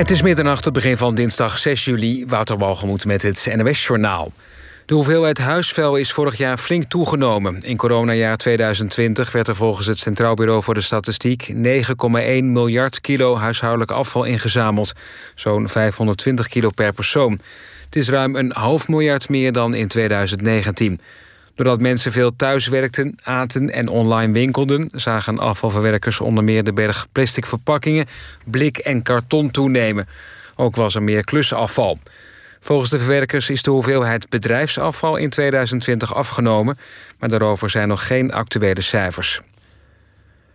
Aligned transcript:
Het 0.00 0.10
is 0.10 0.22
middernacht, 0.22 0.64
het 0.64 0.74
begin 0.74 0.96
van 0.96 1.14
dinsdag 1.14 1.58
6 1.58 1.84
juli. 1.84 2.24
Wouter 2.26 2.58
Walgemoed 2.58 3.06
met 3.06 3.22
het 3.22 3.48
NOS-journaal. 3.56 4.32
De 4.86 4.94
hoeveelheid 4.94 5.38
huisvuil 5.38 5.96
is 5.96 6.12
vorig 6.12 6.36
jaar 6.36 6.58
flink 6.58 6.84
toegenomen. 6.84 7.62
In 7.62 7.76
coronajaar 7.76 8.36
2020 8.36 9.32
werd 9.32 9.48
er 9.48 9.56
volgens 9.56 9.86
het 9.86 9.98
Centraal 9.98 10.34
Bureau 10.34 10.62
voor 10.62 10.74
de 10.74 10.80
Statistiek... 10.80 11.52
9,1 11.52 11.56
miljard 12.42 13.00
kilo 13.00 13.36
huishoudelijk 13.36 13.90
afval 13.90 14.24
ingezameld. 14.24 14.92
Zo'n 15.34 15.68
520 15.68 16.48
kilo 16.48 16.70
per 16.70 16.92
persoon. 16.92 17.40
Het 17.84 17.96
is 17.96 18.08
ruim 18.08 18.36
een 18.36 18.52
half 18.52 18.88
miljard 18.88 19.28
meer 19.28 19.52
dan 19.52 19.74
in 19.74 19.88
2019. 19.88 21.00
Doordat 21.60 21.80
mensen 21.80 22.12
veel 22.12 22.36
thuis 22.36 22.66
werkten, 22.66 23.18
aten 23.22 23.70
en 23.70 23.88
online 23.88 24.32
winkelden... 24.32 24.90
zagen 24.92 25.38
afvalverwerkers 25.38 26.20
onder 26.20 26.44
meer 26.44 26.64
de 26.64 26.72
berg 26.72 27.06
plastic 27.12 27.46
verpakkingen... 27.46 28.06
blik 28.44 28.78
en 28.78 29.02
karton 29.02 29.50
toenemen. 29.50 30.08
Ook 30.56 30.76
was 30.76 30.94
er 30.94 31.02
meer 31.02 31.24
klusafval. 31.24 31.98
Volgens 32.60 32.90
de 32.90 32.98
verwerkers 32.98 33.50
is 33.50 33.62
de 33.62 33.70
hoeveelheid 33.70 34.28
bedrijfsafval 34.28 35.16
in 35.16 35.30
2020 35.30 36.14
afgenomen... 36.14 36.78
maar 37.18 37.28
daarover 37.28 37.70
zijn 37.70 37.88
nog 37.88 38.06
geen 38.06 38.32
actuele 38.32 38.80
cijfers. 38.80 39.40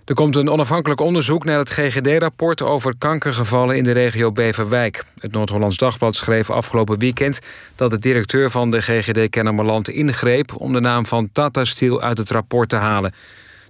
Er 0.05 0.15
komt 0.15 0.35
een 0.35 0.49
onafhankelijk 0.49 1.01
onderzoek 1.01 1.45
naar 1.45 1.57
het 1.57 1.69
GGD-rapport 1.69 2.61
over 2.61 2.93
kankergevallen 2.97 3.77
in 3.77 3.83
de 3.83 3.91
regio 3.91 4.31
Beverwijk. 4.31 5.03
Het 5.17 5.31
Noord-Hollands 5.31 5.77
Dagblad 5.77 6.15
schreef 6.15 6.49
afgelopen 6.49 6.99
weekend 6.99 7.39
dat 7.75 7.91
de 7.91 7.99
directeur 7.99 8.51
van 8.51 8.71
de 8.71 8.81
GGD 8.81 9.29
Kennemerland 9.29 9.89
ingreep 9.89 10.61
om 10.61 10.73
de 10.73 10.79
naam 10.79 11.05
van 11.05 11.29
Tata 11.31 11.63
Steel 11.63 12.01
uit 12.01 12.17
het 12.17 12.29
rapport 12.29 12.69
te 12.69 12.75
halen. 12.75 13.13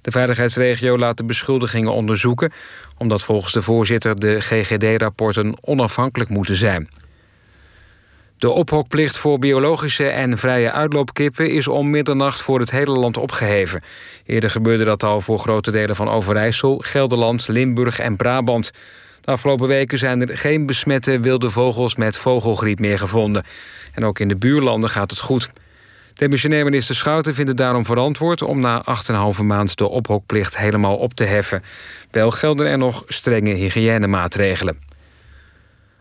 De 0.02 0.12
veiligheidsregio 0.12 0.98
laat 0.98 1.18
de 1.18 1.26
beschuldigingen 1.26 1.94
onderzoeken, 1.94 2.52
omdat 2.98 3.24
volgens 3.24 3.54
de 3.54 3.62
voorzitter 3.62 4.16
de 4.20 4.42
GGD-rapporten 4.42 5.56
onafhankelijk 5.62 6.30
moeten 6.30 6.56
zijn. 6.56 6.90
De 8.38 8.50
ophokplicht 8.50 9.18
voor 9.18 9.40
biologische 9.40 10.08
en 10.08 10.38
vrije 10.38 10.72
uitloopkippen 10.72 11.52
is 11.52 11.68
om 11.68 11.90
middernacht 11.90 12.42
voor 12.42 12.60
het 12.60 12.72
hele 12.72 12.92
land 12.92 13.18
opgeheven. 13.18 13.82
Eerder 14.26 14.50
gebeurde 14.50 14.84
dat 14.84 15.04
al 15.04 15.22
voor 15.22 15.40
grote 15.40 15.72
delen 15.72 15.96
van 15.96 16.10
Overijssel, 16.10 16.78
Gelderland, 16.78 17.48
Limburg 17.48 18.00
en 18.00 18.16
Brabant. 18.16 18.72
De 19.22 19.32
afgelopen 19.32 19.68
weken 19.68 19.98
zijn 19.98 20.22
er 20.22 20.38
geen 20.38 20.66
besmette 20.66 21.20
wilde 21.20 21.50
vogels 21.50 21.96
met 21.96 22.18
vogelgriep 22.18 22.80
meer 22.80 23.00
gevonden. 23.00 23.46
En 23.94 24.06
ook 24.06 24.20
in 24.20 24.28
de 24.28 24.36
buurlanden 24.36 24.90
gaat 24.90 25.12
het 25.12 25.20
goed. 25.20 25.52
Demissionair 26.14 26.64
minister 26.64 26.96
Schouten 26.96 27.34
vindt 27.34 27.50
het 27.50 27.60
daarom 27.60 27.86
verantwoord 27.86 28.42
om 28.42 28.60
na 28.60 28.86
8,5 29.38 29.44
maand 29.44 29.78
de 29.78 29.88
ophokplicht 29.88 30.58
helemaal 30.58 30.98
op 30.98 31.14
te 31.14 31.24
heffen. 31.24 31.64
Wel 32.12 32.32
gelden 32.32 32.68
er 32.68 32.78
nog 32.78 33.04
strenge 33.08 33.54
hygiënemaatregelen. 33.54 34.85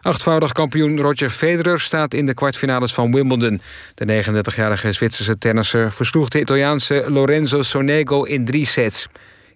Achtvoudig 0.05 0.53
kampioen 0.53 1.01
Roger 1.01 1.31
Federer 1.31 1.81
staat 1.81 2.15
in 2.15 2.27
de 2.27 2.35
kwartfinales 2.35 2.95
van 2.95 3.13
Wimbledon. 3.13 3.61
De 3.95 4.25
39-jarige 4.25 4.93
Zwitserse 4.93 5.39
tennisser 5.39 5.93
versloeg 5.93 6.29
de 6.29 6.41
Italiaanse 6.41 7.05
Lorenzo 7.09 7.63
Sonego 7.63 8.23
in 8.23 8.45
drie 8.45 8.67
sets. 8.67 9.07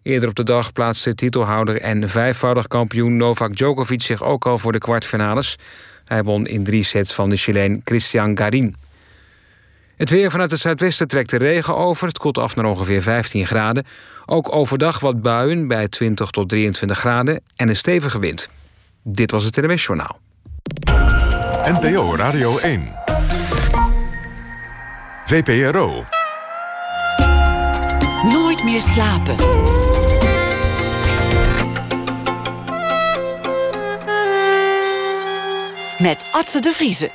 Eerder 0.03 0.29
op 0.29 0.35
de 0.35 0.43
dag 0.43 0.73
plaatste 0.73 1.15
titelhouder 1.15 1.81
en 1.81 2.09
vijfvoudig 2.09 2.67
kampioen 2.67 3.17
Novak 3.17 3.57
Djokovic 3.57 4.03
zich 4.03 4.23
ook 4.23 4.47
al 4.47 4.59
voor 4.59 4.73
de 4.73 4.79
kwartfinales. 4.79 5.57
Hij 6.05 6.23
won 6.23 6.47
in 6.47 6.65
drie 6.65 6.83
sets 6.83 7.13
van 7.13 7.29
de 7.29 7.37
Chileen 7.37 7.81
Christian 7.85 8.39
Garin. 8.39 8.77
Het 9.97 10.11
weer 10.11 10.31
vanuit 10.31 10.51
het 10.51 10.61
zuidwesten 10.61 11.09
trekt 11.09 11.31
de 11.31 11.37
regen 11.37 11.77
over. 11.77 12.07
Het 12.07 12.19
koelt 12.19 12.39
af 12.39 12.57
naar 12.57 12.65
ongeveer 12.65 13.03
15 13.03 13.47
graden. 13.47 13.85
Ook 14.27 14.55
overdag 14.55 15.01
wat 15.01 15.23
buien 15.23 15.69
bij 15.69 15.89
20 15.89 16.31
tot 16.31 16.49
23 16.49 16.99
graden 16.99 17.41
en 17.57 17.69
een 17.69 17.77
stevige 17.77 18.19
wind. 18.19 18.49
Dit 19.03 19.31
was 19.31 19.45
het 19.45 19.57
NWS 19.57 19.85
Journaal. 19.85 20.27
NPO 21.65 22.17
Radio 22.17 22.59
1. 22.59 22.89
VPRO. 25.25 26.05
Nooit 28.23 28.65
meer 28.65 28.81
slapen. 28.81 29.35
Met 35.99 36.31
Atze 36.33 36.61
de 36.61 36.73
Vriezen. 36.75 37.11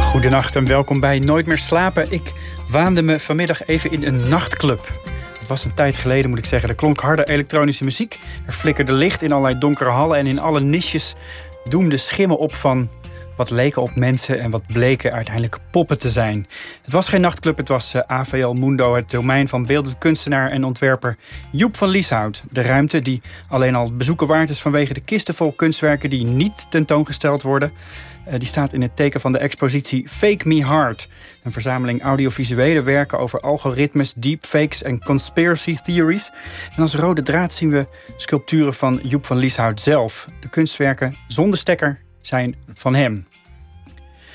Goedenacht 0.00 0.56
en 0.56 0.66
welkom 0.66 1.00
bij 1.00 1.18
Nooit 1.18 1.46
meer 1.46 1.58
slapen. 1.58 2.12
Ik 2.12 2.32
waande 2.68 3.02
me 3.02 3.20
vanmiddag 3.20 3.66
even 3.66 3.92
in 3.92 4.04
een 4.04 4.28
nachtclub. 4.28 5.00
Het 5.46 5.54
was 5.54 5.64
een 5.64 5.74
tijd 5.74 5.96
geleden, 5.96 6.30
moet 6.30 6.38
ik 6.38 6.44
zeggen. 6.44 6.68
Er 6.68 6.74
klonk 6.74 7.00
harde 7.00 7.28
elektronische 7.28 7.84
muziek. 7.84 8.18
Er 8.46 8.52
flikkerde 8.52 8.92
licht 8.92 9.22
in 9.22 9.32
allerlei 9.32 9.58
donkere 9.58 9.90
hallen. 9.90 10.18
En 10.18 10.26
in 10.26 10.40
alle 10.40 10.60
niches 10.60 11.14
doemde 11.68 11.96
schimmen 11.96 12.38
op 12.38 12.54
van 12.54 12.88
wat 13.36 13.50
leken 13.50 13.82
op 13.82 13.94
mensen 13.94 14.40
en 14.40 14.50
wat 14.50 14.66
bleken 14.66 15.12
uiteindelijk 15.12 15.58
poppen 15.70 15.98
te 15.98 16.08
zijn. 16.08 16.46
Het 16.82 16.92
was 16.92 17.08
geen 17.08 17.20
nachtclub, 17.20 17.56
het 17.56 17.68
was 17.68 17.94
eh, 17.94 18.00
AVL 18.06 18.48
Mundo, 18.48 18.94
het 18.94 19.10
domein 19.10 19.48
van 19.48 19.66
beeldend 19.66 19.98
kunstenaar 19.98 20.50
en 20.50 20.64
ontwerper 20.64 21.16
Joep 21.50 21.76
van 21.76 21.88
Lieshout. 21.88 22.42
De 22.50 22.62
ruimte 22.62 22.98
die 22.98 23.22
alleen 23.48 23.74
al 23.74 23.92
bezoeken 23.92 24.26
waard 24.26 24.50
is 24.50 24.60
vanwege 24.60 24.92
de 24.92 25.00
kisten 25.00 25.34
vol 25.34 25.52
kunstwerken 25.52 26.10
die 26.10 26.24
niet 26.24 26.66
tentoongesteld 26.70 27.42
worden. 27.42 27.72
Uh, 28.28 28.32
die 28.38 28.48
staat 28.48 28.72
in 28.72 28.82
het 28.82 28.96
teken 28.96 29.20
van 29.20 29.32
de 29.32 29.38
expositie 29.38 30.08
Fake 30.08 30.48
Me 30.48 30.64
Hard. 30.64 31.08
Een 31.42 31.52
verzameling 31.52 32.02
audiovisuele 32.02 32.82
werken 32.82 33.18
over 33.18 33.40
algoritmes, 33.40 34.12
deepfakes 34.16 34.82
en 34.82 35.04
conspiracy 35.04 35.76
theories. 35.84 36.30
En 36.76 36.82
als 36.82 36.94
rode 36.94 37.22
draad 37.22 37.54
zien 37.54 37.70
we 37.70 37.86
sculpturen 38.16 38.74
van 38.74 39.00
Joep 39.02 39.26
van 39.26 39.36
Lieshout 39.36 39.80
zelf. 39.80 40.28
De 40.40 40.48
kunstwerken 40.48 41.16
zonder 41.26 41.58
stekker 41.58 42.00
zijn 42.20 42.56
van 42.74 42.94
hem. 42.94 43.26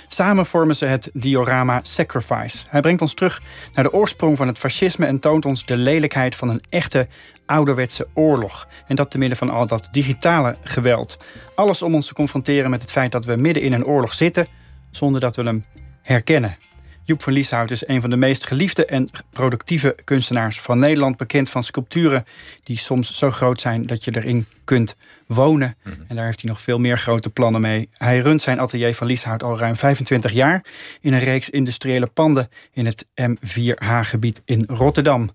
Samen 0.07 0.45
vormen 0.45 0.75
ze 0.75 0.85
het 0.85 1.09
diorama 1.13 1.79
Sacrifice. 1.83 2.65
Hij 2.69 2.81
brengt 2.81 3.01
ons 3.01 3.13
terug 3.13 3.41
naar 3.73 3.83
de 3.83 3.93
oorsprong 3.93 4.37
van 4.37 4.47
het 4.47 4.57
fascisme 4.57 5.05
en 5.05 5.19
toont 5.19 5.45
ons 5.45 5.65
de 5.65 5.77
lelijkheid 5.77 6.35
van 6.35 6.49
een 6.49 6.61
echte 6.69 7.07
ouderwetse 7.51 8.07
oorlog. 8.13 8.67
En 8.87 8.95
dat 8.95 9.11
te 9.11 9.17
midden 9.17 9.37
van 9.37 9.49
al 9.49 9.67
dat 9.67 9.87
digitale 9.91 10.55
geweld. 10.63 11.17
Alles 11.55 11.81
om 11.81 11.93
ons 11.93 12.07
te 12.07 12.13
confronteren 12.13 12.69
met 12.69 12.81
het 12.81 12.91
feit 12.91 13.11
dat 13.11 13.25
we 13.25 13.35
midden 13.35 13.63
in 13.63 13.73
een 13.73 13.85
oorlog 13.85 14.13
zitten 14.13 14.47
zonder 14.91 15.21
dat 15.21 15.35
we 15.35 15.43
hem 15.43 15.65
herkennen. 16.01 16.57
Joep 17.03 17.21
van 17.21 17.33
Lieshout 17.33 17.71
is 17.71 17.87
een 17.87 18.01
van 18.01 18.09
de 18.09 18.15
meest 18.15 18.47
geliefde 18.47 18.85
en 18.85 19.09
productieve 19.31 19.95
kunstenaars 20.03 20.61
van 20.61 20.79
Nederland. 20.79 21.17
Bekend 21.17 21.49
van 21.49 21.63
sculpturen 21.63 22.25
die 22.63 22.77
soms 22.77 23.17
zo 23.17 23.31
groot 23.31 23.61
zijn 23.61 23.85
dat 23.85 24.03
je 24.03 24.15
erin 24.15 24.45
kunt 24.63 24.95
wonen. 25.27 25.75
Mhm. 25.83 25.95
En 26.07 26.15
daar 26.15 26.25
heeft 26.25 26.41
hij 26.41 26.49
nog 26.49 26.61
veel 26.61 26.79
meer 26.79 26.97
grote 26.97 27.29
plannen 27.29 27.61
mee. 27.61 27.89
Hij 27.91 28.19
runt 28.19 28.41
zijn 28.41 28.59
atelier 28.59 28.95
van 28.95 29.07
Lieshout 29.07 29.43
al 29.43 29.57
ruim 29.57 29.75
25 29.75 30.31
jaar 30.31 30.65
in 31.01 31.13
een 31.13 31.19
reeks 31.19 31.49
industriële 31.49 32.05
panden 32.07 32.49
in 32.73 32.85
het 32.85 33.07
M4H-gebied 33.21 34.41
in 34.45 34.63
Rotterdam. 34.67 35.29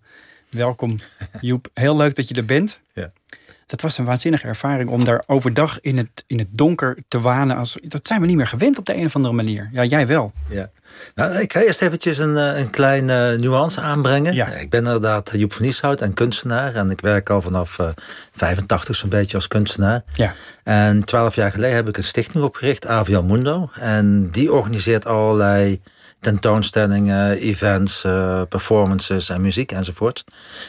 Welkom 0.57 0.97
Joep, 1.41 1.69
heel 1.75 1.97
leuk 1.97 2.15
dat 2.17 2.29
je 2.29 2.35
er 2.35 2.45
bent. 2.45 2.81
Ja. 2.93 3.13
Dat 3.67 3.81
was 3.81 3.99
een 3.99 4.05
waanzinnige 4.05 4.47
ervaring 4.47 4.91
om 4.91 5.05
daar 5.05 5.23
overdag 5.27 5.81
in 5.81 5.97
het, 5.97 6.25
in 6.27 6.39
het 6.39 6.49
donker 6.51 6.99
te 7.09 7.21
wanen. 7.21 7.57
Als, 7.57 7.79
dat 7.83 8.07
zijn 8.07 8.21
we 8.21 8.27
niet 8.27 8.37
meer 8.37 8.47
gewend 8.47 8.79
op 8.79 8.87
de 8.87 8.97
een 8.97 9.05
of 9.05 9.17
andere 9.17 9.35
manier. 9.35 9.69
Ja, 9.73 9.85
jij 9.85 10.07
wel. 10.07 10.33
Ja. 10.49 10.71
Nou, 11.15 11.39
ik 11.39 11.53
ga 11.53 11.61
eerst 11.61 11.83
eventjes 11.83 12.19
een, 12.19 12.37
eh, 12.37 12.59
een 12.59 12.71
kleine 12.71 13.33
uh, 13.33 13.41
nuance 13.41 13.81
aanbrengen. 13.81 14.35
Ja. 14.35 14.47
Ik 14.47 14.71
ben 14.71 14.85
inderdaad 14.85 15.33
Joep 15.33 15.53
van 15.53 15.65
Nieshout 15.65 16.01
en 16.01 16.15
kunstenaar. 16.15 16.75
En 16.75 16.91
ik 16.91 17.01
werk 17.01 17.31
al 17.31 17.43
vanaf 17.43 17.79
uh, 17.79 17.89
85 18.33 18.97
zo'n 18.97 19.09
beetje 19.09 19.37
als 19.37 19.49
kunstenaar. 19.49 20.03
Ja. 20.13 20.35
En 20.65 21.05
twaalf 21.05 21.35
jaar 21.35 21.53
geleden 21.53 21.77
heb 21.77 21.89
ik 21.89 21.97
een 21.97 22.05
stichting 22.05 22.45
opgericht, 22.45 22.87
AVL 22.87 23.23
Mundo. 23.23 23.71
En 23.81 24.31
die 24.31 24.53
organiseert 24.53 25.07
allerlei 25.07 25.81
tentoonstellingen, 26.21 27.39
events, 27.39 28.05
uh, 28.05 28.43
performances 28.49 29.29
en 29.29 29.41
muziek 29.41 29.73
enzovoort. 29.73 30.25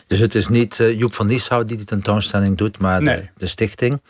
Dus 0.07 0.19
het 0.19 0.35
is 0.35 0.47
niet 0.47 0.79
uh, 0.79 0.99
Joep 0.99 1.15
van 1.15 1.27
Nieshout 1.27 1.67
die 1.67 1.77
die 1.77 1.85
tentoonstelling 1.85 2.57
doet, 2.57 2.79
maar 2.79 2.99
de, 2.99 3.27
de, 3.37 3.47
stichting. 3.47 4.01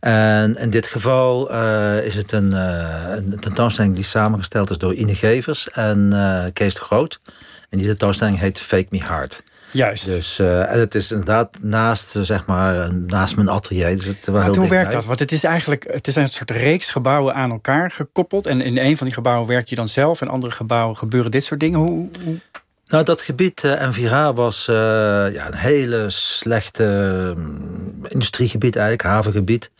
En 0.00 0.56
in 0.56 0.70
dit 0.70 0.86
geval 0.86 1.52
uh, 1.52 2.04
is 2.04 2.14
het 2.14 2.32
een, 2.32 2.52
een, 2.52 3.38
tentoonstelling 3.40 3.94
die 3.94 4.04
samengesteld 4.04 4.70
is 4.70 4.78
door 4.78 4.94
Ine 4.94 5.14
Gevers 5.14 5.70
en 5.70 6.12
Kees 6.52 6.74
de 6.74 6.80
Groot. 6.80 7.20
En 7.70 7.78
die 7.78 7.86
tentoonstelling 7.86 8.38
heet 8.38 8.60
Fake 8.60 8.86
Me 8.90 9.00
Hard. 9.00 9.42
Juist. 9.74 10.04
Dus 10.04 10.38
uh, 10.38 10.72
en 10.72 10.78
het 10.78 10.94
is 10.94 11.10
inderdaad 11.10 11.58
naast, 11.60 12.16
zeg 12.20 12.46
maar, 12.46 12.94
naast 12.94 13.36
mijn 13.36 13.48
atelier. 13.48 13.96
Dus 13.96 14.04
het 14.04 14.26
heel 14.26 14.56
hoe 14.56 14.68
werkt 14.68 14.92
dat? 14.92 15.04
Want 15.04 15.18
het 15.18 15.32
is 15.32 15.44
eigenlijk 15.44 15.86
het 15.92 16.06
is 16.06 16.16
een 16.16 16.26
soort 16.26 16.50
reeks 16.50 16.90
gebouwen 16.90 17.34
aan 17.34 17.50
elkaar 17.50 17.90
gekoppeld. 17.90 18.46
En 18.46 18.60
in 18.60 18.78
een 18.78 18.96
van 18.96 19.06
die 19.06 19.14
gebouwen 19.14 19.48
werk 19.48 19.68
je 19.68 19.74
dan 19.74 19.88
zelf. 19.88 20.20
En 20.20 20.28
andere 20.28 20.52
gebouwen 20.52 20.96
gebeuren 20.96 21.30
dit 21.30 21.44
soort 21.44 21.60
dingen. 21.60 21.78
Hoe, 21.78 22.08
hoe... 22.24 22.36
Nou, 22.86 23.04
dat 23.04 23.20
gebied 23.20 23.62
uh, 23.64 24.30
was 24.34 24.66
uh, 24.68 24.76
ja, 25.32 25.46
een 25.46 25.54
hele 25.54 26.10
slechte 26.10 27.34
uh, 27.36 27.44
industriegebied 28.08 28.76
eigenlijk, 28.76 29.08
havengebied. 29.08 29.70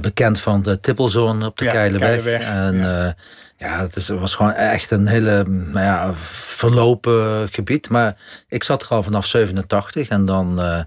bekend 0.00 0.40
van 0.40 0.62
de 0.62 0.80
Tippelzone 0.80 1.46
op 1.46 1.58
de 1.58 1.64
ja, 1.64 1.70
Keileweg. 1.70 2.40
En 2.40 2.76
ja. 2.76 3.14
Ja, 3.60 3.80
het 3.80 4.08
was 4.08 4.34
gewoon 4.34 4.52
echt 4.52 4.90
een 4.90 5.06
hele 5.06 5.44
nou 5.48 5.84
ja, 5.84 6.14
verlopen 6.32 7.48
gebied. 7.50 7.88
Maar 7.88 8.16
ik 8.48 8.64
zat 8.64 8.82
er 8.82 8.88
al 8.88 9.02
vanaf 9.02 9.26
87 9.26 10.08
en 10.08 10.24
dan 10.24 10.64
uh, 10.64 10.80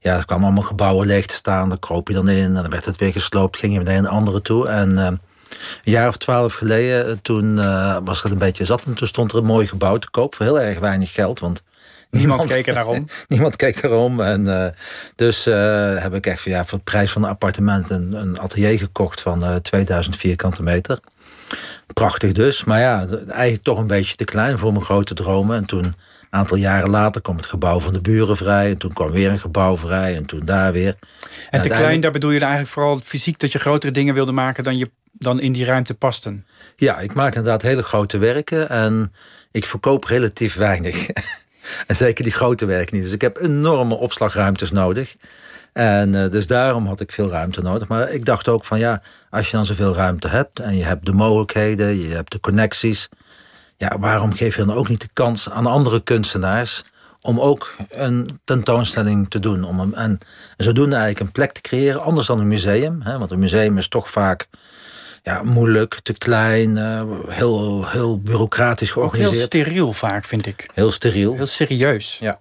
ja, 0.00 0.16
er 0.16 0.24
kwamen 0.24 0.44
allemaal 0.44 0.62
gebouwen 0.62 1.06
leeg 1.06 1.26
te 1.26 1.34
staan. 1.34 1.68
Daar 1.68 1.78
kroop 1.78 2.08
je 2.08 2.14
dan 2.14 2.28
in 2.28 2.44
en 2.44 2.54
dan 2.54 2.70
werd 2.70 2.84
het 2.84 2.96
weer 2.96 3.12
gesloopt. 3.12 3.58
Ging 3.58 3.72
je 3.72 3.80
naar 3.80 3.96
een 3.96 4.06
andere 4.06 4.42
toe. 4.42 4.68
En 4.68 4.90
uh, 4.90 5.04
Een 5.04 5.20
jaar 5.82 6.08
of 6.08 6.16
twaalf 6.16 6.54
geleden, 6.54 7.22
toen 7.22 7.54
was 8.04 8.22
het 8.22 8.32
een 8.32 8.38
beetje 8.38 8.64
zat. 8.64 8.84
En 8.84 8.94
toen 8.94 9.06
stond 9.06 9.32
er 9.32 9.38
een 9.38 9.44
mooi 9.44 9.66
gebouw 9.66 9.96
te 9.98 10.10
koop 10.10 10.34
voor 10.34 10.46
heel 10.46 10.60
erg 10.60 10.78
weinig 10.78 11.12
geld. 11.12 11.40
Want 11.40 11.62
Niemand, 12.10 12.46
keek 12.46 12.66
er 12.66 12.74
naar 12.74 12.86
om. 12.96 13.06
niemand 13.28 13.56
keek 13.56 13.82
erom. 13.82 14.20
En, 14.20 14.74
dus 15.14 15.44
heb 15.94 16.14
ik 16.14 16.26
echt 16.26 16.42
ja, 16.42 16.64
voor 16.64 16.78
de 16.78 16.84
prijs 16.84 17.12
van 17.12 17.22
een 17.22 17.30
appartement 17.30 17.90
een, 17.90 18.12
een 18.12 18.40
atelier 18.40 18.78
gekocht 18.78 19.20
van 19.20 19.60
2000 19.62 20.16
vierkante 20.16 20.62
meter. 20.62 20.98
Prachtig 21.92 22.32
dus. 22.32 22.64
Maar 22.64 22.80
ja, 22.80 23.06
eigenlijk 23.28 23.62
toch 23.62 23.78
een 23.78 23.86
beetje 23.86 24.16
te 24.16 24.24
klein 24.24 24.58
voor 24.58 24.72
mijn 24.72 24.84
grote 24.84 25.14
dromen. 25.14 25.56
En 25.56 25.64
toen, 25.64 25.84
een 25.84 25.94
aantal 26.30 26.56
jaren 26.56 26.90
later, 26.90 27.20
kwam 27.20 27.36
het 27.36 27.46
gebouw 27.46 27.80
van 27.80 27.92
de 27.92 28.00
buren 28.00 28.36
vrij. 28.36 28.70
En 28.70 28.78
toen 28.78 28.92
kwam 28.92 29.10
weer 29.10 29.30
een 29.30 29.38
gebouw 29.38 29.76
vrij. 29.76 30.16
En 30.16 30.26
toen 30.26 30.40
daar 30.44 30.72
weer. 30.72 30.94
En, 31.50 31.62
te 31.62 31.68
klein, 31.68 32.00
daar 32.00 32.10
bedoel 32.10 32.30
je 32.30 32.40
eigenlijk 32.40 32.70
vooral 32.70 33.00
fysiek 33.02 33.38
dat 33.38 33.52
je 33.52 33.58
grotere 33.58 33.92
dingen 33.92 34.14
wilde 34.14 34.32
maken 34.32 34.64
dan, 34.64 34.78
je, 34.78 34.90
dan 35.12 35.40
in 35.40 35.52
die 35.52 35.64
ruimte 35.64 35.94
pasten? 35.94 36.46
Ja, 36.76 36.98
ik 36.98 37.14
maak 37.14 37.34
inderdaad 37.34 37.62
hele 37.62 37.82
grote 37.82 38.18
werken. 38.18 38.68
En 38.68 39.12
ik 39.50 39.64
verkoop 39.64 40.04
relatief 40.04 40.54
weinig. 40.54 41.08
en 41.86 41.96
zeker 41.96 42.24
die 42.24 42.32
grote 42.32 42.66
werken 42.66 42.94
niet. 42.94 43.04
Dus 43.04 43.12
ik 43.12 43.20
heb 43.20 43.40
enorme 43.40 43.94
opslagruimtes 43.94 44.70
nodig. 44.70 45.16
En 45.72 46.14
uh, 46.14 46.30
dus 46.30 46.46
daarom 46.46 46.86
had 46.86 47.00
ik 47.00 47.12
veel 47.12 47.28
ruimte 47.28 47.62
nodig. 47.62 47.88
Maar 47.88 48.10
ik 48.10 48.24
dacht 48.24 48.48
ook 48.48 48.64
van 48.64 48.78
ja, 48.78 49.02
als 49.30 49.50
je 49.50 49.56
dan 49.56 49.66
zoveel 49.66 49.94
ruimte 49.94 50.28
hebt 50.28 50.58
en 50.58 50.76
je 50.76 50.84
hebt 50.84 51.06
de 51.06 51.12
mogelijkheden, 51.12 52.00
je 52.00 52.14
hebt 52.14 52.32
de 52.32 52.40
connecties. 52.40 53.08
Ja, 53.76 53.98
waarom 53.98 54.32
geef 54.32 54.56
je 54.56 54.64
dan 54.64 54.76
ook 54.76 54.88
niet 54.88 55.00
de 55.00 55.08
kans 55.12 55.50
aan 55.50 55.66
andere 55.66 56.02
kunstenaars 56.02 56.82
om 57.20 57.40
ook 57.40 57.74
een 57.90 58.40
tentoonstelling 58.44 59.30
te 59.30 59.38
doen? 59.38 59.64
Om 59.64 59.80
en, 59.80 59.94
en 59.94 60.18
zodoende 60.56 60.96
eigenlijk 60.96 61.26
een 61.26 61.32
plek 61.32 61.52
te 61.52 61.60
creëren, 61.60 62.02
anders 62.02 62.26
dan 62.26 62.40
een 62.40 62.48
museum. 62.48 63.02
Hè, 63.02 63.18
want 63.18 63.30
een 63.30 63.38
museum 63.38 63.78
is 63.78 63.88
toch 63.88 64.10
vaak 64.10 64.48
ja, 65.22 65.42
moeilijk, 65.42 66.00
te 66.02 66.12
klein, 66.12 66.76
uh, 66.76 67.02
heel, 67.26 67.88
heel 67.88 68.20
bureaucratisch 68.20 68.90
georganiseerd. 68.90 69.34
Ook 69.34 69.52
heel 69.52 69.64
steriel 69.64 69.92
vaak, 69.92 70.24
vind 70.24 70.46
ik. 70.46 70.70
Heel 70.74 70.92
steriel. 70.92 71.34
Heel 71.34 71.46
serieus. 71.46 72.18
Ja. 72.20 72.38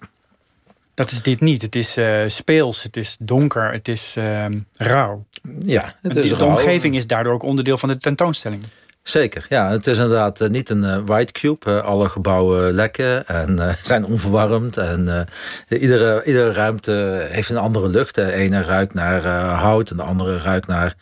Dat 1.01 1.11
is 1.11 1.21
dit 1.21 1.39
niet. 1.39 1.61
Het 1.61 1.75
is 1.75 1.97
uh, 1.97 2.23
speels, 2.27 2.83
het 2.83 2.97
is 2.97 3.17
donker, 3.19 3.71
het 3.71 3.87
is 3.87 4.15
uh, 4.17 4.45
rauw. 4.73 5.25
Ja, 5.59 5.95
het 6.01 6.15
is 6.15 6.37
de, 6.37 6.45
omgeving 6.45 6.95
is 6.95 7.07
daardoor 7.07 7.33
ook 7.33 7.43
onderdeel 7.43 7.77
van 7.77 7.89
de 7.89 7.97
tentoonstelling. 7.97 8.63
Zeker, 9.03 9.45
ja. 9.49 9.69
Het 9.69 9.87
is 9.87 9.97
inderdaad 9.97 10.41
eh, 10.41 10.49
niet 10.49 10.69
een 10.69 10.83
uh, 10.83 10.97
white 11.05 11.31
cube. 11.31 11.81
alle 11.81 12.09
gebouwen 12.09 12.73
lekken 12.73 13.27
en 13.27 13.59
zijn 13.83 14.05
onverwarmd. 14.05 14.77
En 14.77 15.27
iedere, 15.67 16.23
iedere 16.23 16.51
ruimte 16.51 17.27
heeft 17.29 17.49
een 17.49 17.57
andere 17.57 17.89
lucht. 17.89 18.15
De 18.15 18.31
ene 18.31 18.63
ruikt 18.63 18.93
naar 18.93 19.25
hout 19.53 19.89
en 19.89 19.97
de 19.97 20.03
andere 20.03 20.37
ruikt 20.37 20.67
naar 20.67 20.95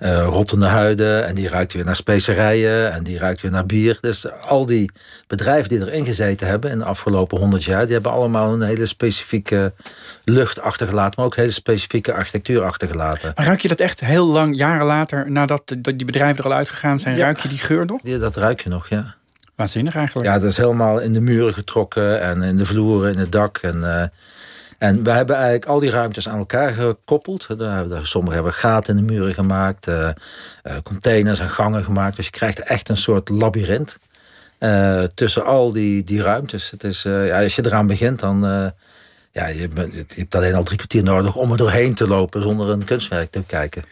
uh, 0.00 0.24
rottende 0.24 0.66
huiden. 0.66 1.26
En 1.26 1.34
die 1.34 1.48
ruikt 1.48 1.72
weer 1.72 1.84
naar 1.84 1.96
specerijen. 1.96 2.92
En 2.92 3.02
die 3.04 3.18
ruikt 3.18 3.40
weer 3.40 3.50
naar 3.50 3.66
bier. 3.66 3.98
Dus 4.00 4.32
al 4.32 4.66
die 4.66 4.90
bedrijven 5.26 5.68
die 5.68 5.80
erin 5.80 6.04
gezeten 6.04 6.46
hebben 6.46 6.70
in 6.70 6.78
de 6.78 6.84
afgelopen 6.84 7.38
honderd 7.38 7.64
jaar, 7.64 7.84
die 7.84 7.92
hebben 7.92 8.12
allemaal 8.12 8.52
een 8.52 8.62
hele 8.62 8.86
specifieke 8.86 9.72
lucht 10.24 10.60
achtergelaten, 10.60 11.12
maar 11.16 11.24
ook 11.24 11.36
hele 11.36 11.50
specifieke 11.50 12.12
architectuur 12.12 12.62
achtergelaten. 12.62 13.32
Maar 13.34 13.46
ruik 13.46 13.60
je 13.60 13.68
dat 13.68 13.80
echt 13.80 14.00
heel 14.00 14.26
lang, 14.26 14.56
jaren 14.56 14.86
later, 14.86 15.30
nadat 15.30 15.62
die 15.78 16.04
bedrijven 16.04 16.38
er 16.38 16.50
al 16.50 16.56
uitgegaan 16.56 16.98
zijn, 16.98 17.18
ruik 17.18 17.38
je 17.42 17.48
die 17.48 17.58
geur 17.58 17.86
nog? 17.86 18.00
Ja, 18.02 18.18
dat 18.18 18.36
ruik 18.36 18.60
je 18.60 18.68
nog, 18.68 18.88
ja. 18.88 19.14
Waanzinnig 19.54 19.94
eigenlijk. 19.94 20.28
Ja, 20.28 20.38
dat 20.38 20.50
is 20.50 20.56
helemaal 20.56 20.98
in 20.98 21.12
de 21.12 21.20
muren 21.20 21.54
getrokken 21.54 22.20
en 22.20 22.42
in 22.42 22.56
de 22.56 22.66
vloeren, 22.66 23.12
in 23.12 23.18
het 23.18 23.32
dak. 23.32 23.58
En, 23.58 23.76
uh, 23.76 24.02
en 24.78 25.02
we 25.02 25.10
hebben 25.10 25.36
eigenlijk 25.36 25.64
al 25.64 25.80
die 25.80 25.90
ruimtes 25.90 26.28
aan 26.28 26.38
elkaar 26.38 26.72
gekoppeld. 26.72 27.46
Sommige 28.02 28.34
hebben 28.34 28.52
gaten 28.52 28.96
in 28.96 29.06
de 29.06 29.12
muren 29.12 29.34
gemaakt, 29.34 29.88
uh, 29.88 30.08
containers 30.82 31.38
en 31.38 31.50
gangen 31.50 31.84
gemaakt. 31.84 32.16
Dus 32.16 32.24
je 32.24 32.30
krijgt 32.30 32.60
echt 32.60 32.88
een 32.88 32.96
soort 32.96 33.28
labyrint 33.28 33.98
uh, 34.58 35.02
tussen 35.14 35.44
al 35.44 35.72
die, 35.72 36.02
die 36.02 36.22
ruimtes. 36.22 36.70
Het 36.70 36.84
is, 36.84 37.02
ja, 37.02 37.42
als 37.42 37.56
je 37.56 37.64
eraan 37.64 37.86
begint, 37.86 38.20
dan 38.20 38.72
ja, 39.32 39.46
je, 39.46 39.68
je, 39.74 40.04
hebt 40.14 40.34
alleen 40.34 40.54
al 40.54 40.62
drie 40.62 40.76
kwartier 40.76 41.02
nodig 41.02 41.36
om 41.36 41.50
er 41.50 41.56
doorheen 41.56 41.94
te 41.94 42.08
lopen 42.08 42.42
zonder 42.42 42.68
een 42.68 42.84
kunstwerk 42.84 43.30
te 43.30 43.42
kijken. 43.46 43.84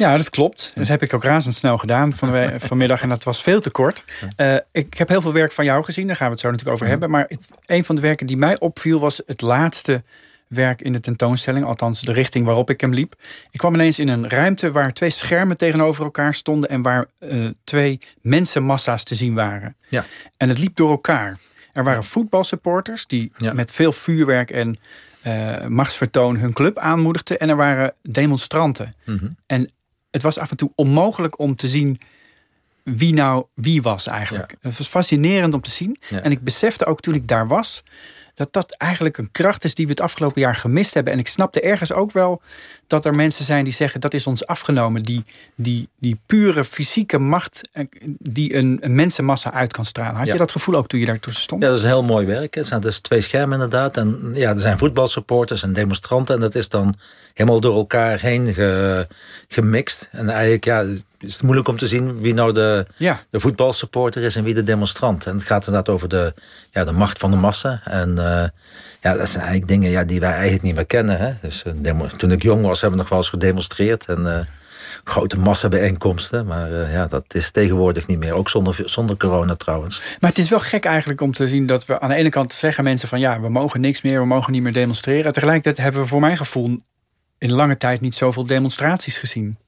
Ja, 0.00 0.16
dat 0.16 0.30
klopt. 0.30 0.72
Dat 0.74 0.88
heb 0.88 1.02
ik 1.02 1.14
ook 1.14 1.24
razendsnel 1.24 1.78
gedaan 1.78 2.12
van, 2.12 2.50
vanmiddag 2.68 3.02
en 3.02 3.08
dat 3.08 3.24
was 3.24 3.42
veel 3.42 3.60
te 3.60 3.70
kort. 3.70 4.04
Uh, 4.36 4.54
ik 4.72 4.98
heb 4.98 5.08
heel 5.08 5.22
veel 5.22 5.32
werk 5.32 5.52
van 5.52 5.64
jou 5.64 5.84
gezien, 5.84 6.06
daar 6.06 6.16
gaan 6.16 6.26
we 6.26 6.32
het 6.32 6.40
zo 6.40 6.50
natuurlijk 6.50 6.76
over 6.76 6.90
hebben. 6.90 7.10
Maar 7.10 7.24
het, 7.28 7.48
een 7.66 7.84
van 7.84 7.94
de 7.94 8.00
werken 8.00 8.26
die 8.26 8.36
mij 8.36 8.58
opviel 8.58 9.00
was 9.00 9.22
het 9.26 9.40
laatste 9.40 10.02
werk 10.48 10.82
in 10.82 10.92
de 10.92 11.00
tentoonstelling, 11.00 11.64
althans 11.64 12.00
de 12.00 12.12
richting 12.12 12.44
waarop 12.44 12.70
ik 12.70 12.80
hem 12.80 12.92
liep. 12.92 13.14
Ik 13.50 13.58
kwam 13.58 13.74
ineens 13.74 13.98
in 13.98 14.08
een 14.08 14.28
ruimte 14.28 14.70
waar 14.70 14.92
twee 14.92 15.10
schermen 15.10 15.56
tegenover 15.56 16.04
elkaar 16.04 16.34
stonden 16.34 16.70
en 16.70 16.82
waar 16.82 17.06
uh, 17.20 17.50
twee 17.64 18.00
mensenmassa's 18.20 19.04
te 19.04 19.14
zien 19.14 19.34
waren. 19.34 19.76
Ja. 19.88 20.04
En 20.36 20.48
het 20.48 20.58
liep 20.58 20.76
door 20.76 20.90
elkaar. 20.90 21.38
Er 21.72 21.84
waren 21.84 22.04
voetbalsupporters 22.04 23.06
die 23.06 23.32
met 23.52 23.70
veel 23.70 23.92
vuurwerk 23.92 24.50
en 24.50 24.78
uh, 25.26 25.66
machtsvertoon 25.66 26.36
hun 26.36 26.52
club 26.52 26.78
aanmoedigden. 26.78 27.38
En 27.38 27.48
er 27.48 27.56
waren 27.56 27.94
demonstranten. 28.02 28.94
Mhm. 29.04 29.26
En 29.46 29.70
het 30.10 30.22
was 30.22 30.38
af 30.38 30.50
en 30.50 30.56
toe 30.56 30.72
onmogelijk 30.74 31.38
om 31.38 31.56
te 31.56 31.68
zien 31.68 32.00
wie 32.84 33.14
nou 33.14 33.44
wie 33.54 33.82
was 33.82 34.06
eigenlijk. 34.06 34.56
Het 34.60 34.78
was 34.78 34.88
fascinerend 34.88 35.54
om 35.54 35.60
te 35.60 35.70
zien. 35.70 35.96
En 36.10 36.30
ik 36.30 36.42
besefte 36.42 36.84
ook 36.84 37.00
toen 37.00 37.14
ik 37.14 37.28
daar 37.28 37.48
was 37.48 37.82
dat 38.40 38.52
dat 38.52 38.76
eigenlijk 38.76 39.18
een 39.18 39.30
kracht 39.30 39.64
is 39.64 39.74
die 39.74 39.86
we 39.86 39.90
het 39.90 40.00
afgelopen 40.00 40.40
jaar 40.40 40.54
gemist 40.54 40.94
hebben. 40.94 41.12
En 41.12 41.18
ik 41.18 41.28
snapte 41.28 41.60
ergens 41.60 41.92
ook 41.92 42.12
wel 42.12 42.42
dat 42.86 43.04
er 43.04 43.14
mensen 43.14 43.44
zijn 43.44 43.64
die 43.64 43.72
zeggen 43.72 44.00
dat 44.00 44.14
is 44.14 44.26
ons 44.26 44.46
afgenomen. 44.46 45.02
Die, 45.02 45.24
die, 45.56 45.88
die 45.98 46.20
pure 46.26 46.64
fysieke 46.64 47.18
macht 47.18 47.68
eh, 47.72 47.84
die 48.18 48.54
een, 48.54 48.78
een 48.80 48.94
mensenmassa 48.94 49.52
uit 49.52 49.72
kan 49.72 49.84
stralen. 49.84 50.14
Had 50.14 50.26
je 50.26 50.36
dat 50.36 50.50
gevoel 50.50 50.74
ook 50.74 50.86
toen 50.86 51.00
je 51.00 51.06
daar 51.06 51.20
tussen 51.20 51.42
stond? 51.42 51.62
Ja, 51.62 51.68
dat 51.68 51.76
is 51.76 51.82
een 51.82 51.88
heel 51.88 52.02
mooi 52.02 52.26
werk. 52.26 52.54
Het 52.54 52.66
zijn 52.66 52.80
dus 52.80 52.98
twee 52.98 53.20
schermen 53.20 53.54
inderdaad. 53.54 53.96
En 53.96 54.30
ja, 54.32 54.50
er 54.50 54.60
zijn 54.60 54.78
voetbalsupporters 54.78 55.62
en 55.62 55.72
demonstranten. 55.72 56.34
En 56.34 56.40
dat 56.40 56.54
is 56.54 56.68
dan 56.68 56.94
helemaal 57.34 57.60
door 57.60 57.76
elkaar 57.76 58.20
heen 58.20 58.54
gemixt. 59.48 60.08
En 60.12 60.28
eigenlijk 60.28 60.64
ja, 60.64 60.84
is 61.20 61.32
het 61.32 61.42
moeilijk 61.42 61.68
om 61.68 61.78
te 61.78 61.86
zien 61.86 62.20
wie 62.20 62.34
nou 62.34 62.52
de, 62.52 62.86
ja. 62.96 63.20
de 63.30 63.40
voetbalsupporter 63.40 64.22
is 64.22 64.36
en 64.36 64.44
wie 64.44 64.54
de 64.54 64.62
demonstrant. 64.62 65.26
En 65.26 65.34
het 65.34 65.46
gaat 65.46 65.66
inderdaad 65.66 65.94
over 65.94 66.08
de, 66.08 66.34
ja, 66.70 66.84
de 66.84 66.92
macht 66.92 67.18
van 67.18 67.30
de 67.30 67.36
massa. 67.36 67.80
En 67.84 68.10
uh, 68.10 68.44
ja, 69.00 69.14
dat 69.14 69.28
zijn 69.28 69.44
eigenlijk 69.44 69.68
dingen 69.68 69.90
ja, 69.90 70.04
die 70.04 70.20
wij 70.20 70.32
eigenlijk 70.32 70.62
niet 70.62 70.74
meer 70.74 70.86
kennen. 70.86 71.18
Hè? 71.18 71.32
Dus, 71.42 71.64
uh, 71.84 72.02
toen 72.02 72.32
ik 72.32 72.42
jong 72.42 72.64
was, 72.64 72.80
hebben 72.80 72.98
we 72.98 73.02
nog 73.02 73.12
wel 73.12 73.18
eens 73.18 73.28
gedemonstreerd. 73.28 74.04
En 74.04 74.20
uh, 74.20 74.38
grote 75.04 75.38
massabijeenkomsten. 75.38 76.46
Maar 76.46 76.70
ja, 76.90 77.06
dat 77.06 77.34
is 77.34 77.50
tegenwoordig 77.50 78.06
niet 78.06 78.18
meer. 78.18 78.32
Ook 78.32 78.50
zonder, 78.50 78.82
zonder 78.84 79.16
corona 79.16 79.56
trouwens. 79.56 80.02
Maar 80.20 80.30
het 80.30 80.38
is 80.38 80.48
wel 80.48 80.60
gek 80.60 80.84
eigenlijk 80.84 81.20
om 81.20 81.32
te 81.32 81.48
zien 81.48 81.66
dat 81.66 81.86
we 81.86 82.00
aan 82.00 82.08
de 82.08 82.14
ene 82.14 82.30
kant 82.30 82.52
zeggen 82.52 82.84
mensen 82.84 83.08
van 83.08 83.20
ja, 83.20 83.40
we 83.40 83.48
mogen 83.48 83.80
niks 83.80 84.02
meer, 84.02 84.20
we 84.20 84.26
mogen 84.26 84.52
niet 84.52 84.62
meer 84.62 84.72
demonstreren. 84.72 85.32
Tegelijkertijd 85.32 85.76
hebben 85.76 86.00
we 86.00 86.08
voor 86.08 86.20
mijn 86.20 86.36
gevoel 86.36 86.78
in 87.38 87.52
lange 87.52 87.76
tijd 87.76 88.00
niet 88.00 88.14
zoveel 88.14 88.46
demonstraties 88.46 89.18
gezien. 89.18 89.58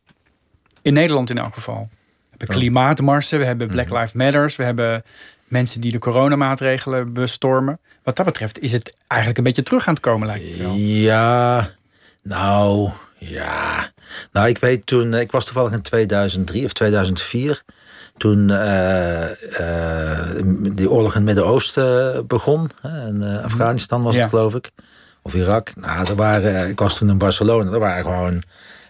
In 0.83 0.93
Nederland 0.93 1.31
in 1.31 1.39
elk 1.39 1.55
geval. 1.55 1.89
We 2.31 2.39
hebben 2.39 2.57
klimaatmarsen, 2.57 3.39
we 3.39 3.45
hebben 3.45 3.69
Black 3.69 3.87
mhm. 3.87 3.95
Lives 3.95 4.13
Matters, 4.13 4.57
we 4.57 4.65
hebben 4.65 5.03
mensen 5.49 5.81
die 5.81 5.93
de 5.93 5.99
coronamaatregelen 5.99 7.13
bestormen. 7.13 7.79
Wat 8.03 8.17
dat 8.17 8.27
betreft 8.27 8.59
is 8.59 8.73
het 8.73 8.97
eigenlijk 9.07 9.39
een 9.39 9.45
beetje 9.45 9.63
terug 9.63 9.89
aan 9.89 9.95
het 9.95 10.03
komen, 10.03 10.27
lijkt 10.27 10.49
het 10.49 10.57
wel. 10.57 10.75
Ja, 10.75 11.71
nou, 12.23 12.91
ja. 13.19 13.91
Nou, 14.33 14.49
ik 14.49 14.59
weet 14.59 14.87
toen, 14.87 15.15
ik 15.15 15.31
was 15.31 15.45
toevallig 15.45 15.73
in 15.73 15.83
2003 15.83 16.65
of 16.65 16.73
2004 16.73 17.63
toen 18.17 18.49
uh, 18.49 19.23
uh, 19.61 20.21
die 20.75 20.91
oorlog 20.91 21.11
in 21.11 21.17
het 21.17 21.25
Midden-Oosten 21.25 22.27
begon. 22.27 22.71
In 22.83 23.21
uh, 23.21 23.45
Afghanistan 23.45 24.03
was 24.03 24.17
het, 24.17 24.29
geloof 24.29 24.55
ik. 24.55 24.71
Of 25.23 25.35
Irak. 25.35 25.77
Nou, 25.77 26.09
er 26.09 26.15
waren, 26.15 26.69
ik 26.69 26.79
was 26.79 26.99
toen 26.99 27.09
in 27.09 27.19
Barcelona. 27.19 27.73
Er 27.73 27.79
waren 27.79 28.05
gewoon 28.05 28.43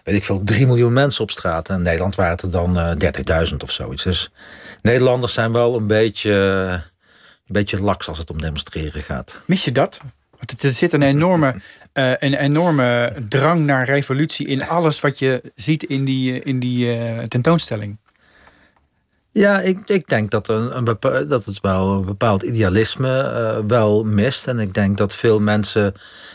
weet 0.03 0.15
ik 0.15 0.23
veel, 0.23 0.43
3 0.43 0.65
miljoen 0.65 0.93
mensen 0.93 1.23
op 1.23 1.31
straat. 1.31 1.69
En 1.69 1.75
in 1.75 1.81
Nederland 1.81 2.15
waren 2.15 2.31
het 2.31 2.41
er 2.41 2.51
dan 2.51 2.77
uh, 2.77 2.91
eh, 2.91 3.47
30.000 3.49 3.55
of 3.57 3.71
zoiets. 3.71 4.03
Dus 4.03 4.31
Nederlanders 4.81 5.33
zijn 5.33 5.51
wel 5.51 5.75
een 5.75 5.87
beetje, 5.87 6.31
een 7.47 7.53
beetje 7.53 7.81
laks 7.81 8.07
als 8.07 8.17
het 8.17 8.31
om 8.31 8.41
demonstreren 8.41 9.01
gaat. 9.01 9.41
Mis 9.45 9.65
je 9.65 9.71
dat? 9.71 10.01
Want 10.37 10.63
er 10.63 10.73
zit 10.73 10.93
een 10.93 11.01
enorme, 11.01 11.55
uh, 11.93 12.09
een 12.19 12.33
enorme 12.33 13.13
drang 13.29 13.65
naar 13.65 13.85
revolutie 13.85 14.47
in 14.47 14.67
alles 14.67 14.99
wat 14.99 15.19
je 15.19 15.51
ziet 15.55 15.83
in 15.83 16.05
die, 16.05 16.39
in 16.39 16.59
die 16.59 16.97
uh, 16.97 17.19
tentoonstelling. 17.19 17.97
Ja, 19.31 19.59
ik, 19.59 19.79
ik 19.85 20.07
denk 20.07 20.31
dat, 20.31 20.47
een, 20.47 20.77
een 20.77 20.97
dat 21.27 21.45
het 21.45 21.61
wel 21.61 21.91
een 21.91 22.05
bepaald 22.05 22.41
idealisme 22.41 23.07
uh, 23.07 23.67
wel 23.67 24.03
mist. 24.03 24.47
En 24.47 24.59
ik 24.59 24.73
denk 24.73 24.97
dat 24.97 25.15
veel 25.15 25.39
mensen 25.39 25.93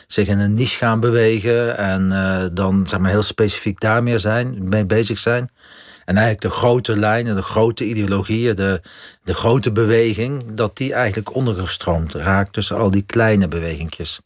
zich 0.09 0.29
in 0.29 0.39
een 0.39 0.55
niche 0.55 0.77
gaan 0.77 1.01
bewegen 1.01 1.77
en 1.77 2.07
uh, 2.11 2.43
dan 2.53 2.87
zeg 2.87 3.01
maar 3.01 3.11
heel 3.11 3.23
specifiek 3.23 3.81
daarmee 3.81 4.19
zijn, 4.19 4.69
mee 4.69 4.85
bezig 4.85 5.19
zijn. 5.19 5.51
En 6.05 6.17
eigenlijk 6.17 6.41
de 6.41 6.61
grote 6.61 6.97
lijnen, 6.97 7.37
de 7.37 7.43
grote 7.43 7.85
ideologieën, 7.85 8.57
de, 8.57 8.81
de 9.23 9.35
grote 9.35 9.73
beweging, 9.73 10.55
dat 10.55 10.77
die 10.77 10.93
eigenlijk 10.93 11.35
ondergestroomd 11.35 12.15
raakt 12.15 12.53
tussen 12.53 12.77
al 12.77 12.91
die 12.91 13.03
kleine 13.03 13.49
bewegingjes. 13.49 14.21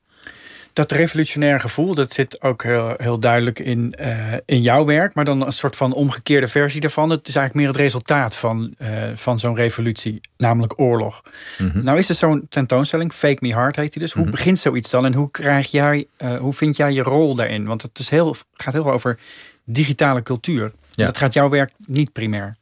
Dat 0.73 0.93
revolutionaire 0.93 1.59
gevoel, 1.59 1.95
dat 1.95 2.13
zit 2.13 2.43
ook 2.43 2.63
heel, 2.63 2.95
heel 2.97 3.19
duidelijk 3.19 3.59
in, 3.59 3.95
uh, 4.01 4.33
in 4.45 4.63
jouw 4.63 4.85
werk. 4.85 5.15
Maar 5.15 5.25
dan 5.25 5.47
een 5.47 5.53
soort 5.53 5.77
van 5.77 5.93
omgekeerde 5.93 6.47
versie 6.49 6.81
daarvan. 6.81 7.11
Het 7.11 7.29
is 7.29 7.37
eigenlijk 7.37 7.67
meer 7.67 7.75
het 7.75 7.83
resultaat 7.83 8.37
van, 8.37 8.75
uh, 8.79 8.89
van 9.15 9.39
zo'n 9.39 9.55
revolutie, 9.55 10.21
namelijk 10.37 10.73
oorlog. 10.77 11.23
Mhm. 11.59 11.85
Nou 11.85 11.99
is 11.99 12.09
er 12.09 12.15
zo'n 12.15 12.47
tentoonstelling, 12.49 13.13
Fake 13.13 13.47
Me 13.47 13.55
Hard 13.55 13.77
heet 13.77 13.93
die 13.93 14.03
dus. 14.03 14.13
Hoe 14.13 14.23
mhm. 14.23 14.31
begint 14.31 14.59
zoiets 14.59 14.91
dan 14.91 15.05
en 15.05 15.15
hoe, 15.15 15.31
krijg 15.31 15.71
jij, 15.71 16.07
uh, 16.19 16.37
hoe 16.37 16.53
vind 16.53 16.77
jij 16.77 16.93
je 16.93 17.03
rol 17.03 17.35
daarin? 17.35 17.65
Want 17.65 17.83
het 17.83 17.99
is 17.99 18.09
heel, 18.09 18.35
gaat 18.55 18.73
heel 18.73 18.93
over 18.93 19.19
digitale 19.65 20.23
cultuur. 20.23 20.73
Ja. 20.91 21.07
Dat 21.07 21.19
gaat 21.19 21.35
jouw 21.35 21.49
werk 21.49 21.71
niet 21.87 22.13
primair. 22.13 22.57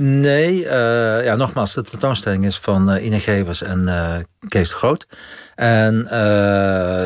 Nee, 0.00 0.64
uh, 0.64 1.24
ja, 1.24 1.34
nogmaals, 1.36 1.74
de 1.74 1.82
tentoonstelling 1.82 2.44
is 2.44 2.58
van 2.58 2.94
uh, 2.94 3.04
Ine 3.04 3.20
Gevers 3.20 3.62
en 3.62 3.82
uh, 3.86 4.16
Kees 4.48 4.68
de 4.68 4.74
Groot. 4.74 5.06
En 5.54 6.08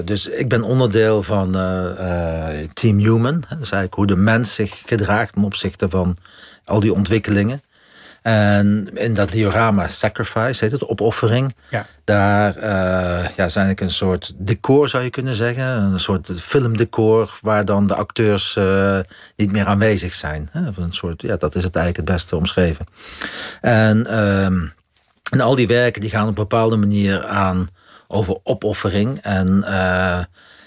dus 0.04 0.26
ik 0.26 0.48
ben 0.48 0.62
onderdeel 0.62 1.22
van 1.22 1.52
Team 2.72 2.98
Human. 2.98 3.40
Dat 3.48 3.60
is 3.60 3.70
eigenlijk 3.70 3.94
hoe 3.94 4.06
de 4.06 4.16
mens 4.16 4.54
zich 4.54 4.82
gedraagt 4.86 5.32
ten 5.32 5.44
opzichte 5.44 5.88
van 5.88 6.16
al 6.64 6.80
die 6.80 6.92
ontwikkelingen. 6.92 7.62
En 8.22 8.90
in 8.94 9.14
dat 9.14 9.30
diorama 9.30 9.88
Sacrifice, 9.88 10.64
heet 10.64 10.72
het, 10.72 10.88
opoffering. 10.88 11.54
Ja. 11.70 11.86
Daar 12.04 12.56
uh, 12.56 12.62
ja, 13.36 13.44
is 13.44 13.56
eigenlijk 13.56 13.80
een 13.80 13.90
soort 13.90 14.32
decor, 14.36 14.88
zou 14.88 15.04
je 15.04 15.10
kunnen 15.10 15.34
zeggen. 15.34 15.64
Een 15.64 16.00
soort 16.00 16.28
filmdecor 16.40 17.38
waar 17.40 17.64
dan 17.64 17.86
de 17.86 17.94
acteurs 17.94 18.56
uh, 18.56 18.98
niet 19.36 19.52
meer 19.52 19.66
aanwezig 19.66 20.12
zijn. 20.12 20.48
Een 20.52 20.92
soort, 20.92 21.22
ja, 21.22 21.36
dat 21.36 21.54
is 21.54 21.64
het 21.64 21.76
eigenlijk 21.76 22.08
het 22.08 22.16
beste 22.16 22.36
omschreven. 22.36 22.86
En, 23.60 24.06
uh, 24.10 24.44
en 25.30 25.40
al 25.40 25.54
die 25.54 25.66
werken 25.66 26.00
die 26.00 26.10
gaan 26.10 26.22
op 26.22 26.28
een 26.28 26.34
bepaalde 26.34 26.76
manier 26.76 27.26
aan 27.26 27.68
over 28.06 28.38
opoffering. 28.42 29.18
En 29.22 29.64
uh, 29.68 30.18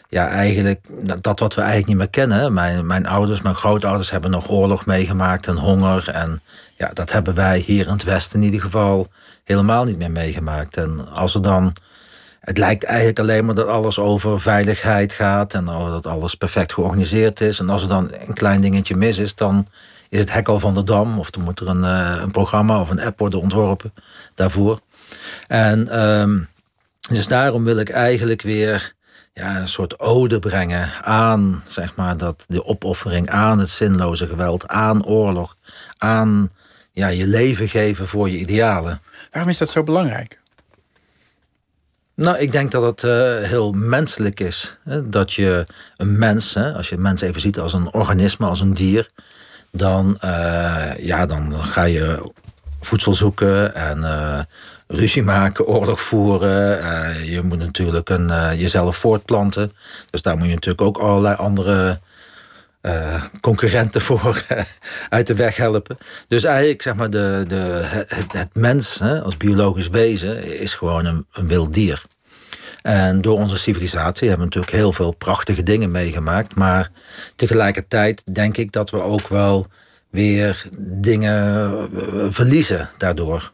ja, 0.10 0.28
eigenlijk 0.28 0.80
dat 1.22 1.40
wat 1.40 1.54
we 1.54 1.62
eigenlijk 1.62 1.90
niet 1.90 1.98
meer 1.98 2.10
kennen. 2.10 2.54
Mijn, 2.54 2.86
mijn 2.86 3.08
ouders, 3.08 3.42
mijn 3.42 3.56
grootouders 3.56 4.12
hebben 4.12 4.32
nog 4.32 4.50
oorlog 4.50 4.86
meegemaakt 4.86 5.48
en 5.48 5.58
honger. 5.58 6.10
En 6.10 6.42
ja, 6.77 6.89
dat 6.94 7.12
hebben 7.12 7.36
wij 7.36 7.60
hier 7.60 7.86
in 7.86 7.91
het 7.91 8.03
Westen 8.03 8.39
in 8.39 8.46
ieder 8.46 8.62
geval 8.62 9.08
helemaal 9.44 9.84
niet 9.84 9.98
meer 9.98 10.12
meegemaakt. 10.12 10.77
En 10.77 11.08
als 11.12 11.34
er 11.36 11.41
dan. 11.41 11.75
Het 12.39 12.58
lijkt 12.58 12.84
eigenlijk 12.84 13.20
alleen 13.20 13.46
maar 13.46 13.55
dat 13.55 13.67
alles 13.67 14.00
over 14.00 14.41
veiligheid 14.41 15.13
gaat 15.13 15.53
en 15.53 15.65
dat 15.65 16.08
alles 16.08 16.36
perfect 16.36 16.74
georganiseerd 16.74 17.41
is. 17.41 17.60
En 17.60 17.70
als 17.70 17.82
er 17.82 17.88
dan 17.88 18.12
een 18.12 18.34
klein 18.34 18.62
dingetje 18.62 18.96
mis 18.96 19.17
is, 19.17 19.36
dan 19.36 19.67
is 20.10 20.20
het 20.20 20.34
hek 20.34 20.48
al 20.48 20.60
van 20.60 20.74
de 20.74 20.84
dam. 20.84 21.20
Of 21.20 21.29
dan 21.29 21.44
moet 21.44 21.60
er 21.60 21.67
een, 21.67 21.84
eh, 21.84 22.22
een 22.22 22.32
programma 22.32 22.82
of 22.82 22.89
een 22.89 23.01
app 23.01 23.20
worden 23.20 23.41
ontworpen 23.41 23.94
daarvoor. 24.34 24.79
En 25.48 26.05
um, 26.05 26.48
dus 27.10 27.27
daarom 27.27 27.63
wil 27.63 27.77
ik 27.77 27.89
eigenlijk 27.89 28.41
weer 28.41 28.94
ja, 29.34 29.60
een 29.60 29.67
soort 29.67 30.00
ode 30.00 30.39
brengen 30.39 30.91
aan 31.03 31.63
zeg 31.67 31.96
maar, 31.96 32.17
dat, 32.17 32.46
de 32.48 32.65
opoffering, 32.65 33.29
aan 33.29 33.60
het 33.60 33.70
zinloze 33.70 34.27
geweld, 34.27 34.67
aan 34.67 35.05
oorlog, 35.05 35.55
aan 35.98 36.51
ja, 36.96 37.08
je 37.08 37.28
leven 37.28 37.70
geven 37.70 38.08
voor 38.08 38.30
je 38.30 38.38
idealen. 38.38 39.02
Waarom 39.32 39.50
is 39.50 39.58
dat 39.58 39.70
zo 39.70 39.84
belangrijk? 39.84 40.40
Nou, 42.16 42.38
ik 42.38 42.52
denk 42.52 42.72
dat 42.72 42.82
het 42.82 43.04
uh, 43.04 43.48
heel 43.50 43.72
menselijk 43.72 44.40
is. 44.40 44.78
Hè? 44.84 45.10
Dat 45.10 45.34
je 45.34 45.66
een 45.98 46.18
mens, 46.18 46.54
hè, 46.54 46.74
als 46.74 46.90
je 46.90 46.96
een 46.96 47.02
mens 47.02 47.22
even 47.22 47.42
ziet 47.42 47.60
als 47.60 47.74
een 47.74 47.94
organisme, 47.94 48.46
als 48.46 48.60
een 48.60 48.74
dier, 48.74 49.10
dan, 49.72 50.18
uh, 50.25 50.98
ja, 50.98 51.25
dan 51.25 51.64
ga 51.64 51.84
je 51.84 52.32
voedsel 52.82 53.14
zoeken 53.14 53.75
en 53.75 53.98
uh, 53.98 54.40
ruzie 54.88 55.24
maken, 55.24 55.66
oorlog 55.75 56.02
voeren. 56.02 57.25
je 57.25 57.42
moet 57.42 57.58
natuurlijk 57.58 58.10
een, 58.10 58.58
jezelf 58.58 58.96
voortplanten. 58.96 59.72
Dus 60.10 60.22
daar 60.22 60.38
moet 60.38 60.48
je 60.48 60.54
natuurlijk 60.54 60.88
ook 60.88 60.98
allerlei 60.98 61.36
andere 61.36 62.00
uh, 62.86 63.24
concurrenten 63.42 64.01
voor 64.08 64.46
uh, 64.51 64.62
uit 65.10 65.27
de 65.27 65.36
weg 65.36 65.56
helpen. 65.56 65.98
Dus 66.27 66.44
eigenlijk 66.44 66.82
zeg 66.82 66.96
maar 66.96 67.10
de, 67.10 67.44
de, 67.48 67.82
het, 68.08 68.32
het 68.32 68.56
mens 68.56 69.00
hè, 69.00 69.22
als 69.22 69.38
biologisch 69.38 69.88
wezen 69.88 70.60
is 70.60 70.74
gewoon 70.74 71.06
een, 71.06 71.25
een 71.34 71.48
wild 71.48 71.74
dier. 71.74 72.04
En 72.82 73.22
door 73.22 73.38
onze 73.38 73.58
civilisatie 73.58 74.27
hebben 74.27 74.48
we 74.48 74.54
natuurlijk 74.54 74.84
heel 74.84 74.94
veel 74.94 75.12
prachtige 75.12 75.63
dingen 75.63 75.92
meegemaakt. 75.92 76.56
Maar 76.56 76.89
tegelijkertijd 77.36 78.24
denk 78.34 78.58
ik 78.58 78.72
dat 78.72 78.89
we 78.89 79.01
ook 79.01 79.27
wel 79.27 79.65
weer 80.10 80.65
dingen 80.77 81.72
eh, 81.72 82.25
verliezen 82.30 82.89
daardoor. 82.98 83.54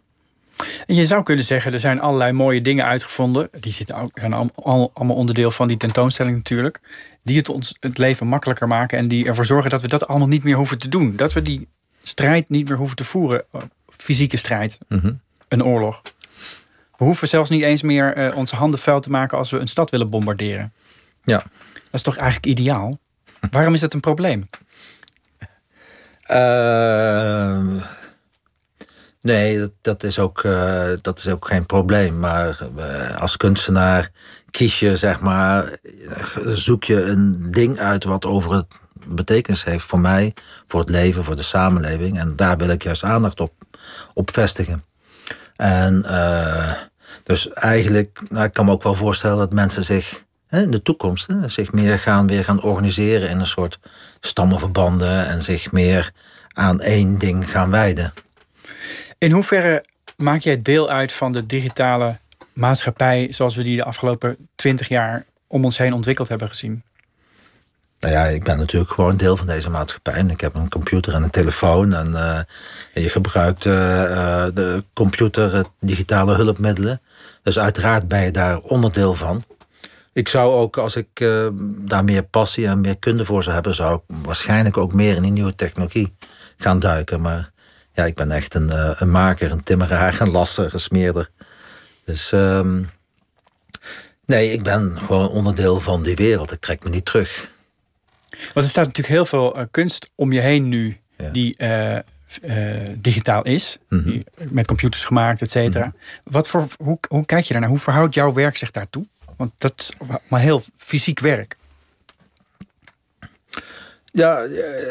Je 0.86 1.06
zou 1.06 1.24
kunnen 1.24 1.46
zeggen, 1.46 1.74
er 1.74 1.80
zijn 1.80 2.00
allerlei 2.00 2.32
mooie 2.32 2.62
dingen 2.62 2.86
uitgevonden. 2.86 3.50
Die 3.60 3.72
zitten 3.72 3.96
ook, 3.96 4.12
zijn 4.14 4.34
allemaal 4.34 5.16
onderdeel 5.16 5.52
van 5.52 5.68
die 5.68 5.78
tentoonstelling 5.78 6.36
natuurlijk. 6.36 6.80
Die 7.24 7.38
het 7.38 7.50
ons 7.50 7.76
het 7.80 7.98
leven 7.98 8.28
makkelijker 8.28 8.68
maken. 8.68 8.98
En 8.98 9.08
die 9.08 9.26
ervoor 9.26 9.46
zorgen 9.46 9.70
dat 9.70 9.82
we 9.82 9.88
dat 9.88 10.08
allemaal 10.08 10.28
niet 10.28 10.44
meer 10.44 10.56
hoeven 10.56 10.78
te 10.78 10.90
doen. 10.90 11.16
Dat 11.16 11.34
we 11.34 11.42
die 11.42 11.68
strijd 12.04 12.50
niet 12.50 12.70
meer 12.70 12.78
hoeven 12.78 12.96
te 12.96 13.04
voeren. 13.04 13.44
Fysieke 13.90 14.38
strijd. 14.38 14.78
Mhm. 14.88 15.14
Een 15.48 15.64
oorlog. 15.64 16.02
We 16.98 17.04
hoeven 17.04 17.28
zelfs 17.28 17.50
niet 17.50 17.64
eens 17.64 17.82
meer 17.82 18.18
uh, 18.18 18.38
onze 18.38 18.56
handen 18.56 18.80
vuil 18.80 19.00
te 19.00 19.10
maken 19.10 19.38
als 19.38 19.52
we 19.52 19.58
een 19.58 19.68
stad 19.68 19.90
willen 19.90 20.10
bombarderen. 20.10 20.74
Ja. 21.24 21.38
Dat 21.74 21.92
is 21.92 22.02
toch 22.02 22.18
eigenlijk 22.18 22.60
ideaal? 22.60 23.00
Waarom 23.52 23.74
is 23.74 23.80
dat 23.80 23.94
een 23.94 24.00
probleem? 24.00 24.50
Uh, 26.32 27.84
Nee, 29.22 29.60
dat, 29.60 29.72
dat, 29.82 30.04
is 30.04 30.20
ook, 30.20 30.44
uh, 30.44 30.90
dat 31.02 31.18
is 31.18 31.28
ook 31.28 31.48
geen 31.48 31.66
probleem. 31.66 32.20
Maar 32.20 32.60
uh, 32.78 33.22
als 33.22 33.38
kunstenaar 33.38 34.10
kies 34.52 34.80
je, 34.80 34.98
zeg 34.98 35.20
maar, 35.20 35.78
zoek 36.46 36.84
je 36.84 37.04
een 37.04 37.52
ding 37.52 37.80
uit 37.80 38.04
wat 38.04 38.26
over 38.26 38.54
het 38.54 38.80
betekenis 39.06 39.64
heeft 39.64 39.86
voor 39.86 40.00
mij, 40.00 40.34
voor 40.68 40.80
het 40.80 40.90
leven, 40.90 41.24
voor 41.24 41.36
de 41.36 41.42
samenleving. 41.42 42.20
En 42.20 42.36
daar 42.36 42.58
wil 42.58 42.70
ik 42.70 42.84
juist 42.84 43.04
aandacht 43.04 43.40
op, 43.40 43.54
op 44.14 44.32
vestigen. 44.34 44.84
En 45.56 46.06
uh, 46.08 46.72
dus 47.24 47.50
eigenlijk, 47.50 48.22
nou, 48.30 48.46
ik 48.46 48.54
kan 48.54 48.66
me 48.66 48.72
ook 48.72 48.84
wel 48.84 48.96
voorstellen 48.96 49.38
dat 49.38 49.54
mensen 49.54 49.84
zich 49.84 50.24
hè, 50.48 50.62
in 50.62 50.72
de 50.72 50.82
toekomst 50.82 51.28
hè, 51.28 51.50
zich 51.50 51.72
meer 51.72 52.00
gaan, 52.00 52.28
weer 52.28 52.44
gaan 52.44 52.62
organiseren 52.62 53.30
in 53.30 53.40
een 53.40 53.46
soort 53.46 53.80
stammenverbanden 54.20 55.28
en 55.28 55.42
zich 55.42 55.72
meer 55.72 56.12
aan 56.54 56.82
één 56.82 57.18
ding 57.18 57.52
gaan 57.52 57.70
wijden. 57.70 58.14
In 59.22 59.32
hoeverre 59.32 59.86
maak 60.18 60.40
jij 60.40 60.62
deel 60.62 60.90
uit 60.90 61.14
van 61.14 61.32
de 61.32 61.46
digitale 61.46 62.18
maatschappij 62.54 63.28
zoals 63.32 63.56
we 63.56 63.64
die 63.64 63.76
de 63.76 63.84
afgelopen 63.84 64.38
twintig 64.56 64.88
jaar 64.88 65.26
om 65.48 65.66
ons 65.66 65.78
heen 65.78 65.94
ontwikkeld 65.94 66.28
hebben 66.28 66.48
gezien? 66.48 66.84
Nou 68.00 68.14
ja, 68.14 68.26
ik 68.26 68.44
ben 68.44 68.58
natuurlijk 68.58 68.92
gewoon 68.92 69.18
deel 69.18 69.38
van 69.38 69.48
deze 69.48 69.70
maatschappij. 69.70 70.24
Ik 70.28 70.42
heb 70.42 70.56
een 70.56 70.70
computer 70.70 71.14
en 71.14 71.24
een 71.24 71.30
telefoon. 71.30 71.94
En 71.94 72.12
uh, 72.12 72.40
je 73.04 73.10
gebruikt 73.10 73.66
uh, 73.66 73.74
de 74.54 74.84
computer, 74.94 75.66
digitale 75.80 76.36
hulpmiddelen. 76.36 77.02
Dus 77.44 77.60
uiteraard 77.60 78.08
ben 78.08 78.24
je 78.24 78.32
daar 78.32 78.60
onderdeel 78.60 79.14
van. 79.14 79.44
Ik 80.14 80.28
zou 80.28 80.54
ook, 80.54 80.78
als 80.78 80.96
ik 80.96 81.08
daar 81.80 82.04
meer 82.04 82.24
passie 82.24 82.68
en 82.68 82.82
meer 82.82 82.98
kunde 82.98 83.26
voor 83.26 83.44
zou 83.44 83.56
hebben, 83.56 83.76
zou 83.76 83.96
ik 83.96 84.16
waarschijnlijk 84.26 84.78
ook 84.78 84.94
meer 84.94 85.16
in 85.16 85.22
die 85.22 85.32
nieuwe 85.32 85.56
technologie 85.56 86.16
gaan 86.58 86.80
duiken. 86.80 87.22
Maar 87.22 87.52
ja, 87.94 88.06
ik 88.06 88.16
ben 88.16 88.32
echt 88.32 88.54
een, 88.54 88.68
uh, 88.68 88.92
een 88.96 89.12
maker, 89.12 89.52
een 89.52 89.64
timmeraar, 89.64 90.22
een 90.22 90.32
lasser, 90.32 90.74
een 90.74 90.80
smeerder. 90.80 91.30
Dus 92.06 92.32
um, 92.32 92.90
nee, 94.26 94.52
ik 94.52 94.64
ben 94.64 94.98
gewoon 94.98 95.30
onderdeel 95.30 95.80
van 95.80 96.04
die 96.04 96.16
wereld. 96.16 96.52
Ik 96.52 96.60
trek 96.60 96.84
me 96.84 96.90
niet 96.90 97.06
terug. 97.06 97.50
Want 98.30 98.66
er 98.66 98.72
staat 98.72 98.86
natuurlijk 98.86 99.16
heel 99.16 99.26
veel 99.26 99.58
uh, 99.58 99.64
kunst 99.72 100.10
om 100.16 100.32
je 100.32 100.40
heen 100.40 100.68
nu 100.68 101.00
die 101.32 101.56
uh, 101.58 101.98
digitaal 102.98 103.44
is. 103.44 103.78
Mm 103.90 104.04
-hmm. 104.04 104.22
met 104.50 104.68
computers 104.68 105.04
gemaakt, 105.04 105.42
et 105.42 105.52
cetera. 105.52 105.86
Mm 105.86 105.94
-hmm. 106.24 106.34
Wat 106.34 106.48
voor, 106.48 106.68
hoe, 106.78 106.98
hoe 107.08 107.26
kijk 107.26 107.46
je 107.46 107.52
daarnaar? 107.52 107.70
Hoe 107.70 107.80
verhoudt 107.80 108.14
jouw 108.14 108.34
werk 108.34 108.58
zich 108.58 108.72
daartoe? 108.72 109.06
Want 109.38 109.52
dat 109.58 109.74
is 109.78 109.92
maar 110.28 110.40
heel 110.40 110.64
fysiek 110.76 111.20
werk. 111.20 111.56
Ja, 114.12 114.40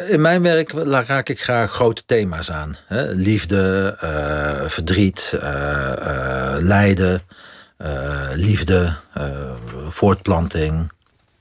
in 0.08 0.20
mijn 0.20 0.42
werk 0.42 0.72
raak 0.72 1.28
ik 1.28 1.42
graag 1.42 1.72
grote 1.72 2.02
thema's 2.06 2.50
aan. 2.50 2.76
Hè? 2.86 3.12
Liefde, 3.12 3.96
uh, 4.04 4.68
verdriet, 4.68 5.32
uh, 5.34 6.54
lijden, 6.58 7.22
liefde, 8.32 8.94
voortplanting, 9.88 10.92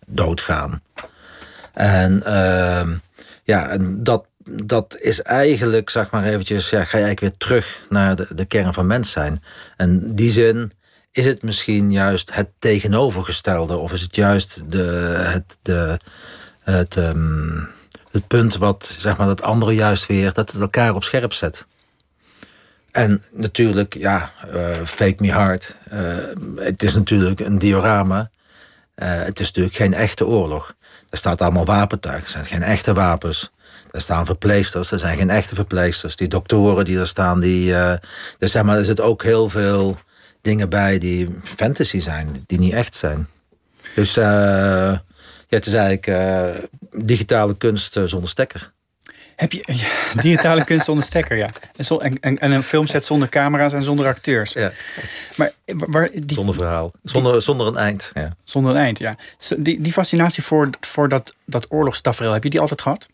doodgaan. 0.07 0.81
En 1.73 2.23
ehm, 2.23 2.95
ja, 3.43 3.69
en 3.69 4.03
dat, 4.03 4.25
dat 4.65 4.97
is 4.97 5.21
eigenlijk, 5.21 5.89
zeg 5.89 6.11
maar 6.11 6.23
eventjes, 6.23 6.67
ga 6.67 6.77
je 6.77 6.85
eigenlijk 6.85 7.19
weer 7.19 7.37
terug 7.37 7.79
naar 7.89 8.15
de, 8.15 8.27
de 8.35 8.45
kern 8.45 8.73
van 8.73 8.87
mens 8.87 9.11
zijn. 9.11 9.43
En 9.77 10.15
die 10.15 10.31
zin 10.31 10.71
is 11.11 11.25
het 11.25 11.43
misschien 11.43 11.91
juist 11.91 12.33
het 12.33 12.49
tegenovergestelde, 12.59 13.77
of 13.77 13.93
is 13.93 14.01
het 14.01 14.15
juist 14.15 14.71
de, 14.71 14.83
het, 15.17 15.57
de, 15.61 15.99
het, 16.71 16.95
um, 16.95 17.69
het 18.11 18.27
punt 18.27 18.57
wat 18.57 18.95
zeg 18.97 19.17
maar, 19.17 19.27
dat 19.27 19.41
andere 19.41 19.73
juist 19.73 20.05
weer, 20.05 20.33
dat 20.33 20.51
het 20.51 20.61
elkaar 20.61 20.95
op 20.95 21.03
scherp 21.03 21.33
zet. 21.33 21.65
En 22.91 23.23
natuurlijk, 23.31 23.93
ja, 23.93 24.31
uh, 24.53 24.69
Fake 24.85 25.15
Me 25.17 25.31
Hard. 25.31 25.75
Uh, 25.93 26.17
het 26.55 26.83
is 26.83 26.95
natuurlijk 26.95 27.39
een 27.39 27.59
diorama. 27.59 28.29
het 28.95 29.39
is 29.39 29.45
natuurlijk 29.45 29.75
geen 29.75 29.93
echte 29.93 30.25
oorlog. 30.25 30.73
Er 31.09 31.17
staat 31.17 31.41
allemaal 31.41 31.65
wapentuig, 31.65 32.23
er 32.23 32.29
zijn 32.29 32.45
geen 32.45 32.63
echte 32.63 32.93
wapens. 32.93 33.51
Er 33.91 34.01
staan 34.01 34.25
verpleegsters, 34.25 34.91
er 34.91 34.99
zijn 34.99 35.17
geen 35.17 35.29
echte 35.29 35.55
verpleegsters. 35.55 36.15
Die 36.15 36.27
doktoren 36.27 36.85
die 36.85 36.99
er 36.99 37.07
staan, 37.07 37.39
die, 37.39 37.73
dus 38.37 38.51
zeg 38.51 38.63
maar, 38.63 38.77
er 38.77 38.85
zitten 38.85 39.05
ook 39.05 39.23
heel 39.23 39.49
veel 39.49 39.97
dingen 40.41 40.69
bij 40.69 40.97
die 40.97 41.39
fantasy 41.43 41.99
zijn, 41.99 42.43
die 42.45 42.59
niet 42.59 42.73
echt 42.73 42.95
zijn. 42.95 43.27
Dus 43.95 44.17
ja, 45.49 45.57
het 45.57 45.65
is 45.65 45.73
eigenlijk 45.73 46.07
uh, 46.07 47.03
digitale 47.05 47.57
kunst 47.57 47.99
zonder 48.05 48.29
stekker. 48.29 48.71
Heb 49.35 49.51
je 49.51 49.63
digitale 50.21 50.63
kunst 50.63 50.85
zonder 50.85 51.05
stekker, 51.05 51.37
ja. 51.37 51.49
En, 51.75 52.19
en, 52.19 52.39
en, 52.39 52.51
een 52.51 52.63
filmset 52.63 53.05
zonder 53.05 53.29
camera's 53.29 53.73
en 53.73 53.83
zonder 53.83 54.07
acteurs. 54.07 54.53
Ja. 54.53 54.71
Maar, 55.35 55.51
waar, 55.65 56.09
die, 56.13 56.35
zonder 56.37 56.55
verhaal. 56.55 56.91
Zonder, 57.03 57.41
zonder 57.41 57.67
een 57.67 57.77
eind. 57.77 58.11
Ja. 58.13 58.29
Zonder 58.43 58.71
een 58.71 58.77
eind, 58.77 58.99
ja. 58.99 59.15
Die, 59.57 59.81
die 59.81 59.91
fascinatie 59.91 60.43
voor, 60.43 60.69
voor 60.79 61.09
dat, 61.09 61.33
dat 61.45 61.65
oorlogstafereel, 61.69 62.33
heb 62.33 62.43
je 62.43 62.49
die 62.49 62.59
altijd 62.59 62.81
gehad? 62.81 63.07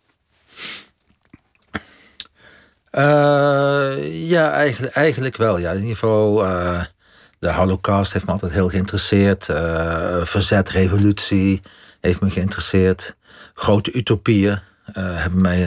Uh, 2.91 4.29
ja, 4.29 4.51
eigenlijk, 4.51 4.93
eigenlijk 4.93 5.37
wel. 5.37 5.59
Ja. 5.59 5.71
In 5.71 5.81
ieder 5.81 5.93
geval, 5.93 6.45
uh, 6.45 6.81
de 7.39 7.51
holocaust 7.51 8.13
heeft 8.13 8.25
me 8.25 8.31
altijd 8.31 8.51
heel 8.51 8.69
geïnteresseerd. 8.69 9.47
Uh, 9.47 10.23
verzet, 10.23 10.69
revolutie 10.69 11.61
heeft 12.05 12.21
me 12.21 12.29
geïnteresseerd. 12.29 13.15
Grote 13.53 13.91
utopieën 13.91 14.59
hebben 14.93 15.41
mij, 15.41 15.63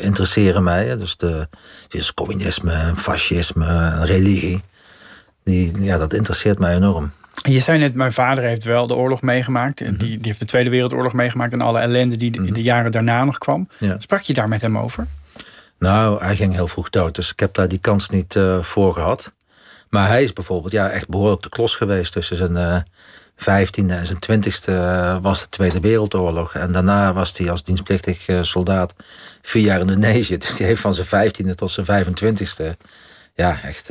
interesseren 0.00 0.62
mij. 0.62 0.96
Dus, 0.96 1.16
de, 1.16 1.48
dus 1.88 2.14
communisme, 2.14 2.92
fascisme, 2.96 4.04
religie. 4.04 4.60
Die, 5.44 5.82
ja, 5.82 5.98
dat 5.98 6.12
interesseert 6.12 6.58
mij 6.58 6.74
enorm. 6.74 7.12
Je 7.48 7.60
zei 7.60 7.78
net, 7.78 7.94
mijn 7.94 8.12
vader 8.12 8.44
heeft 8.44 8.64
wel 8.64 8.86
de 8.86 8.94
oorlog 8.94 9.22
meegemaakt. 9.22 9.80
Mm 9.80 9.96
die, 9.96 10.08
die 10.08 10.26
heeft 10.26 10.38
de 10.38 10.44
Tweede 10.44 10.70
Wereldoorlog 10.70 11.12
meegemaakt 11.12 11.52
en 11.52 11.60
alle 11.60 11.78
ellende 11.78 12.16
die 12.16 12.32
in 12.32 12.42
de 12.42 12.50
mhm. 12.50 12.60
jaren 12.60 12.92
daarna 12.92 13.24
nog 13.24 13.38
kwam. 13.38 13.68
Sprak 13.98 14.20
je 14.20 14.34
daar 14.34 14.48
met 14.48 14.60
hem 14.60 14.78
over? 14.78 15.06
Nou, 15.78 16.22
hij 16.22 16.36
ging 16.36 16.54
heel 16.54 16.68
vroeg 16.68 16.90
dood, 16.90 17.14
dus 17.14 17.30
ik 17.30 17.40
heb 17.40 17.54
daar 17.54 17.68
die 17.68 17.78
kans 17.78 18.08
niet 18.08 18.34
uh, 18.34 18.62
voor 18.62 18.94
gehad. 18.94 19.32
Maar 19.88 20.08
hij 20.08 20.22
is 20.22 20.32
bijvoorbeeld 20.32 20.72
ja, 20.72 20.88
echt 20.88 21.08
behoorlijk 21.08 21.42
de 21.42 21.48
klos 21.48 21.76
geweest. 21.76 22.12
Tussen 22.12 22.36
zijn 22.36 22.52
uh, 22.52 22.76
vijftiende 23.44 23.94
en 23.94 24.06
zijn 24.06 24.18
twintigste 24.18 24.70
uh, 24.70 25.18
was 25.22 25.40
de 25.40 25.48
Tweede 25.48 25.80
Wereldoorlog. 25.80 26.54
En 26.54 26.72
daarna 26.72 27.12
was 27.12 27.38
hij 27.38 27.50
als 27.50 27.62
dienstplichtig 27.62 28.26
soldaat 28.42 28.94
vier 29.42 29.62
jaar 29.62 29.80
in 29.80 29.88
Indonesië. 29.88 30.36
Dus 30.44 30.56
die 30.56 30.66
heeft 30.66 30.80
van 30.80 30.94
zijn 30.94 31.06
vijftiende 31.06 31.54
tot 31.54 31.70
zijn 31.70 31.86
25 31.86 32.56
ja, 33.34 33.60
echt 33.62 33.88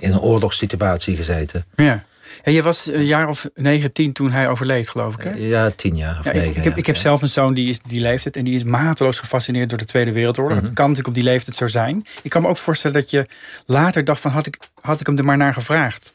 in 0.00 0.12
een 0.12 0.20
oorlogssituatie 0.20 1.16
gezeten. 1.16 1.64
Ja. 1.76 2.04
En 2.42 2.52
je 2.52 2.62
was 2.62 2.86
een 2.86 3.06
jaar 3.06 3.28
of 3.28 3.48
negen, 3.54 3.92
tien 3.92 4.12
toen 4.12 4.30
hij 4.30 4.48
overleed, 4.48 4.88
geloof 4.88 5.14
ik. 5.14 5.22
Hè? 5.22 5.30
Ja, 5.30 5.70
tien 5.70 5.96
jaar 5.96 6.18
of 6.18 6.32
negen. 6.32 6.56
Ik, 6.56 6.64
heb, 6.64 6.76
ik 6.76 6.86
heb 6.86 6.96
zelf 6.96 7.22
een 7.22 7.28
zoon 7.28 7.54
die, 7.54 7.68
is, 7.68 7.80
die 7.80 8.00
leeftijd 8.00 8.36
en 8.36 8.44
die 8.44 8.54
is 8.54 8.64
mateloos 8.64 9.18
gefascineerd 9.18 9.68
door 9.68 9.78
de 9.78 9.84
Tweede 9.84 10.12
Wereldoorlog. 10.12 10.60
Mm 10.60 10.68
kan 10.74 10.88
natuurlijk 10.88 11.16
op 11.16 11.22
die 11.22 11.32
leeftijd 11.32 11.56
zo 11.56 11.66
zijn. 11.66 12.06
Ik 12.22 12.30
kan 12.30 12.42
me 12.42 12.48
ook 12.48 12.58
voorstellen 12.58 13.00
dat 13.00 13.10
je 13.10 13.26
later 13.66 14.04
dacht 14.04 14.20
van 14.20 14.30
had 14.30 14.46
ik, 14.46 14.58
had 14.80 15.00
ik 15.00 15.06
hem 15.06 15.18
er 15.18 15.24
maar 15.24 15.36
naar 15.36 15.52
gevraagd. 15.52 16.12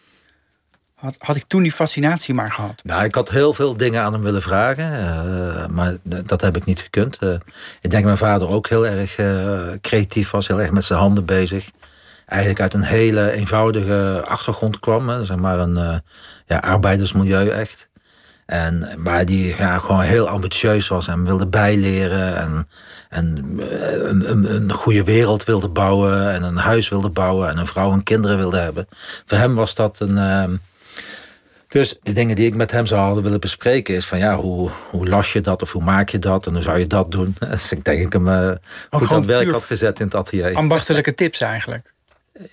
Had, 1.18 1.36
ik 1.36 1.44
toen 1.48 1.62
die 1.62 1.72
fascinatie 1.72 2.34
maar 2.34 2.52
gehad? 2.52 2.82
Nou, 2.84 3.04
ik 3.04 3.16
had 3.16 3.30
heel 3.30 3.54
veel 3.54 3.78
dingen 3.78 4.02
aan 4.02 4.14
hem 4.14 4.22
willen 4.22 4.42
vragen, 4.42 4.92
uh, 4.92 5.68
maar 5.68 5.98
dat 6.04 6.42
heb 6.42 6.56
ik 6.56 6.66
niet 6.66 6.80
gekund. 6.80 7.18
Uh, 7.20 7.34
ik 7.82 7.90
denk 7.90 8.06
mijn 8.06 8.18
vader 8.18 8.50
ook 8.50 8.68
heel 8.68 8.88
erg 8.88 9.18
uh, 9.18 9.62
creatief 9.82 10.32
was, 10.32 10.48
heel 10.48 10.62
erg 10.62 10.72
met 10.72 10.84
zijn 10.84 11.00
handen 11.00 11.26
bezig 11.26 11.70
eigenlijk 12.26 12.62
uit 12.62 12.74
een 12.74 12.84
hele 12.84 13.32
eenvoudige 13.32 14.24
achtergrond 14.28 14.80
kwam. 14.80 15.26
Zeg 15.26 15.38
maar 15.38 15.60
een 15.60 16.02
ja, 16.46 16.58
arbeidersmilieu 16.58 17.50
echt. 17.50 17.88
En, 18.46 18.90
maar 18.98 19.26
die 19.26 19.56
ja, 19.58 19.80
gewoon 19.80 20.02
heel 20.02 20.30
ambitieus 20.30 20.88
was 20.88 21.08
en 21.08 21.26
wilde 21.26 21.48
bijleren. 21.48 22.38
En, 22.38 22.68
en 23.10 23.56
eh, 23.60 23.94
een, 23.94 24.32
een, 24.32 24.56
een, 24.56 24.72
goede 24.72 25.04
wereld 25.04 25.44
wilde 25.44 25.70
bouwen. 25.70 26.32
En 26.32 26.44
een 26.44 26.58
huis 26.58 26.90
wilde 26.90 27.10
bouwen. 27.10 27.50
En 27.50 27.58
een 27.58 27.68
vrouw 27.68 27.92
en 27.92 28.04
kinderen 28.04 28.38
wilde 28.38 28.58
hebben. 28.58 28.88
Voor 29.26 29.38
hem 29.38 29.56
was 29.56 29.76
dat 29.76 30.00
een. 30.00 30.60
Dus 31.68 31.98
de 32.02 32.14
dingen 32.14 32.36
die 32.36 32.46
ik 32.46 32.56
met 32.56 32.72
hem 32.72 32.86
zou 32.86 33.02
hadden 33.02 33.24
willen 33.24 33.40
bespreken 33.40 33.96
is 33.96 34.06
van 34.06 34.18
ja, 34.18 34.36
hoe, 34.36 34.70
hoe 34.90 35.08
las 35.08 35.34
je 35.34 35.42
dat 35.42 35.62
of 35.62 35.72
hoe 35.72 35.84
maak 35.84 36.10
je 36.10 36.20
dat 36.20 36.46
en 36.46 36.54
hoe 36.54 36.62
zou 36.62 36.80
je 36.80 36.88
dat 36.88 37.12
doen? 37.12 37.36
Dus 37.50 37.72
ik 37.72 37.84
denk 37.84 38.06
ik 38.06 38.14
hem 38.14 38.28
uh, 38.28 38.52
goed 38.90 39.12
aan 39.12 39.16
het 39.18 39.26
werk 39.26 39.52
had 39.52 39.64
gezet 39.64 40.00
in 40.00 40.06
het 40.06 40.16
atelier. 40.16 40.56
Ambachtelijke 40.56 41.16
tips 41.16 41.42
eigenlijk. 41.42 41.94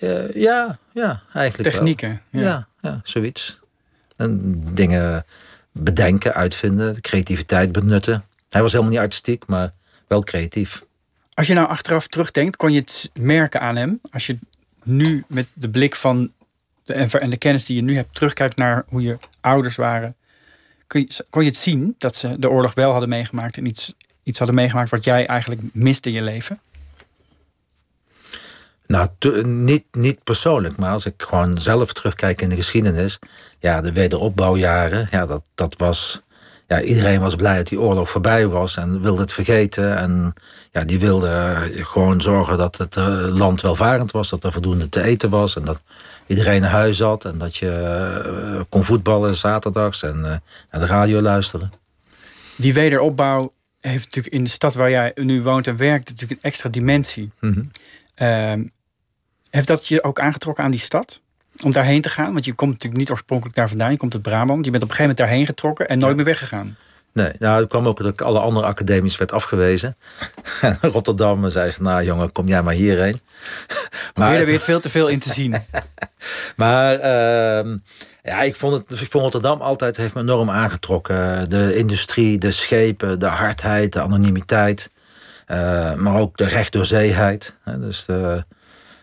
Uh, 0.01 0.33
ja, 0.35 0.79
ja, 0.92 1.22
eigenlijk 1.35 1.70
Technieken. 1.70 2.20
Wel. 2.31 2.42
Ja. 2.42 2.68
ja. 2.81 3.01
zoiets. 3.05 3.61
En 4.16 4.61
dingen 4.72 5.25
bedenken, 5.72 6.35
uitvinden, 6.35 7.01
creativiteit 7.01 7.72
benutten. 7.72 8.25
Hij 8.48 8.62
was 8.62 8.72
helemaal 8.72 8.92
niet 8.92 9.03
artistiek, 9.03 9.46
maar 9.46 9.72
wel 10.07 10.22
creatief. 10.22 10.85
Als 11.35 11.46
je 11.46 11.55
nou 11.55 11.68
achteraf 11.68 12.07
terugdenkt, 12.07 12.57
kon 12.57 12.72
je 12.72 12.81
het 12.81 13.11
merken 13.20 13.61
aan 13.61 13.77
hem? 13.77 14.01
Als 14.11 14.27
je 14.27 14.38
nu 14.83 15.25
met 15.29 15.46
de 15.53 15.68
blik 15.68 15.94
van 15.94 16.33
en 16.92 17.31
de 17.31 17.37
kennis 17.37 17.64
die 17.64 17.76
je 17.76 17.83
nu 17.83 17.94
hebt 17.94 18.14
terugkijkt 18.14 18.57
naar 18.57 18.85
hoe 18.87 19.02
je 19.02 19.18
ouders 19.40 19.76
waren, 19.76 20.16
kon 21.31 21.42
je, 21.42 21.48
het 21.48 21.57
zien 21.57 21.94
dat 21.98 22.16
ze 22.16 22.38
de 22.38 22.50
oorlog 22.50 22.74
wel 22.74 22.90
hadden 22.90 23.09
meegemaakt 23.09 23.57
en 23.57 23.66
iets, 23.66 23.94
iets 24.22 24.38
hadden 24.38 24.57
meegemaakt 24.57 24.90
wat 24.90 25.05
jij 25.05 25.26
eigenlijk 25.26 25.61
miste 25.72 26.09
in 26.09 26.14
je 26.14 26.22
leven? 26.22 26.61
Nou, 28.87 29.09
niet, 29.42 29.85
niet 29.90 30.24
persoonlijk, 30.24 30.76
maar 30.76 30.92
als 30.92 31.07
ik 31.07 31.14
gewoon 31.16 31.61
zelf 31.61 31.92
terugkijk 31.92 32.40
in 32.40 32.48
de 32.48 32.57
geschiedenis. 32.57 33.18
Ja, 33.59 33.81
de 33.81 33.92
wederopbouwjaren, 33.92 35.09
ja, 35.11 35.26
dat, 35.26 35.42
dat 35.55 35.76
was. 35.76 36.20
Ja, 36.72 36.80
iedereen 36.80 37.20
was 37.20 37.35
blij 37.35 37.56
dat 37.56 37.68
die 37.68 37.80
oorlog 37.80 38.11
voorbij 38.11 38.46
was 38.46 38.76
en 38.76 39.02
wilde 39.02 39.20
het 39.20 39.32
vergeten. 39.32 39.96
En 39.96 40.35
ja, 40.70 40.85
die 40.85 40.98
wilde 40.98 41.58
gewoon 41.72 42.20
zorgen 42.20 42.58
dat 42.58 42.76
het 42.76 42.96
uh, 42.96 43.04
land 43.28 43.61
welvarend 43.61 44.11
was, 44.11 44.30
dat 44.30 44.44
er 44.44 44.52
voldoende 44.52 44.88
te 44.88 45.02
eten 45.02 45.30
was 45.30 45.56
en 45.56 45.64
dat 45.64 45.85
iedereen 46.26 46.61
naar 46.61 46.70
huis 46.70 46.96
zat 46.96 47.24
en 47.24 47.38
dat 47.38 47.56
je 47.56 48.00
uh, 48.54 48.61
kon 48.68 48.85
voetballen 48.85 49.35
zaterdags 49.35 50.02
en 50.02 50.20
naar 50.20 50.80
de 50.80 50.87
radio 50.87 51.20
luisteren. 51.20 51.72
Die 52.56 52.74
wederopbouw 52.74 53.52
heeft 53.80 54.04
natuurlijk 54.04 54.35
in 54.35 54.44
de 54.44 54.50
stad 54.50 54.74
waar 54.74 54.90
jij 54.90 55.12
nu 55.14 55.42
woont 55.42 55.66
en 55.66 55.76
werkt 55.76 56.08
natuurlijk 56.08 56.40
een 56.40 56.50
extra 56.50 56.68
dimensie. 56.68 57.30
Mm 57.40 57.70
heeft 59.50 59.66
dat 59.66 59.87
je 59.88 60.04
ook 60.04 60.20
aangetrokken 60.20 60.64
aan 60.64 60.70
die 60.70 60.80
stad? 60.80 61.20
Om 61.64 61.72
daarheen 61.72 62.01
te 62.01 62.09
gaan? 62.09 62.33
Want 62.33 62.44
je 62.44 62.53
komt 62.53 62.72
natuurlijk 62.72 63.01
niet 63.01 63.11
oorspronkelijk 63.11 63.57
daar 63.57 63.68
vandaan. 63.68 63.90
Je 63.90 63.96
komt 63.96 64.14
uit 64.14 64.22
Brabant. 64.22 64.64
Je 64.64 64.70
bent 64.70 64.83
op 64.83 64.88
een 64.90 64.96
gegeven 64.96 65.01
moment 65.01 65.18
daarheen 65.18 65.46
getrokken 65.46 65.88
en 65.88 65.98
nooit 65.98 66.16
meer 66.16 66.25
weggegaan. 66.25 66.77
Nee, 67.12 67.33
nou, 67.38 67.61
het 67.61 67.68
kwam 67.68 67.87
ook 67.87 67.98
dat 67.98 68.12
ik 68.12 68.20
alle 68.20 68.38
andere 68.38 68.66
academies 68.66 69.16
werd 69.16 69.33
afgewezen. 69.33 69.96
Rotterdam 70.81 71.51
zei 71.51 71.70
ze, 71.70 71.83
nou 71.83 72.05
jongen, 72.05 72.33
kom 72.33 72.48
jij 72.48 72.62
maar 72.62 72.75
hierheen. 72.75 73.20
maar 74.14 74.35
er 74.35 74.46
weer 74.46 74.61
veel 74.61 74.81
te 74.81 74.88
veel 74.88 75.09
in 75.09 75.18
te 75.18 75.33
zien. 75.33 75.57
maar 76.57 76.94
uh, 76.96 77.75
ja, 78.22 78.42
ik 78.42 78.57
vond, 78.57 78.75
het, 78.75 79.01
ik 79.01 79.11
vond 79.11 79.22
Rotterdam 79.22 79.61
altijd 79.61 79.96
heeft 79.96 80.14
me 80.14 80.20
enorm 80.20 80.51
aangetrokken. 80.51 81.51
De 81.51 81.77
industrie, 81.77 82.38
de 82.38 82.51
schepen, 82.51 83.18
de 83.18 83.27
hardheid, 83.27 83.92
de 83.92 84.01
anonimiteit. 84.01 84.90
Uh, 85.46 85.94
maar 85.94 86.20
ook 86.20 86.37
de 86.37 86.46
rechtdoorzeeheid. 86.46 87.55
Dus 87.79 88.05
de, 88.05 88.44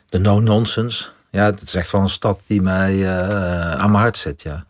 de 0.06 0.20
no-nonsense. 0.20 1.10
Ja, 1.30 1.46
het 1.46 1.62
is 1.62 1.76
echt 1.76 1.92
wel 1.92 2.02
een 2.02 2.10
stad 2.10 2.42
die 2.48 2.62
mij 2.62 2.96
uh, 2.96 3.72
aan 3.72 3.92
mijn 3.92 4.04
hart 4.04 4.18
zit, 4.18 4.42
ja. 4.42 4.66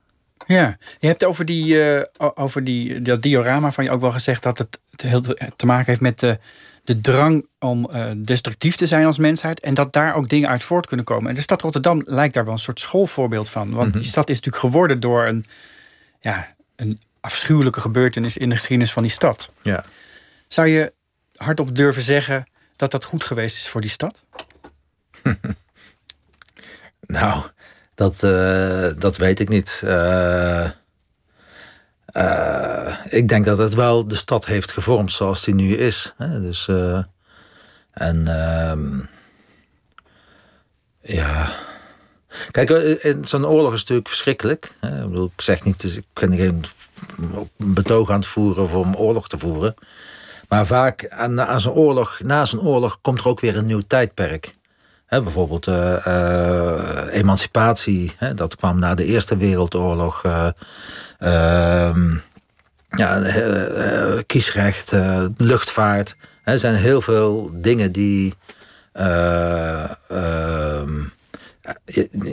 Ja, 0.46 0.78
je 1.00 1.08
hebt 1.08 1.26
over, 1.26 1.46
die, 1.46 1.66
uh, 1.76 2.04
over 2.18 2.64
die, 2.64 3.02
dat 3.02 3.22
diorama 3.22 3.72
van 3.72 3.84
je 3.84 3.92
ook 3.92 4.02
wel 4.02 4.12
gezegd 4.12 4.44
dat 4.44 4.58
het, 4.58 4.80
heel 4.96 5.22
te 5.56 5.66
maken 5.66 5.86
heeft 5.86 6.02
met 6.02 6.20
de, 6.20 6.40
de 6.84 7.02
drang 7.02 7.48
om 7.60 7.90
uh, 7.94 8.12
destructief 8.18 8.76
te 8.76 8.86
zijn 8.86 9.06
als 9.06 9.18
mensheid. 9.18 9.64
En 9.64 9.74
dat 9.74 9.94
daar 9.94 10.16
ook 10.16 10.30
dingen 10.30 10.50
uit 10.50 10.64
voort 10.64 10.88
kunnen 10.88 11.06
komen. 11.06 11.30
En 11.30 11.36
de 11.36 11.42
stad 11.42 11.62
Rotterdam 11.62 12.02
lijkt 12.06 12.34
daar 12.34 12.44
wel 12.44 12.54
een 12.54 12.60
soort 12.60 12.80
schoolvoorbeeld 12.80 13.50
van. 13.50 13.72
Want 13.72 13.90
mhm. 13.90 13.98
die 13.98 14.08
stad 14.08 14.30
is 14.30 14.36
natuurlijk 14.36 14.64
geworden 14.64 15.00
door 15.00 15.26
een, 15.28 15.46
ja, 16.20 16.56
een 16.76 17.00
afschuwelijke 17.20 17.82
gebeurtenis 17.82 18.38
in 18.38 18.50
de 18.50 18.56
geschiedenis 18.56 18.94
van 18.94 19.04
die 19.04 19.12
stad. 19.12 19.50
Ja. 19.62 19.86
Zou 20.48 20.68
je 20.68 20.94
hardop 21.36 21.76
durven 21.76 22.02
zeggen 22.02 22.48
dat 22.76 22.92
dat 22.92 23.04
goed 23.04 23.24
geweest 23.24 23.58
is 23.58 23.68
voor 23.68 23.82
die 23.82 23.90
stad? 23.90 24.24
nou, 27.10 27.44
dat, 27.96 28.24
uh, 28.24 28.90
dat 28.96 29.18
weet 29.18 29.40
ik 29.40 29.50
niet. 29.50 29.82
Uh, 29.86 30.70
uh, 32.14 32.96
ik 33.10 33.28
denk 33.28 33.46
dat 33.46 33.58
het 33.58 33.74
wel 33.74 34.08
de 34.08 34.16
stad 34.16 34.46
heeft 34.46 34.72
gevormd 34.72 35.12
zoals 35.12 35.44
die 35.44 35.54
nu 35.54 35.76
is. 35.76 36.14
Hè? 36.18 36.42
Dus, 36.42 36.68
en 37.92 38.28
ehm, 38.28 39.00
ja. 41.02 41.52
Kijk, 42.52 43.00
zo'n 43.22 43.46
oorlog 43.46 43.74
is 43.74 43.80
natuurlijk 43.80 44.08
verschrikkelijk. 44.08 44.74
Hè? 44.80 45.24
Ik, 45.24 45.42
zeg 45.42 45.64
niet, 45.64 45.84
ik 45.84 46.06
ben 46.14 46.34
geen 46.34 46.64
betoog 47.58 48.10
aan 48.10 48.20
het 48.20 48.28
voeren 48.28 48.70
om 48.70 48.96
oorlog 48.96 49.30
te 49.30 49.38
voeren. 49.38 49.74
Maar 50.48 50.66
vaak 50.66 51.08
aan, 51.08 51.42
aan 51.42 51.62
zo'n 51.62 51.74
oorlog, 51.74 52.20
na 52.20 52.46
zo'n 52.46 52.62
oorlog 52.62 53.00
komt 53.02 53.20
er 53.20 53.28
ook 53.28 53.40
weer 53.40 53.58
een 53.58 53.66
nieuw 53.66 53.84
tijdperk 53.88 54.54
bijvoorbeeld 55.10 55.68
uh, 55.68 56.06
uh, 56.08 57.06
emancipatie, 57.12 58.16
dat 58.36 58.56
kwam 58.56 58.80
na 58.80 58.96
de 58.96 59.06
Eerste 59.06 59.38
Wereldoorlog. 59.38 60.24
Uh, 60.24 60.48
ehm, 61.20 62.18
ja, 62.90 63.22
kiesrecht, 64.26 64.92
luchtvaart. 65.38 66.16
Er 66.44 66.60
zijn 66.60 66.76
heel 66.76 67.02
veel 67.02 67.52
dingen 67.54 67.92
die. 67.92 68.34
Ehm, 68.94 69.80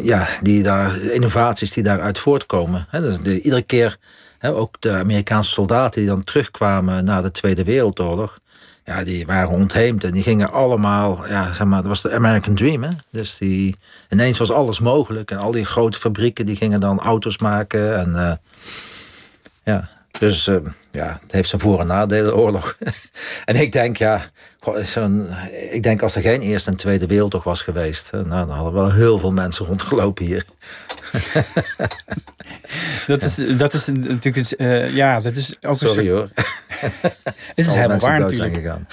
ja, 0.03 0.29
die 0.43 0.63
daar, 0.63 1.01
innovaties 1.01 1.73
die 1.73 1.83
daaruit 1.83 2.19
voortkomen. 2.19 2.87
de, 3.23 3.41
iedere 3.43 3.63
keer, 3.63 3.97
ook 4.41 4.81
de 4.81 4.93
Amerikaanse 4.93 5.51
soldaten 5.51 6.01
die 6.01 6.11
dan 6.11 6.25
terugkwamen 6.25 7.05
na 7.05 7.23
de 7.23 7.31
Tweede 7.31 7.65
Wereldoorlog, 7.65 8.39
ja, 8.87 9.05
die 9.05 9.27
waren 9.27 9.49
ontheemd 9.49 10.05
en 10.05 10.13
die 10.13 10.23
gingen 10.23 10.53
allemaal, 10.53 11.29
ja, 11.29 11.53
zeg 11.53 11.67
maar, 11.67 11.79
dat 11.81 11.89
was 11.89 12.03
de 12.03 12.13
American 12.13 12.55
Dream. 12.55 12.83
Hè? 12.83 12.91
Dus 13.11 13.39
die, 13.39 13.77
ineens 14.09 14.39
was 14.39 14.53
alles 14.53 14.81
mogelijk 14.81 15.31
en 15.31 15.39
al 15.39 15.51
die 15.51 15.65
grote 15.65 15.99
fabrieken 15.99 16.47
die 16.47 16.57
gingen 16.57 16.81
dan 16.81 17.01
auto's 17.01 17.39
maken 17.39 17.99
en 17.99 18.09
uh, 18.09 18.33
ja, 19.65 19.89
dus 20.19 20.47
uh, 20.47 20.57
ja, 20.91 21.19
het 21.23 21.33
heeft 21.33 21.49
zijn 21.49 21.61
voor- 21.61 21.81
en 21.81 21.87
nadelen, 21.87 22.37
oorlog. 22.37 22.77
en 23.45 23.57
ik 23.57 23.73
denk, 23.73 23.97
ja, 23.97 24.31
ik 25.71 25.83
denk 25.83 26.03
als 26.03 26.15
er 26.15 26.23
geen 26.23 26.41
Eerste 26.41 26.71
en 26.71 26.77
Tweede 26.77 27.07
Wereldoorlog 27.07 27.45
was 27.45 27.63
geweest, 27.63 28.13
nou, 28.13 28.27
dan 28.29 28.51
hadden 28.51 28.73
wel 28.73 28.93
heel 28.93 29.19
veel 29.19 29.33
mensen 29.33 29.67
rondgelopen 29.67 30.25
hier. 30.25 30.45
dat, 33.07 33.23
is, 33.23 33.41
dat 33.57 33.73
is 33.73 33.87
natuurlijk, 33.87 34.55
uh, 34.59 34.95
ja, 34.95 35.21
dat 35.21 35.37
is 35.37 35.57
ook 35.63 35.79
Sorry 35.79 36.11
hoor. 36.11 36.29
het 36.81 37.53
is 37.55 37.67
helemaal 37.67 37.99
waar 37.99 38.19
natuurlijk. 38.21 38.55
Gegaan. 38.55 38.87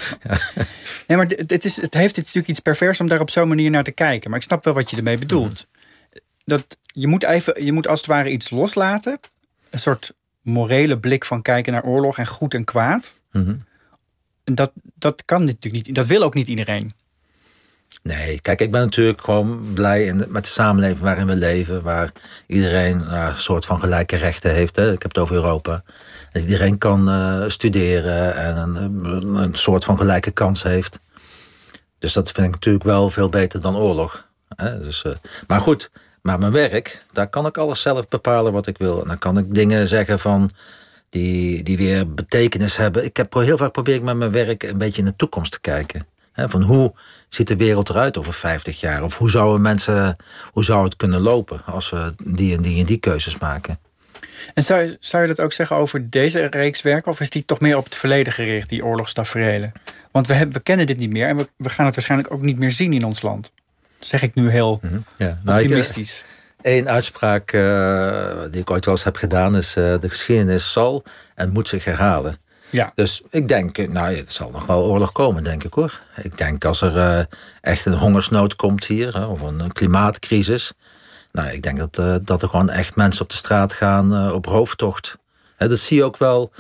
nee, 1.08 1.18
maar 1.18 1.28
het, 1.28 1.66
is, 1.66 1.82
het 1.82 1.94
heeft 1.94 2.16
natuurlijk 2.16 2.48
iets 2.48 2.60
pervers 2.60 3.00
om 3.00 3.08
daar 3.08 3.20
op 3.20 3.30
zo'n 3.30 3.48
manier 3.48 3.70
naar 3.70 3.84
te 3.84 3.92
kijken. 3.92 4.30
Maar 4.30 4.40
ik 4.40 4.46
snap 4.46 4.64
wel 4.64 4.74
wat 4.74 4.90
je 4.90 4.98
ermee 4.98 5.18
bedoelt. 5.18 5.68
Mhm. 5.72 6.20
Dat, 6.46 6.78
je, 6.86 7.08
moet 7.08 7.24
even, 7.24 7.66
je 7.66 7.72
moet 7.72 7.88
als 7.88 8.00
het 8.00 8.10
ware 8.10 8.30
iets 8.30 8.50
loslaten. 8.50 9.20
Een 9.70 9.80
soort 9.80 10.14
morele 10.42 11.00
blik 11.00 11.26
van 11.26 11.42
kijken 11.42 11.74
naar 11.74 11.84
oorlog 11.84 12.18
en 12.18 12.28
goed 12.28 12.54
en 12.54 12.64
kwaad. 12.64 13.14
Mm 13.32 13.64
dat, 14.44 14.72
dat 14.96 15.26
kan 15.26 15.44
natuurlijk 15.44 15.86
niet. 15.86 15.96
Dat 15.96 16.06
wil 16.06 16.24
ook 16.24 16.34
niet 16.34 16.48
iedereen. 16.48 16.92
Nee, 18.04 18.42
kijk, 18.42 18.62
ik 18.62 18.72
ben 18.72 18.82
natuurlijk 18.82 19.22
gewoon 19.22 19.74
blij 19.74 20.06
in 20.06 20.26
met 20.28 20.44
de 20.44 20.50
samenleving 20.50 21.00
waarin 21.00 21.28
we 21.28 21.36
leven. 21.36 21.82
Waar 21.82 22.12
iedereen 22.48 22.98
nou, 22.98 23.32
een 23.32 23.40
soort 23.40 23.66
van 23.66 23.80
gelijke 23.80 24.16
rechten 24.16 24.54
heeft. 24.54 24.76
Hè. 24.76 24.92
Ik 24.92 25.02
heb 25.02 25.14
het 25.14 25.24
over 25.24 25.36
Europa. 25.36 25.84
Dat 26.34 26.42
iedereen 26.42 26.78
kan 26.78 27.10
uh, 27.10 27.50
studeren 27.50 28.36
en 28.36 28.58
een, 28.58 29.36
een, 29.36 29.56
soort 29.56 29.84
van 29.84 29.98
gelijke 29.98 30.32
kans 30.32 30.64
heeft. 30.64 31.00
Dus 32.00 32.14
dat 32.14 32.32
vind 32.32 32.48
ik 32.48 32.54
natuurlijk 32.54 32.84
wel 32.84 33.10
veel 33.10 33.30
beter 33.30 33.60
dan 33.60 33.76
oorlog. 33.76 34.28
Hè. 34.56 34.80
Dus, 34.80 35.04
uh, 35.04 35.14
maar 35.48 35.62
goed, 35.62 35.92
maar 36.22 36.40
mijn 36.40 36.52
werk, 36.52 37.06
daar 37.12 37.30
kan 37.30 37.46
ik 37.46 37.58
alles 37.58 37.82
zelf 37.82 38.08
bepalen 38.08 38.52
wat 38.54 38.68
ik 38.68 38.78
wil. 38.78 39.02
En 39.02 39.08
dan 39.08 39.18
kan 39.18 39.38
ik 39.38 39.54
dingen 39.54 39.88
zeggen 39.88 40.20
van 40.20 40.52
die, 41.10 41.64
die 41.64 41.78
weer 41.78 42.14
betekenis 42.14 42.78
hebben. 42.78 43.06
Ik 43.06 43.18
heb 43.18 43.34
heel 43.34 43.58
vaak 43.58 43.72
probeer 43.72 43.96
ik 43.96 44.04
met 44.04 44.16
mijn 44.16 44.32
werk 44.32 44.64
een 44.64 44.78
beetje 44.78 45.02
in 45.02 45.08
de 45.08 45.16
toekomst 45.16 45.52
te 45.52 45.62
kijken. 45.62 46.08
van 46.34 46.62
hoe 46.62 46.94
ziet 47.30 47.48
de 47.48 47.58
wereld 47.58 47.90
eruit 47.90 48.18
over 48.18 48.34
50 48.34 48.80
jaar? 48.80 49.04
Of 49.04 49.18
hoe 49.18 49.30
zouden 49.30 49.62
mensen, 49.62 50.16
hoe 50.52 50.64
zou 50.64 50.84
het 50.84 50.96
kunnen 50.96 51.22
lopen 51.22 51.66
als 51.66 51.90
we 51.90 52.14
die 52.24 52.56
en 52.56 52.62
die 52.62 52.80
en 52.80 52.86
die 52.86 52.98
keuzes 52.98 53.38
maken? 53.38 53.78
En 54.54 54.64
zou, 54.64 54.98
zou 55.00 55.24
je 55.24 55.30
dat 55.30 55.46
ook 55.46 55.54
zeggen 55.54 55.76
over 55.76 56.10
deze 56.10 56.46
reeks 56.46 56.82
werken? 56.82 57.12
Of 57.12 57.20
is 57.20 57.30
die 57.30 57.46
toch 57.46 57.60
meer 57.60 57.78
op 57.78 57.84
het 57.84 57.96
verleden 57.96 58.34
gericht, 58.34 58.70
die 58.70 58.86
oorlogstaferelen? 58.86 59.72
Want 60.12 60.28
we, 60.28 60.34
hebben, 60.34 60.56
we 60.56 60.64
kennen 60.64 60.86
dit 60.86 60.98
niet 60.98 61.10
meer 61.10 61.28
en 61.28 61.38
we, 61.38 61.48
we 61.58 61.70
gaan 61.70 61.86
het 61.86 61.96
waarschijnlijk 61.96 62.32
ook 62.32 62.42
niet 62.42 62.58
meer 62.58 62.72
zien 62.72 62.94
in 62.94 63.06
ons 63.06 63.22
land. 63.22 63.52
zeg 64.00 64.22
ik 64.22 64.36
nu 64.36 64.50
heel 64.50 64.80
mhm. 64.82 64.98
ja. 65.18 65.40
nou, 65.44 65.62
optimistisch. 65.62 66.26
Eén 66.62 66.90
uitspraak 66.90 67.54
uh, 67.54 68.42
die 68.52 68.62
ik 68.62 68.72
ooit 68.72 68.86
wel 68.86 68.94
eens 68.94 69.04
heb 69.04 69.16
gedaan 69.16 69.56
is... 69.58 69.78
Uh, 69.78 70.00
de 70.00 70.10
geschiedenis 70.10 70.72
zal 70.72 71.04
en 71.36 71.52
moet 71.52 71.68
zich 71.68 71.86
herhalen. 71.86 72.38
Ja. 72.70 72.92
Dus 72.96 73.22
ik 73.30 73.48
denk, 73.48 73.78
eh, 73.78 73.90
nou, 73.90 74.16
het 74.16 74.32
zal 74.34 74.50
nog 74.50 74.66
wel 74.66 74.84
oorlog 74.84 75.12
komen, 75.12 75.44
denk 75.44 75.64
ik 75.64 75.74
hoor. 75.74 76.02
Ik 76.22 76.38
denk 76.38 76.66
als 76.66 76.82
er 76.82 76.96
uh, 76.96 77.20
echt 77.62 77.86
een 77.86 77.94
hongersnood 77.94 78.56
komt 78.56 78.86
hier, 78.86 79.28
of 79.28 79.42
een 79.42 79.72
klimaatcrisis... 79.72 80.74
Nou, 81.34 81.50
ik 81.50 81.62
denk 81.62 81.78
dat, 81.78 82.26
dat 82.26 82.42
er 82.42 82.50
gewoon 82.50 82.70
echt 82.70 82.96
mensen 82.96 83.22
op 83.22 83.30
de 83.30 83.36
straat 83.36 83.74
gaan 83.74 84.32
op 84.32 84.46
rooftocht. 84.46 85.18
dat 85.58 85.80
zie 85.80 85.98
je 85.98 86.04
ook 86.04 86.18
wel 86.18 86.52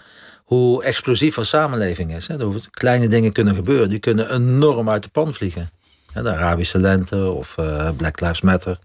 hoe 0.44 0.84
explosief 0.84 1.38
een 1.38 1.46
samenleving 1.46 2.16
is. 2.16 2.28
Hoe 2.28 2.62
kleine 2.70 3.08
dingen 3.08 3.32
kunnen 3.32 3.56
gebeuren, 3.56 3.90
die 3.90 4.00
kunnen 4.00 4.34
enorm 4.34 4.90
uit 4.90 5.04
de 5.04 5.10
pan 5.10 5.34
vliegen. 5.34 5.70
De 6.14 6.30
Arabische 6.30 6.80
lente 6.80 7.32
of 7.32 7.56
Black 7.98 8.20
Lives 8.20 8.42
Matter... 8.42 8.78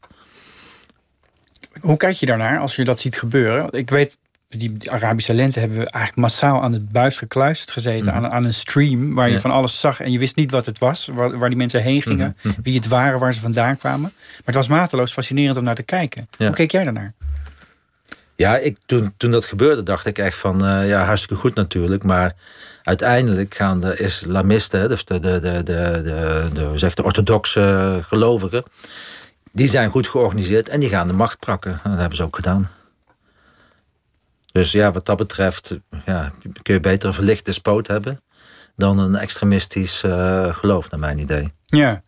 Hoe 1.81 1.97
kijk 1.97 2.15
je 2.15 2.27
daarnaar 2.27 2.59
als 2.59 2.77
je 2.77 2.85
dat 2.85 2.99
ziet 2.99 3.19
gebeuren? 3.19 3.73
Ik 3.73 3.91
weet, 3.91 4.19
die 4.49 4.91
Arabische 4.91 5.35
lente 5.35 5.59
hebben 5.59 5.79
we 5.79 5.91
eigenlijk 5.91 6.17
massaal 6.17 6.63
aan 6.63 6.73
het 6.73 6.89
buis 6.89 7.17
gekluisterd 7.17 7.71
gezeten. 7.71 8.07
Mhm. 8.07 8.15
aan, 8.15 8.31
aan, 8.31 8.45
een 8.45 8.55
stream 8.55 9.15
waar 9.15 9.31
je 9.31 9.41
van 9.41 9.51
alles 9.51 9.81
zag 9.81 10.01
en 10.01 10.11
je 10.11 10.19
wist 10.19 10.37
niet 10.37 10.51
wat 10.51 10.67
het 10.67 10.79
was. 10.79 11.09
Waar, 11.13 11.39
waar 11.39 11.49
die 11.49 11.59
mensen 11.59 11.83
heen 11.83 12.03
gingen, 12.03 12.37
mhm. 12.39 12.49
Mhm. 12.49 12.61
wie 12.63 12.75
het 12.75 12.89
waren, 12.89 13.19
waar 13.19 13.35
ze 13.35 13.41
vandaan 13.41 13.77
kwamen. 13.77 14.13
Maar 14.13 14.43
het 14.45 14.55
was 14.55 14.69
mateloos 14.69 15.13
fascinerend 15.13 15.57
om 15.57 15.65
naar 15.65 15.75
te 15.75 15.83
kijken. 15.83 16.29
Hoe 16.37 16.51
keek 16.51 16.71
jij 16.71 16.85
daarnaar? 16.85 17.15
Ja, 18.35 18.57
ik, 18.57 18.77
toen, 18.87 19.15
toen 19.17 19.31
dat 19.31 19.45
gebeurde 19.45 19.83
dacht 19.83 20.07
ik 20.07 20.19
echt 20.19 20.37
van, 20.37 20.65
uh, 20.65 20.89
ja, 20.89 21.05
hartstikke 21.05 21.43
goed 21.43 21.55
natuurlijk. 21.55 22.05
Maar 22.05 22.33
uiteindelijk 22.83 23.55
gaan 23.55 23.81
de 23.81 23.97
islamisten, 23.97 24.89
dus 24.89 25.05
de, 25.05 25.21
de, 25.21 25.41
de, 25.41 25.63
de, 25.63 26.01
de, 26.03 26.49
de, 26.53 26.91
de 26.95 27.03
orthodoxe 27.03 28.01
gelovigen 28.07 28.65
die 29.53 29.69
zijn 29.69 29.91
goed 29.91 30.09
georganiseerd 30.09 30.69
en 30.69 30.81
die 30.81 30.89
gaan 30.89 31.07
de 31.07 31.13
macht 31.13 31.39
prakken. 31.39 31.81
Dat 31.85 31.99
hebben 31.99 32.17
ze 32.17 32.23
ook 32.23 32.37
gedaan. 32.37 32.71
Dus 34.53 34.73
ja, 34.73 34.93
wat 34.93 35.07
dat 35.07 35.17
betreft 35.17 35.79
ja, 36.05 36.33
kun 36.63 36.75
je 36.75 36.81
beter 36.81 37.09
een 37.09 37.15
verlicht 37.15 37.45
despoot 37.45 37.87
hebben 37.87 38.21
dan 38.79 38.99
een 38.99 39.17
extremistisch 39.17 40.03
uh, 40.03 40.55
geloof, 40.55 40.91
naar 40.91 41.01
mijn 41.01 41.19
idee. 41.19 41.53
Ja, 41.65 42.03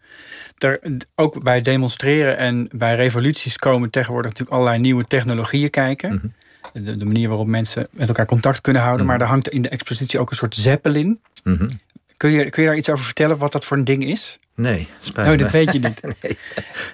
er, 0.59 0.81
ook 1.15 1.43
bij 1.43 1.61
demonstreren 1.61 2.37
en 2.37 2.69
bij 2.73 2.95
revoluties 2.95 3.57
komen 3.57 3.91
tegenwoordig 3.91 4.31
natuurlijk 4.31 4.59
allerlei 4.59 4.81
nieuwe 4.83 5.05
technologieën 5.07 5.71
kijken. 5.71 6.15
Mhm. 6.15 6.85
de, 6.85 6.97
de, 6.97 7.05
manier 7.05 7.29
waarop 7.29 7.47
mensen 7.47 7.89
met 7.91 8.09
elkaar 8.09 8.27
contact 8.27 8.61
kunnen 8.61 8.83
houden. 8.83 9.07
Mhm. 9.07 9.15
Maar 9.15 9.25
er 9.25 9.31
hangt 9.31 9.49
in 9.49 9.63
de 9.63 9.69
expositie 9.69 10.19
ook 10.19 10.31
een 10.31 10.37
soort 10.37 10.55
zeppelin. 10.55 11.21
Mm 11.45 11.69
Kun 12.17 12.31
je, 12.31 12.51
kun 12.51 12.63
je 12.63 12.69
daar 12.69 12.79
iets 12.79 12.91
over 12.91 13.05
vertellen 13.05 13.39
wat 13.39 13.53
dat 13.53 13.65
voor 13.65 13.77
een 13.77 13.85
ding 13.85 14.05
is? 14.05 14.39
Nee, 14.55 14.89
spijt 14.99 15.29
Oh, 15.29 15.39
dat 15.39 15.51
weet 15.51 15.73
je 15.73 15.79
niet. 15.79 16.01
nee. 16.23 16.39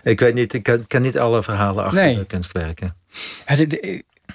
Ik 0.02 0.20
weet 0.20 0.34
niet, 0.34 0.52
ik 0.52 0.62
ken, 0.62 0.86
ken 0.86 1.02
niet 1.02 1.18
alle 1.18 1.42
verhalen 1.42 1.84
achter 1.84 2.02
nee. 2.02 2.14
de 2.14 2.24
kunstwerken. 2.24 2.96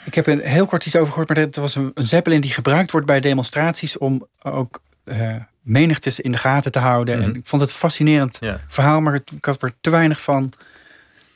Ik 0.03 0.15
heb 0.15 0.27
een 0.27 0.39
heel 0.39 0.65
kort 0.65 0.85
iets 0.85 0.95
over 0.95 1.07
gehoord, 1.07 1.27
maar 1.27 1.37
het 1.37 1.55
was 1.55 1.75
een, 1.75 1.91
een 1.93 2.07
zeppelin 2.07 2.41
die 2.41 2.51
gebruikt 2.51 2.91
wordt 2.91 3.07
bij 3.07 3.19
demonstraties 3.19 3.97
om 3.97 4.27
ook 4.41 4.81
uh, 5.05 5.35
menigtes 5.61 6.19
in 6.19 6.31
de 6.31 6.37
gaten 6.37 6.71
te 6.71 6.79
houden. 6.79 7.15
En 7.15 7.29
mhm. 7.29 7.37
ik 7.37 7.47
vond 7.47 7.61
het 7.61 7.71
een 7.71 7.77
fascinerend 7.77 8.39
verhaal, 8.67 9.01
maar 9.01 9.13
ik 9.13 9.45
had 9.45 9.61
er 9.61 9.73
te 9.81 9.89
weinig 9.89 10.21
van 10.21 10.53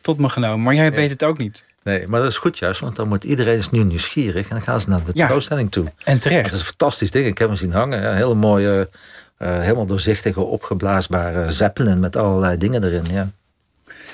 tot 0.02 0.20
me 0.20 0.30
genomen. 0.30 0.62
Maar 0.62 0.76
jij 0.76 0.92
weet 0.92 1.10
het 1.10 1.24
ook 1.24 1.38
niet. 1.38 1.64
Nee, 1.84 2.08
maar 2.08 2.20
dat 2.20 2.30
is 2.30 2.38
goed 2.38 2.58
juist, 2.58 2.80
want 2.80 2.96
dan 2.96 3.08
moet 3.08 3.24
iedereen 3.24 3.58
is 3.58 3.70
nu 3.70 3.84
nieuwsgierig 3.84 4.44
en 4.44 4.56
dan 4.56 4.62
gaan 4.62 4.82
ze 4.82 4.90
naar 4.90 5.04
de 5.04 5.14
tentoonstelling 5.14 5.72
toe. 5.72 5.86
En 6.04 6.20
terecht. 6.20 6.44
Dat 6.44 6.54
is 6.54 6.60
een 6.60 6.66
fantastisch 6.66 7.12
ding. 7.12 7.26
Ik 7.26 7.38
heb 7.38 7.48
hem 7.48 7.58
zien 7.58 7.72
hangen. 7.72 8.06
Een 8.06 8.16
hele 8.16 8.36
mooie 8.36 8.90
uh, 9.38 9.60
helemaal 9.60 9.86
doorzichtige, 9.86 10.42
opgeblaasbare 10.42 11.52
zeppelin 11.52 12.00
met 12.00 12.16
allerlei 12.16 12.58
dingen 12.58 12.84
erin. 12.84 13.06
Ja. 13.12 13.30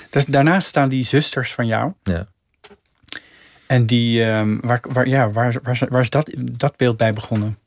Dus 0.09 0.25
daarnaast 0.25 0.67
staan 0.67 0.89
die 0.89 1.03
zusters 1.03 1.53
van 1.53 1.65
jou. 1.65 1.93
Ja. 2.03 2.27
En 3.71 3.85
die, 3.85 4.29
um, 4.29 4.59
waar, 4.61 4.79
waar, 4.89 5.07
ja, 5.07 5.31
waar, 5.31 5.55
waar, 5.89 6.01
is 6.01 6.09
dat, 6.09 6.29
dat 6.37 6.75
beeld 6.77 6.97
bij 6.97 7.13
begonnen? 7.13 7.57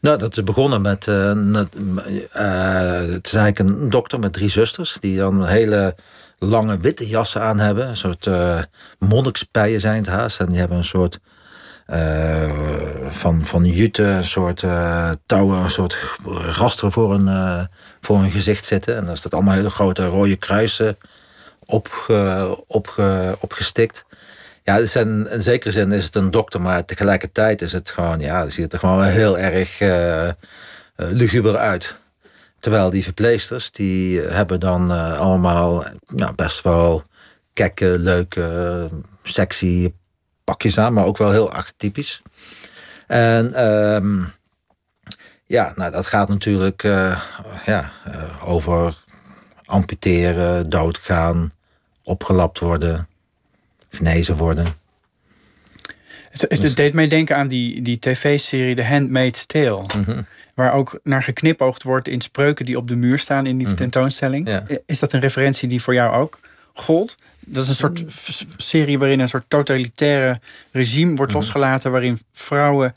Nou, 0.00 0.18
dat 0.18 0.36
is 0.36 0.44
begonnen 0.44 0.82
met. 0.82 1.06
Uh, 1.06 1.14
uh, 1.14 1.64
het 3.12 3.26
is 3.26 3.34
eigenlijk 3.34 3.58
een 3.58 3.90
dokter 3.90 4.18
met 4.18 4.32
drie 4.32 4.50
zusters. 4.50 4.96
die 5.00 5.16
dan 5.16 5.46
hele 5.46 5.94
lange 6.38 6.78
witte 6.78 7.06
jassen 7.06 7.42
aan 7.42 7.58
hebben. 7.58 7.88
Een 7.88 7.96
soort 7.96 8.26
uh, 8.26 8.58
monnikspijen 8.98 9.80
zijn 9.80 9.96
het 9.96 10.06
haast. 10.06 10.40
En 10.40 10.46
die 10.46 10.58
hebben 10.58 10.76
een 10.76 10.84
soort 10.84 11.20
van, 13.10 13.44
van 13.44 13.64
jute, 13.64 14.02
een 14.02 14.24
soort 14.24 14.64
touwen, 15.26 15.58
een 15.58 15.70
soort 15.70 15.96
rasteren 16.56 16.92
voor 16.92 17.18
uh, 17.18 17.64
voor 18.00 18.18
een 18.18 18.30
gezicht 18.30 18.64
zitten. 18.64 18.96
En 18.96 19.04
daar 19.04 19.16
staat 19.16 19.34
allemaal 19.34 19.54
hele 19.54 19.70
grote 19.70 20.06
rode 20.06 20.36
kruisen 20.36 20.96
opge, 22.66 23.36
opgestikt. 23.40 24.04
Ja, 24.70 25.00
in, 25.00 25.42
zekere 25.42 25.72
zin 25.72 25.92
is 25.92 26.04
het 26.04 26.14
een 26.14 26.30
dokter, 26.30 26.60
maar 26.60 26.84
tegelijkertijd 26.84 27.62
is 27.62 27.72
het 27.72 27.90
gewoon, 27.90 28.20
ja, 28.20 28.48
ziet 28.48 28.72
er 28.72 28.78
gewoon 28.78 29.04
heel 29.04 29.38
erg 29.38 29.78
luguber 30.96 31.56
uit. 31.56 31.98
Terwijl 32.58 32.90
die 32.90 33.02
verpleesters, 33.02 33.70
die 33.70 34.20
hebben 34.20 34.60
dan 34.60 34.90
allemaal 35.16 35.84
ja, 36.04 36.32
best 36.32 36.62
wel 36.62 37.04
kekke, 37.52 37.98
leuke, 37.98 38.88
sexy 39.22 39.92
pakjes 40.44 40.78
aan, 40.78 40.92
maar 40.92 41.04
ook 41.04 41.18
wel 41.18 41.30
heel 41.30 41.52
archetypisch. 41.52 42.22
En 43.06 43.54
ehm, 43.54 44.24
ja, 45.46 45.72
nou, 45.76 45.90
dat 45.92 46.06
gaat 46.06 46.28
natuurlijk 46.28 46.82
uh, 46.82 47.20
ja, 47.64 47.92
uh, 48.08 48.48
over 48.48 49.04
amputeren, 49.64 50.70
doodgaan, 50.70 51.52
opgelapt 52.02 52.58
worden, 52.58 53.08
genezen 53.90 54.36
worden. 54.36 54.66
Het, 56.30 56.40
het, 56.40 56.60
dus- 56.60 56.74
deed 56.74 56.92
mij 56.92 57.06
denken 57.08 57.36
aan 57.36 57.48
die, 57.48 57.82
die 57.82 57.98
tv-serie 57.98 58.74
The 58.74 58.84
Handmaid's 58.84 59.46
Tale. 59.46 59.84
Mhm. 59.98 60.22
Waar 60.54 60.72
ook 60.72 61.00
naar 61.02 61.22
geknipoogd 61.22 61.82
wordt 61.82 62.08
in 62.08 62.20
spreuken 62.20 62.64
die 62.64 62.76
op 62.76 62.88
de 62.88 62.96
muur 62.96 63.18
staan 63.18 63.46
in 63.46 63.58
die 63.58 63.66
mhm. 63.66 63.76
tentoonstelling. 63.76 64.60
Is 64.86 64.98
dat 64.98 65.12
een 65.12 65.20
referentie 65.20 65.68
die 65.68 65.82
voor 65.82 65.94
jou 65.94 66.16
ook 66.16 66.38
gold? 66.72 67.16
Dat 67.46 67.62
is 67.62 67.68
een 67.68 67.74
soort 67.74 68.04
serie 68.56 68.98
waarin 68.98 69.20
een 69.20 69.28
soort 69.28 69.44
totalitaire 69.48 70.40
regime 70.72 71.16
wordt 71.16 71.32
mhm. 71.32 71.40
losgelaten. 71.40 71.90
Waarin 71.90 72.18
vrouwen, 72.32 72.92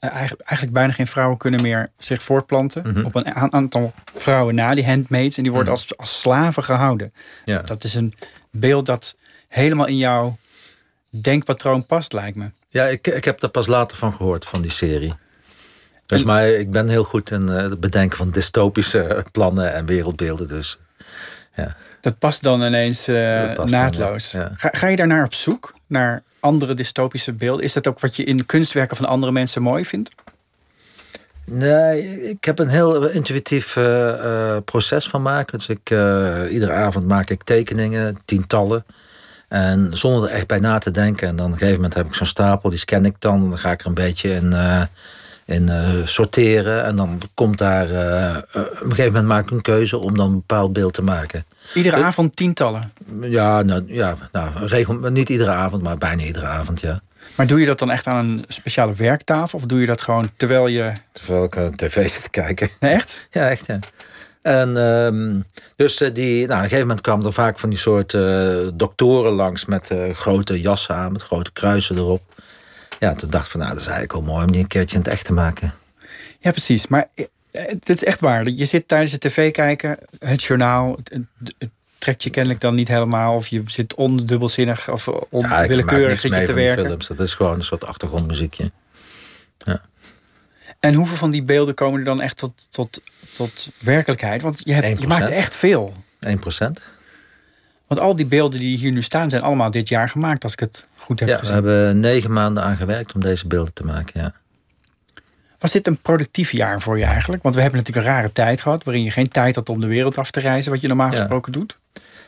uh, 0.00 0.10
eigenlijk, 0.10 0.48
eigenlijk 0.48 0.72
bijna 0.72 0.92
geen 0.92 1.06
vrouwen 1.06 1.38
kunnen 1.38 1.62
meer 1.62 1.88
zich 1.98 2.22
voortplanten. 2.22 3.04
Op 3.04 3.14
een 3.14 3.34
aantal 3.34 3.92
vrouwen 4.14 4.54
na, 4.54 4.74
die 4.74 4.86
handmaids. 4.86 5.36
En 5.36 5.42
die 5.42 5.52
worden 5.52 5.72
als, 5.72 5.96
als 5.96 6.20
slaven 6.20 6.64
gehouden. 6.64 7.12
Ja. 7.44 7.62
Dat 7.62 7.84
is 7.84 7.94
een 7.94 8.14
beeld 8.50 8.86
dat 8.86 9.16
helemaal 9.54 9.86
in 9.86 9.96
jouw 9.96 10.38
denkpatroon 11.10 11.86
past, 11.86 12.12
lijkt 12.12 12.36
me. 12.36 12.50
Ja, 12.68 12.84
ik, 12.84 13.06
ik 13.06 13.24
heb 13.24 13.42
er 13.42 13.48
pas 13.48 13.66
later 13.66 13.96
van 13.96 14.12
gehoord, 14.12 14.44
van 14.44 14.62
die 14.62 14.70
serie. 14.70 15.14
Dus, 16.06 16.22
maar 16.22 16.48
ik 16.48 16.70
ben 16.70 16.88
heel 16.88 17.04
goed 17.04 17.30
in 17.30 17.48
eh, 17.48 17.56
het 17.56 17.80
bedenken 17.80 18.16
van 18.16 18.30
dystopische 18.30 19.24
plannen 19.32 19.72
en 19.72 19.86
wereldbeelden. 19.86 20.48
Dus, 20.48 20.78
ja. 21.54 21.76
Dat 22.00 22.18
past 22.18 22.42
dan 22.42 22.62
ineens 22.62 23.08
uh, 23.08 23.50
naadloos. 23.50 24.34
ga, 24.56 24.68
ga 24.72 24.86
je 24.86 24.96
daarnaar 24.96 25.24
op 25.24 25.34
zoek? 25.34 25.74
Naar 25.86 26.22
andere 26.40 26.74
dystopische 26.74 27.32
beelden? 27.32 27.64
Is 27.64 27.72
dat 27.72 27.86
ook 27.86 28.00
wat 28.00 28.16
je 28.16 28.24
in 28.24 28.46
kunstwerken 28.46 28.96
van 28.96 29.06
andere 29.06 29.32
mensen 29.32 29.62
mooi 29.62 29.84
vindt? 29.84 30.10
Nee, 31.44 32.28
ik 32.30 32.44
heb 32.44 32.58
een 32.58 32.68
heel 32.68 33.08
intuïtief 33.08 33.76
uh, 33.76 34.56
proces 34.64 35.08
van 35.08 35.22
maken. 35.22 35.58
Dus 35.58 35.68
ik, 35.68 35.90
iedere 36.50 36.72
avond 36.72 37.06
maak 37.06 37.30
ik 37.30 37.42
tekeningen, 37.42 38.16
tientallen. 38.24 38.84
En 39.52 39.90
zonder 39.92 40.28
er 40.28 40.34
echt 40.34 40.46
bij 40.46 40.58
na 40.58 40.78
te 40.78 40.90
denken. 40.90 41.28
En 41.28 41.36
dan 41.36 41.46
op 41.46 41.52
een 41.52 41.58
gegeven 41.58 41.80
moment 41.80 41.94
heb 41.94 42.06
ik 42.06 42.14
zo'n 42.14 42.26
stapel, 42.26 42.70
die 42.70 42.78
scan 42.78 43.04
ik 43.04 43.14
dan. 43.18 43.48
Dan 43.48 43.58
ga 43.58 43.70
ik 43.70 43.80
er 43.80 43.86
een 43.86 43.94
beetje 43.94 44.30
in, 44.30 44.50
uh, 44.52 44.82
in 45.44 45.62
uh, 45.62 46.06
sorteren. 46.06 46.84
En 46.84 46.96
dan 46.96 47.20
komt 47.34 47.58
daar... 47.58 47.90
Uh, 47.90 48.36
op 48.36 48.82
een 48.82 48.90
gegeven 48.90 49.04
moment 49.04 49.26
maak 49.26 49.44
ik 49.44 49.50
een 49.50 49.60
keuze 49.60 49.98
om 49.98 50.16
dan 50.16 50.26
een 50.26 50.34
bepaald 50.34 50.72
beeld 50.72 50.94
te 50.94 51.02
maken. 51.02 51.44
Iedere 51.74 51.96
avond 51.96 52.36
tientallen? 52.36 52.92
Ja, 53.20 53.62
nou, 53.62 53.82
ja 53.86 54.14
nou, 54.32 54.66
regel, 54.66 54.94
niet 54.94 55.28
iedere 55.28 55.50
avond, 55.50 55.82
maar 55.82 55.98
bijna 55.98 56.22
iedere 56.22 56.46
avond, 56.46 56.80
ja. 56.80 57.00
Maar 57.34 57.46
doe 57.46 57.60
je 57.60 57.66
dat 57.66 57.78
dan 57.78 57.90
echt 57.90 58.06
aan 58.06 58.16
een 58.16 58.44
speciale 58.48 58.94
werktafel? 58.94 59.58
Of 59.58 59.64
doe 59.64 59.80
je 59.80 59.86
dat 59.86 60.00
gewoon 60.00 60.30
terwijl 60.36 60.66
je... 60.66 60.92
Terwijl 61.12 61.44
ik 61.44 61.56
aan 61.56 61.76
tv 61.76 62.08
zit 62.08 62.22
te 62.22 62.30
kijken. 62.30 62.68
echt? 62.78 63.26
Ja, 63.30 63.50
echt, 63.50 63.66
ja. 63.66 63.78
En 64.42 64.76
ehm, 64.76 65.40
dus 65.76 66.00
eh, 66.00 66.14
die, 66.14 66.32
nou, 66.32 66.42
op 66.44 66.50
een 66.50 66.56
gegeven 66.56 66.80
moment 66.80 67.00
kwamen 67.00 67.26
er 67.26 67.32
vaak 67.32 67.58
van 67.58 67.68
die 67.68 67.78
soort 67.78 68.12
uh, 68.12 68.68
doktoren 68.74 69.32
langs 69.32 69.64
met 69.64 69.90
uh, 69.90 70.14
grote 70.14 70.60
jassen 70.60 70.94
aan, 70.94 71.12
met 71.12 71.22
grote 71.22 71.52
kruisen 71.52 71.96
erop. 71.96 72.22
Ja, 72.98 73.14
toen 73.14 73.30
dacht 73.30 73.44
ik 73.44 73.50
van, 73.50 73.60
nou, 73.60 73.72
dat 73.72 73.80
is 73.80 73.86
eigenlijk 73.86 74.18
wel 74.18 74.34
mooi 74.34 74.44
om 74.44 74.52
die 74.52 74.60
een 74.60 74.66
keertje 74.66 74.96
in 74.96 75.02
het 75.02 75.12
echt 75.12 75.24
te 75.24 75.32
maken. 75.32 75.74
Ja, 76.38 76.50
precies. 76.50 76.86
Maar 76.86 77.08
het 77.50 77.88
is 77.88 78.04
echt 78.04 78.20
waar. 78.20 78.48
Je 78.48 78.64
zit 78.64 78.88
tijdens 78.88 79.12
de 79.12 79.18
tv 79.18 79.52
kijken, 79.52 79.98
het 80.18 80.42
journaal, 80.42 80.98
het, 81.58 81.70
trekt 81.98 82.22
je 82.22 82.30
kennelijk 82.30 82.60
dan 82.60 82.74
niet 82.74 82.88
helemaal. 82.88 83.34
Of 83.34 83.46
je 83.46 83.62
zit 83.66 83.94
ondubbelzinnig 83.94 84.90
of 84.90 85.08
onwillekeurig 85.08 86.22
ja, 86.22 86.44
te 86.46 86.52
werken. 86.52 86.84
Films. 86.84 87.06
Dat 87.06 87.20
is 87.20 87.34
gewoon 87.34 87.54
een 87.54 87.64
soort 87.64 87.84
achtergrondmuziekje. 87.84 88.70
Ja. 89.58 89.82
En 90.82 90.94
hoeveel 90.94 91.16
van 91.16 91.30
die 91.30 91.42
beelden 91.42 91.74
komen 91.74 91.98
er 91.98 92.04
dan 92.04 92.20
echt 92.20 92.36
tot, 92.36 92.66
tot, 92.70 93.00
tot 93.32 93.70
werkelijkheid? 93.78 94.42
Want 94.42 94.60
je, 94.64 94.72
hebt, 94.72 95.00
je 95.00 95.06
maakt 95.06 95.28
echt 95.30 95.56
veel. 95.56 95.94
1 96.20 96.38
procent. 96.38 96.80
Want 97.86 98.00
al 98.00 98.16
die 98.16 98.26
beelden 98.26 98.60
die 98.60 98.78
hier 98.78 98.92
nu 98.92 99.02
staan 99.02 99.30
zijn 99.30 99.42
allemaal 99.42 99.70
dit 99.70 99.88
jaar 99.88 100.08
gemaakt, 100.08 100.42
als 100.42 100.52
ik 100.52 100.60
het 100.60 100.86
goed 100.96 101.20
heb 101.20 101.28
ja, 101.28 101.38
gezien. 101.38 101.62
we 101.62 101.68
hebben 101.68 102.00
negen 102.00 102.32
maanden 102.32 102.62
aan 102.62 102.76
gewerkt 102.76 103.12
om 103.12 103.20
deze 103.20 103.46
beelden 103.46 103.72
te 103.72 103.84
maken, 103.84 104.20
ja. 104.20 104.34
Was 105.58 105.72
dit 105.72 105.86
een 105.86 106.00
productief 106.00 106.52
jaar 106.52 106.80
voor 106.80 106.98
je 106.98 107.04
eigenlijk? 107.04 107.42
Want 107.42 107.54
we 107.54 107.60
hebben 107.60 107.78
natuurlijk 107.78 108.06
een 108.06 108.12
rare 108.12 108.32
tijd 108.32 108.60
gehad... 108.60 108.84
waarin 108.84 109.04
je 109.04 109.10
geen 109.10 109.28
tijd 109.28 109.54
had 109.54 109.68
om 109.68 109.80
de 109.80 109.86
wereld 109.86 110.18
af 110.18 110.30
te 110.30 110.40
reizen... 110.40 110.72
wat 110.72 110.80
je 110.80 110.88
normaal 110.88 111.10
gesproken 111.10 111.52
doet. 111.52 111.78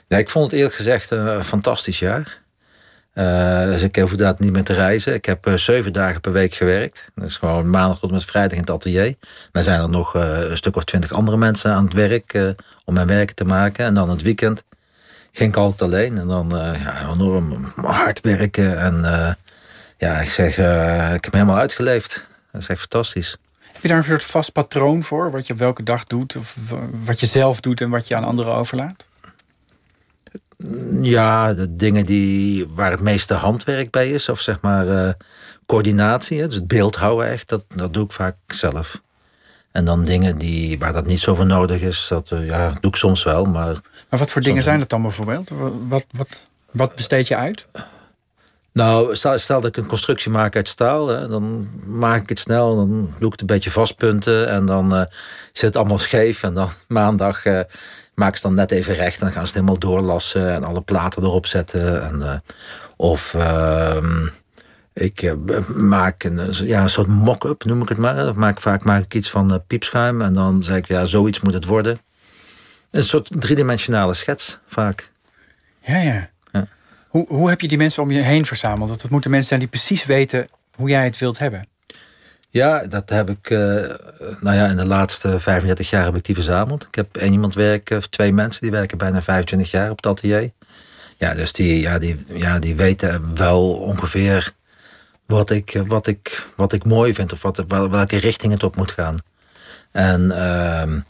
Nee, 0.09 0.21
ik 0.21 0.31
vond 0.31 0.45
het 0.45 0.55
eerlijk 0.55 0.75
gezegd 0.75 1.11
een 1.11 1.45
fantastisch 1.45 1.99
jaar. 1.99 2.43
Uh, 3.15 3.65
dus 3.65 3.83
ik 3.83 3.97
hoef 3.97 4.11
inderdaad 4.11 4.41
niet 4.41 4.53
meer 4.53 4.65
te 4.65 4.73
reizen. 4.73 5.15
Ik 5.15 5.25
heb 5.25 5.47
uh, 5.47 5.55
zeven 5.55 5.93
dagen 5.93 6.21
per 6.21 6.33
week 6.33 6.55
gewerkt. 6.55 7.11
Dat 7.15 7.25
is 7.25 7.37
gewoon 7.37 7.71
maandag 7.71 7.99
tot 7.99 8.11
met 8.11 8.25
vrijdag 8.25 8.53
in 8.53 8.61
het 8.61 8.71
atelier. 8.71 9.15
Dan 9.53 9.63
zijn 9.63 9.81
er 9.81 9.89
nog 9.89 10.17
uh, 10.17 10.51
een 10.51 10.57
stuk 10.57 10.77
of 10.77 10.85
twintig 10.85 11.13
andere 11.13 11.37
mensen 11.37 11.73
aan 11.73 11.85
het 11.85 11.93
werk 11.93 12.55
om 12.85 12.95
mijn 12.95 13.07
werk 13.07 13.33
te 13.33 13.45
maken. 13.45 13.85
En 13.85 13.95
dan 13.95 14.11
het 14.11 14.23
weekend 14.23 14.65
ging 15.33 15.51
ik 15.51 15.57
altijd 15.57 15.83
alleen. 15.83 16.19
En 16.19 16.29
dan 16.29 16.49
ja, 16.83 17.11
enorm 17.13 17.73
hard 17.77 18.21
werken. 18.21 18.79
En 18.79 19.03
ja, 19.99 20.21
ik 20.21 20.31
zeg, 20.31 20.51
ik 21.15 21.25
heb 21.25 21.33
me 21.33 21.39
helemaal 21.39 21.59
uitgeleefd. 21.59 22.25
Dat 22.53 22.61
is 22.61 22.69
echt 22.69 22.81
fantastisch. 22.81 23.37
Heb 23.73 23.83
je 23.83 23.89
daar 23.89 23.99
een 23.99 24.05
soort 24.05 24.25
vast 24.25 24.53
patroon 24.53 25.03
voor? 25.03 25.31
Wat 25.31 25.47
je 25.47 25.53
op 25.53 25.59
welke 25.59 25.83
dag 25.83 26.05
doet? 26.05 26.37
Of 26.37 26.57
wat 27.05 27.21
je 27.21 27.27
zelf 27.27 27.61
doet 27.61 27.81
en 27.81 27.91
wat 27.91 28.09
je 28.09 28.17
aan 28.17 28.25
anderen 28.25 28.55
overlaat? 28.55 29.05
Ja, 31.01 31.55
de 31.55 31.75
dingen 31.75 32.05
die, 32.05 32.67
waar 32.69 32.91
het 32.91 33.01
meeste 33.01 33.35
handwerk 33.35 33.91
bij 33.91 34.11
is, 34.11 34.29
of 34.29 34.41
zeg 34.41 34.61
maar 34.61 34.87
uh, 34.87 35.09
coördinatie, 35.67 36.47
dus 36.47 36.55
het 36.55 36.69
beeld 36.69 36.97
houden 36.97 37.29
echt, 37.29 37.49
dat, 37.49 37.65
dat 37.69 37.95
doe 37.95 38.05
ik 38.05 38.13
vaak 38.13 38.37
zelf. 38.47 39.01
En 39.73 39.85
dan 39.85 40.05
dingen 40.05 40.37
die, 40.37 40.79
waar 40.79 40.93
dat 40.93 41.07
niet 41.07 41.21
zo 41.21 41.35
voor 41.35 41.47
nodig 41.47 41.81
is, 41.81 42.07
dat 42.09 42.31
uh, 42.31 42.47
ja, 42.47 42.73
doe 42.81 42.91
ik 42.91 42.97
soms 42.97 43.23
wel. 43.23 43.45
Maar, 43.45 43.77
maar 44.09 44.19
wat 44.19 44.31
voor 44.31 44.43
dingen 44.43 44.63
zijn 44.63 44.81
het 44.81 44.89
dan 44.89 45.03
bijvoorbeeld? 45.03 45.51
Wat, 45.89 46.07
wat, 46.11 46.47
wat 46.71 46.95
besteed 46.95 47.29
je 47.29 47.37
uit? 47.37 47.67
Nou, 48.73 49.17
stel, 49.17 49.39
stel, 49.39 49.61
dat 49.61 49.77
ik 49.77 49.83
een 49.83 49.89
constructie 49.89 50.31
maak 50.31 50.57
uit 50.57 50.69
staal, 50.69 51.09
hè, 51.09 51.29
dan 51.29 51.69
maak 51.87 52.23
ik 52.23 52.29
het 52.29 52.39
snel, 52.39 52.77
dan 52.77 52.89
doe 53.19 53.27
ik 53.27 53.33
het 53.33 53.41
een 53.41 53.47
beetje 53.47 53.71
vastpunten 53.71 54.49
en 54.49 54.67
dan 54.67 54.95
uh, 54.95 55.05
zit 55.53 55.61
het 55.61 55.77
allemaal 55.77 55.99
scheef. 55.99 56.43
En 56.43 56.55
dan 56.55 56.71
maandag 56.89 57.45
uh, 57.45 57.61
maak 58.15 58.37
ze 58.37 58.43
dan 58.43 58.55
net 58.55 58.71
even 58.71 58.95
recht. 58.95 59.19
En 59.19 59.25
dan 59.25 59.33
gaan 59.33 59.47
ze 59.47 59.53
het 59.53 59.55
helemaal 59.55 59.79
doorlassen 59.79 60.53
en 60.53 60.65
alle 60.65 60.81
platen 60.81 61.23
erop 61.23 61.47
zetten. 61.47 62.03
En, 62.03 62.21
uh, 62.21 62.35
of 62.97 63.33
uh, 63.37 63.97
ik 64.93 65.23
uh, 65.23 65.33
maak 65.75 66.23
een, 66.23 66.67
ja, 66.67 66.83
een 66.83 66.91
soort 66.91 67.07
mock-up, 67.07 67.65
noem 67.65 67.83
ik 67.83 67.89
het 67.89 67.99
maar. 67.99 68.37
Maak, 68.37 68.61
vaak 68.61 68.85
maak 68.85 69.03
ik 69.03 69.15
iets 69.15 69.31
van 69.31 69.53
uh, 69.53 69.59
piepschuim 69.67 70.23
en 70.23 70.35
dan 70.35 70.63
zeg 70.63 70.77
ik, 70.77 70.87
ja, 70.87 71.05
zoiets 71.05 71.41
moet 71.41 71.55
het 71.55 71.65
worden. 71.65 71.99
Een 72.91 73.05
soort 73.05 73.31
driedimensionale 73.41 74.15
schets, 74.15 74.59
vaak. 74.67 75.11
Ja, 75.81 75.97
ja. 75.97 76.31
ja. 76.53 76.69
Hoe, 77.09 77.27
hoe 77.29 77.49
heb 77.49 77.61
je 77.61 77.69
die 77.69 77.79
mensen 77.79 78.03
om 78.03 78.11
je 78.11 78.23
heen 78.23 78.45
verzameld? 78.47 78.89
Dat 79.03 79.11
moeten 79.11 79.31
mensen 79.31 79.49
zijn 79.49 79.61
die 79.61 79.69
precies 79.69 80.05
weten 80.05 80.47
hoe 80.75 80.89
jij 80.89 81.05
het 81.05 81.19
wilt 81.19 81.39
hebben. 81.39 81.67
Ja, 82.55 82.87
dat 82.87 83.09
heb 83.09 83.31
ik, 83.31 83.51
uh, 83.51 83.59
nou 84.41 84.57
ja, 84.57 84.67
in 84.67 84.77
de 84.77 84.87
laatste 84.87 85.41
35 85.41 85.91
jaar 85.91 86.05
heb 86.05 86.17
ik 86.17 86.25
die 86.25 86.35
verzameld. 86.35 86.83
Ik 86.83 86.95
heb 86.95 87.17
één 87.17 87.33
iemand 87.33 87.55
werken, 87.55 87.97
of 87.97 88.07
twee 88.07 88.33
mensen 88.33 88.63
die 88.63 88.71
werken 88.71 88.99
bijna 88.99 89.23
25 89.23 89.71
jaar 89.71 89.91
op 89.91 89.97
het 89.97 90.07
atelier. 90.07 90.51
Ja, 91.19 91.35
dus 91.35 91.53
die, 91.53 91.81
ja, 91.81 91.99
die, 91.99 92.25
ja, 92.27 92.59
die 92.59 92.75
weten 92.75 93.37
wel 93.37 93.73
ongeveer 93.73 94.53
wat 95.27 95.51
ik, 95.51 95.83
wat 95.87 96.07
ik, 96.07 96.47
wat 96.57 96.73
ik 96.73 96.85
mooi 96.85 97.15
vind 97.15 97.33
of 97.33 97.43
wat, 97.43 97.65
welke 97.67 98.17
richting 98.17 98.53
het 98.53 98.63
op 98.63 98.77
moet 98.77 98.91
gaan. 98.91 99.17
En 99.93 100.21
uh, 100.25 101.01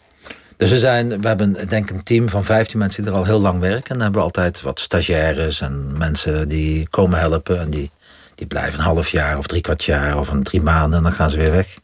dus 0.57 0.71
we, 0.71 0.79
zijn, 0.79 1.21
we 1.21 1.27
hebben 1.27 1.69
denk 1.69 1.91
ik 1.91 1.97
een 1.97 2.03
team 2.03 2.29
van 2.29 2.45
15 2.45 2.79
mensen 2.79 3.03
die 3.03 3.13
er 3.13 3.19
al 3.19 3.25
heel 3.25 3.41
lang 3.41 3.61
werken. 3.61 3.89
En 3.89 3.95
dan 3.95 4.01
hebben 4.01 4.21
we 4.21 4.27
altijd 4.27 4.63
wat 4.63 4.81
stagiaires 4.81 5.61
en 5.61 5.99
mensen 5.99 6.49
die 6.49 6.89
komen 6.89 7.19
helpen 7.19 7.61
en 7.61 7.71
die 7.71 7.91
die 8.35 8.47
blijven 8.47 8.79
een 8.79 8.85
half 8.85 9.09
jaar 9.09 9.39
of 9.39 9.47
drie 9.47 9.61
kwart 9.61 9.85
jaar 9.85 10.19
of 10.19 10.29
een 10.29 10.43
drie 10.43 10.63
maanden 10.63 10.99
en 10.99 11.05
dan 11.05 11.13
gaan 11.13 11.31
ze 11.31 11.37
weer 11.37 11.51
weg. 11.51 11.79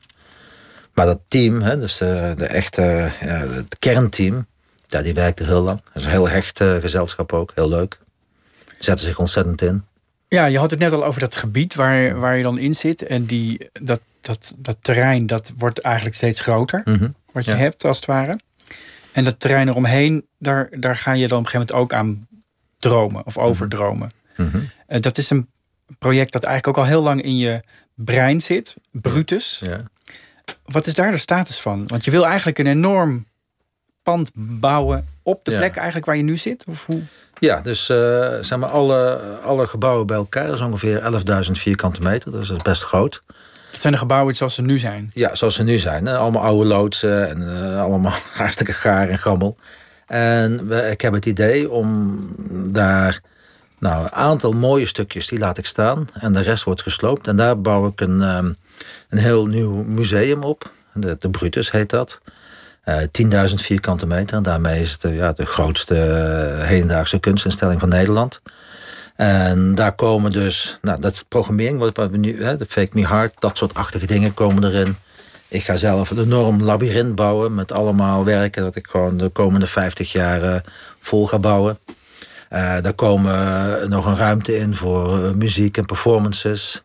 Maar 0.94 1.06
dat 1.06 1.20
team, 1.28 1.62
hè, 1.62 1.78
dus 1.78 1.96
de, 1.96 2.32
de 2.36 2.46
echte, 2.46 3.12
ja, 3.20 3.38
het 3.38 3.78
kernteam, 3.78 4.46
ja, 4.86 5.02
die 5.02 5.14
werkt 5.14 5.40
er 5.40 5.46
heel 5.46 5.62
lang. 5.62 5.80
Dat 5.84 5.94
is 5.94 6.04
een 6.04 6.10
heel 6.10 6.28
hecht 6.28 6.60
uh, 6.60 6.76
gezelschap 6.76 7.32
ook, 7.32 7.52
heel 7.54 7.68
leuk. 7.68 7.98
Zetten 8.78 9.06
zich 9.06 9.18
ontzettend 9.18 9.62
in. 9.62 9.84
Ja, 10.28 10.44
je 10.44 10.58
had 10.58 10.70
het 10.70 10.80
net 10.80 10.92
al 10.92 11.04
over 11.04 11.20
dat 11.20 11.36
gebied 11.36 11.74
waar, 11.74 12.18
waar 12.18 12.36
je 12.36 12.42
dan 12.42 12.58
in 12.58 12.74
zit. 12.74 13.06
En 13.06 13.24
die, 13.24 13.68
dat, 13.72 14.00
dat, 14.20 14.54
dat 14.56 14.76
terrein, 14.80 15.26
dat 15.26 15.52
wordt 15.56 15.78
eigenlijk 15.78 16.16
steeds 16.16 16.40
groter. 16.40 16.82
Mhm. 16.84 17.08
Wat 17.32 17.44
je 17.44 17.52
hebt, 17.52 17.84
als 17.84 17.96
het 17.96 18.06
ware. 18.06 18.38
En 19.12 19.24
dat 19.24 19.40
terrein 19.40 19.68
eromheen, 19.68 20.26
daar, 20.38 20.68
daar 20.78 20.96
ga 20.96 21.12
je 21.12 21.28
dan 21.28 21.38
op 21.38 21.44
een 21.44 21.50
gegeven 21.50 21.74
moment 21.74 21.92
ook 21.92 21.98
aan 21.98 22.28
dromen 22.78 23.26
of 23.26 23.38
overdromen. 23.38 24.10
Mm 24.36 24.50
-hmm. 24.50 25.00
dat 25.00 25.18
is 25.18 25.30
een 25.30 25.48
project 25.98 26.32
dat 26.32 26.42
eigenlijk 26.42 26.78
ook 26.78 26.84
al 26.84 26.90
heel 26.90 27.02
lang 27.02 27.22
in 27.22 27.36
je 27.36 27.60
brein 27.94 28.40
zit. 28.40 28.76
Brutus. 28.90 29.60
Ja. 29.64 29.82
Wat 30.64 30.86
is 30.86 30.94
daar 30.94 31.10
de 31.10 31.18
status 31.18 31.60
van? 31.60 31.86
Want 31.86 32.04
je 32.04 32.10
wil 32.10 32.26
eigenlijk 32.26 32.58
een 32.58 32.66
enorm 32.66 33.26
pand 34.02 34.30
bouwen 34.34 35.06
op 35.22 35.44
de 35.44 35.56
plek 35.56 35.76
eigenlijk 35.76 36.06
waar 36.06 36.16
je 36.16 36.22
nu 36.22 36.36
zit? 36.36 36.64
Of 36.68 36.86
hoe? 36.86 37.02
Ja, 37.38 37.60
dus 37.60 37.88
uh, 37.88 37.96
zeg 38.40 38.58
maar 38.58 38.68
alle, 38.68 39.16
alle 39.44 39.66
gebouwen 39.66 40.06
bij 40.06 40.16
elkaar 40.16 40.48
is 40.48 40.60
ongeveer 40.60 41.22
11.000 41.46 41.50
vierkante 41.50 42.02
meter. 42.02 42.32
Dus 42.32 42.48
dat 42.48 42.56
is 42.56 42.62
best 42.62 42.82
groot. 42.82 43.20
Dat 43.70 43.80
zijn 43.80 43.92
de 43.92 43.98
gebouwen 43.98 44.36
zoals 44.36 44.54
ze 44.54 44.62
nu 44.62 44.78
zijn? 44.78 45.10
Ja, 45.14 45.34
zoals 45.34 45.54
ze 45.54 45.62
nu 45.62 45.78
zijn. 45.78 46.06
Hè? 46.06 46.16
Allemaal 46.16 46.42
oude 46.42 46.66
loodsen 46.66 47.28
en 47.28 47.40
uh, 47.40 47.80
allemaal 47.80 48.14
hartstikke 48.34 48.72
gaar 48.72 49.08
en 49.08 49.18
gammel. 49.18 49.56
En 50.06 50.68
we, 50.68 50.90
ik 50.90 51.00
heb 51.00 51.12
het 51.12 51.26
idee 51.26 51.70
om 51.70 52.18
daar 52.72 53.20
Nou, 53.80 54.02
een 54.02 54.12
aantal 54.12 54.52
mooie 54.52 54.86
stukjes 54.86 55.28
die 55.28 55.38
laat 55.38 55.58
ik 55.58 55.66
staan. 55.66 56.08
En 56.12 56.32
de 56.32 56.40
rest 56.40 56.64
wordt 56.64 56.82
gesloopt. 56.82 57.26
En 57.26 57.36
daar 57.36 57.60
bouw 57.60 57.86
ik 57.86 58.00
een, 58.00 58.22
ehm, 58.22 58.52
een 59.08 59.18
heel 59.18 59.46
nieuw 59.46 59.82
museum 59.82 60.42
op. 60.42 60.70
De, 60.94 61.16
de 61.18 61.30
Brutus 61.30 61.70
heet 61.70 61.90
dat. 61.90 62.20
Uh, 62.84 63.02
eh, 63.02 63.08
10.000 63.48 63.54
vierkante 63.54 64.06
meter. 64.06 64.36
En 64.36 64.42
daarmee 64.42 64.80
is 64.80 64.92
het 65.00 65.12
ja, 65.12 65.32
de 65.32 65.46
grootste 65.46 65.94
uh, 65.94 66.66
hedendaagse 66.66 67.18
kunstinstelling 67.18 67.80
van 67.80 67.88
Nederland. 67.88 68.40
En 69.16 69.74
daar 69.74 69.94
komen 69.94 70.30
dus, 70.30 70.78
nou, 70.82 71.00
dat 71.00 71.12
is 71.12 71.22
programmering, 71.28 71.78
wat 71.78 72.10
we 72.10 72.16
nu, 72.16 72.44
hè, 72.44 72.56
de 72.56 72.66
Fake 72.68 72.98
Me 72.98 73.04
Hard, 73.04 73.34
dat 73.38 73.56
soort 73.56 73.74
achtige 73.74 74.06
dingen 74.06 74.34
komen 74.34 74.64
erin. 74.64 74.96
Ik 75.48 75.64
ga 75.64 75.76
zelf 75.76 76.10
een 76.10 76.18
enorm 76.18 76.62
labyrint 76.62 77.14
bouwen 77.14 77.54
met 77.54 77.72
allemaal 77.72 78.24
werken 78.24 78.62
dat 78.62 78.76
ik 78.76 78.86
gewoon 78.86 79.16
de 79.16 79.28
komende 79.28 79.66
50 79.66 80.12
jaar 80.12 80.64
vol 81.00 81.26
ga 81.26 81.38
bouwen. 81.38 81.78
Uh, 82.50 82.80
daar 82.80 82.94
komen 82.94 83.88
nog 83.90 84.06
een 84.06 84.16
ruimte 84.16 84.56
in 84.56 84.74
voor 84.74 85.36
muziek 85.36 85.76
en 85.76 85.86
performances. 85.86 86.82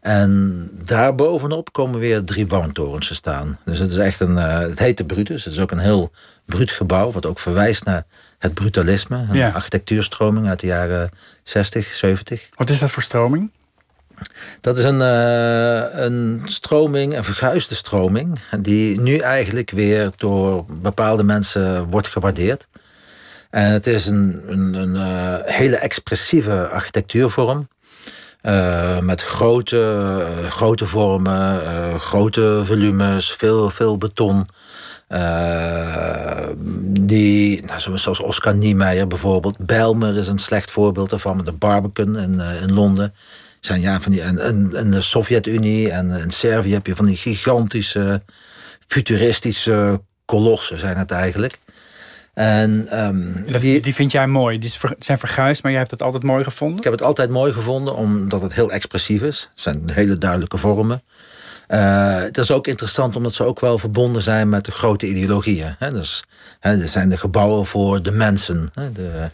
En 0.00 0.70
daarbovenop 0.84 1.72
komen 1.72 2.00
weer 2.00 2.24
drie 2.24 2.46
woontorens 2.46 3.08
te 3.08 3.14
staan. 3.14 3.58
Dus 3.64 3.78
het 3.78 3.92
is 3.92 3.98
echt 3.98 4.20
een. 4.20 4.36
Uh, 4.36 4.58
het 4.58 4.78
heet 4.78 4.96
de 4.96 5.04
Brutus. 5.04 5.44
Het 5.44 5.52
is 5.52 5.60
ook 5.60 5.70
een 5.70 5.78
heel 5.78 6.10
bruut 6.44 6.70
gebouw, 6.70 7.12
wat 7.12 7.26
ook 7.26 7.38
verwijst 7.38 7.84
naar 7.84 8.04
het 8.38 8.54
brutalisme. 8.54 9.26
Een 9.30 9.54
architectuurstroming 9.54 10.48
uit 10.48 10.60
de 10.60 10.66
jaren 10.66 11.10
60, 11.42 11.94
70. 11.94 12.48
Wat 12.54 12.70
is 12.70 12.78
dat 12.78 12.90
voor 12.90 13.02
stroming? 13.02 13.50
Dat 14.60 14.78
is 14.78 14.84
een, 14.84 15.00
uh, 15.00 16.04
een 16.04 16.42
stroming, 16.44 17.16
een 17.16 17.24
verguisde 17.24 17.74
stroming, 17.74 18.38
die 18.60 19.00
nu 19.00 19.16
eigenlijk 19.16 19.70
weer 19.70 20.10
door 20.16 20.64
bepaalde 20.80 21.24
mensen 21.24 21.84
wordt 21.90 22.08
gewaardeerd. 22.08 22.68
En 23.54 23.72
het 23.72 23.86
is 23.86 24.06
een, 24.06 24.42
een, 24.46 24.74
een 24.74 24.94
uh, 24.94 25.34
hele 25.44 25.76
expressieve 25.76 26.68
architectuurvorm. 26.68 27.68
Uh, 28.42 28.98
met 28.98 29.22
grote, 29.22 30.06
uh, 30.42 30.50
grote 30.50 30.86
vormen, 30.86 31.60
grote 32.00 32.62
volumes, 32.64 33.32
veel, 33.32 33.70
veel 33.70 33.98
beton. 33.98 34.46
die, 37.06 37.62
nou, 37.62 37.98
zoals 37.98 38.20
Oscar 38.20 38.54
Niemeyer 38.54 39.06
bijvoorbeeld. 39.06 39.66
Bijlmer 39.66 40.16
is 40.16 40.28
een 40.28 40.38
slecht 40.38 40.70
voorbeeld 40.70 41.10
daarvan, 41.10 41.36
met 41.36 41.46
de 41.46 41.52
Barbican 41.52 42.18
in, 42.18 42.40
in 42.40 42.72
Londen. 42.72 43.14
Zijn, 43.60 43.80
ja, 43.80 44.00
van 44.00 44.12
die, 44.12 44.22
en, 44.22 44.38
en, 44.74 44.90
de 44.90 45.00
Sovjet-Unie 45.00 45.90
en 45.90 46.10
in 46.10 46.30
Servië 46.30 46.72
heb 46.72 46.86
je 46.86 46.96
van 46.96 47.06
die 47.06 47.16
gigantische, 47.16 48.22
futuristische 48.86 50.00
kolossen 50.24 50.78
zijn 50.78 50.96
het 50.96 51.10
eigenlijk. 51.10 51.58
En, 52.34 52.98
um, 53.04 53.44
die, 53.60 53.80
die, 53.80 53.94
vind 53.94 54.12
jij 54.12 54.26
mooi. 54.26 54.58
Die 54.58 54.72
zijn 54.98 55.18
verguisd, 55.18 55.62
maar 55.62 55.70
jij 55.70 55.80
hebt 55.80 55.92
het 55.92 56.02
altijd 56.02 56.22
mooi 56.22 56.44
gevonden? 56.44 56.78
Ik 56.78 56.84
heb 56.84 56.92
het 56.92 57.02
altijd 57.02 57.30
mooi 57.30 57.52
gevonden, 57.52 57.96
omdat 57.96 58.40
het 58.40 58.54
heel 58.54 58.70
expressief 58.70 59.22
is. 59.22 59.40
Het 59.40 59.62
zijn 59.62 59.82
hele 59.92 60.18
duidelijke 60.18 60.56
vormen. 60.58 61.02
Uh, 61.68 62.16
het 62.16 62.38
is 62.38 62.50
ook 62.50 62.66
interessant 62.66 63.16
omdat 63.16 63.34
ze 63.34 63.44
ook 63.44 63.60
wel 63.60 63.78
verbonden 63.78 64.22
zijn 64.22 64.48
met 64.48 64.64
de 64.64 64.72
grote 64.72 65.06
ideologieën. 65.06 65.74
Hè? 65.78 65.92
Dus, 65.92 66.24
hè, 66.60 66.80
er 66.80 66.88
zijn 66.88 67.08
de 67.08 67.16
gebouwen 67.16 67.66
voor 67.66 68.02
de 68.02 68.10
mensen. 68.10 68.70
Hè? 68.74 68.92
De, 68.92 69.30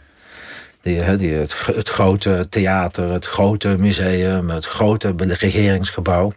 die, 0.81 1.15
die, 1.17 1.33
het, 1.33 1.65
het, 1.65 1.89
grote 1.89 2.45
theater, 2.49 3.09
het 3.09 3.25
grote 3.25 3.75
museum, 3.79 4.49
het 4.49 4.65
grote 4.65 5.13
regeringsgebouw. 5.17 6.33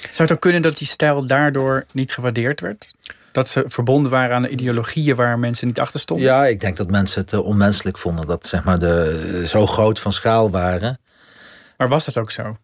Zou 0.00 0.28
het 0.28 0.32
ook 0.32 0.40
kunnen 0.40 0.62
dat 0.62 0.78
die 0.78 0.88
stijl 0.88 1.26
daardoor 1.26 1.84
niet 1.92 2.12
gewaardeerd 2.12 2.60
werd? 2.60 2.90
Dat 3.32 3.48
ze 3.48 3.64
verbonden 3.66 4.10
waren 4.10 4.36
aan 4.36 4.42
de 4.42 4.48
ideologieën 4.48 5.16
waar 5.16 5.38
mensen 5.38 5.66
niet 5.66 5.80
achter 5.80 6.00
stonden? 6.00 6.26
Ja, 6.26 6.46
ik 6.46 6.60
denk 6.60 6.76
dat 6.76 6.90
mensen 6.90 7.20
het 7.20 7.32
eh, 7.32 7.44
onmenselijk 7.44 7.98
vonden. 7.98 8.26
Dat 8.26 8.46
zeg 8.46 8.64
maar 8.64 8.78
de, 8.78 9.42
zo 9.46 9.66
groot 9.66 9.98
van 10.00 10.12
schaal 10.12 10.50
waren. 10.50 10.98
Maar 11.76 11.88
was 11.88 12.04
dat 12.04 12.18
ook 12.18 12.30
zo? 12.30 12.56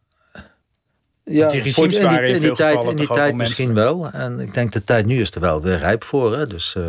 Ja, 1.24 1.48
die 1.48 1.60
regimes 1.60 1.96
in 1.96 2.08
die, 2.08 2.20
in 2.20 2.40
die 2.40 2.54
tijd, 2.54 2.84
in 2.84 2.96
die 2.96 3.06
tijd 3.06 3.36
misschien 3.36 3.74
wel. 3.74 4.10
En 4.10 4.40
ik 4.40 4.54
denk 4.54 4.72
de 4.72 4.84
tijd 4.84 5.06
nu 5.06 5.20
is 5.20 5.30
er 5.30 5.40
wel 5.40 5.62
weer 5.62 5.78
rijp 5.78 6.04
voor. 6.04 6.36
Hè. 6.36 6.46
Dus 6.46 6.74
uh, 6.78 6.84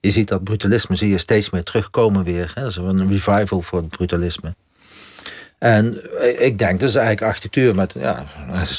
je 0.00 0.10
ziet 0.10 0.28
dat 0.28 0.44
brutalisme 0.44 0.96
zie 0.96 1.10
je 1.10 1.18
steeds 1.18 1.50
meer 1.50 1.62
terugkomen 1.62 2.24
weer. 2.24 2.52
Hè. 2.54 2.62
Dat 2.62 2.70
is 2.70 2.76
een 2.76 3.08
revival 3.08 3.60
voor 3.60 3.78
het 3.78 3.88
brutalisme. 3.88 4.54
En 5.58 6.00
ik 6.42 6.58
denk, 6.58 6.80
dat 6.80 6.88
is 6.88 6.94
eigenlijk 6.94 7.26
architectuur 7.26 7.74
met 7.74 7.94
ja, 7.98 8.26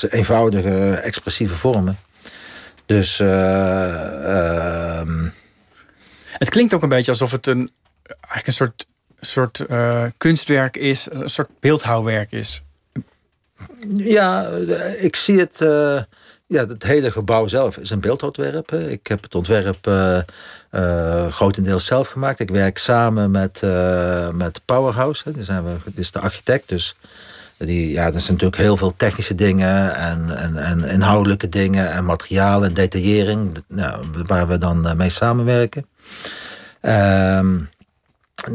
eenvoudige, 0.10 0.94
expressieve 0.94 1.54
vormen. 1.54 1.98
Dus. 2.92 3.20
Uh, 3.20 3.30
Het 6.32 6.50
klinkt 6.50 6.74
ook 6.74 6.84
een 6.84 6.90
beetje 6.90 7.12
alsof 7.12 7.32
het 7.32 7.48
een, 7.48 7.70
eigenlijk 8.06 8.48
een 8.48 8.54
soort, 8.54 8.86
soort 9.20 9.64
uh, 9.70 10.04
kunstwerk 10.18 10.78
is, 10.78 11.08
een 11.12 11.30
soort 11.30 11.50
beeldhouwwerk 11.60 12.32
is. 12.32 12.64
Ja, 13.96 14.48
ik 14.98 15.16
zie 15.16 15.40
het. 15.40 15.62
Uh, 15.62 16.02
ja, 16.46 16.68
het 16.68 16.84
hele 16.84 17.12
gebouw 17.12 17.48
zelf 17.48 17.78
is 17.78 17.90
een 17.90 18.00
beeldontwerp. 18.00 18.72
Ik 18.72 19.08
heb 19.08 19.24
het 19.24 19.36
ontwerp 19.36 19.90
grotendeels 21.30 21.86
zelf 21.86 22.08
gemaakt. 22.08 22.40
Ik 22.40 22.50
werk 22.50 22.78
samen 22.78 23.32
met, 23.32 23.62
met 24.34 24.62
Powerhouse. 24.66 25.22
Hè. 25.26 25.32
Daar 25.32 25.44
zijn 25.44 25.64
we, 25.64 25.78
dit 25.86 25.98
is 25.98 26.12
de 26.12 26.20
architect. 26.20 26.70
Dus 26.70 26.96
die, 27.66 27.92
ja, 27.92 28.06
er 28.06 28.12
zijn 28.22 28.34
natuurlijk 28.34 28.62
heel 28.62 28.78
veel 28.78 28.94
technische 28.96 29.36
dingen 29.36 29.96
en, 29.96 30.38
en, 30.38 30.58
en 30.58 30.84
inhoudelijke 30.84 31.50
dingen 31.50 31.92
en 31.92 32.06
materiaal 32.06 32.66
en 32.66 32.74
detaillering 32.74 33.58
nou, 33.68 34.06
waar 34.26 34.48
we 34.48 34.58
dan 34.58 34.88
eh, 34.88 34.94
mee 34.94 35.10
samenwerken. 35.10 35.86
Uh, 36.82 37.56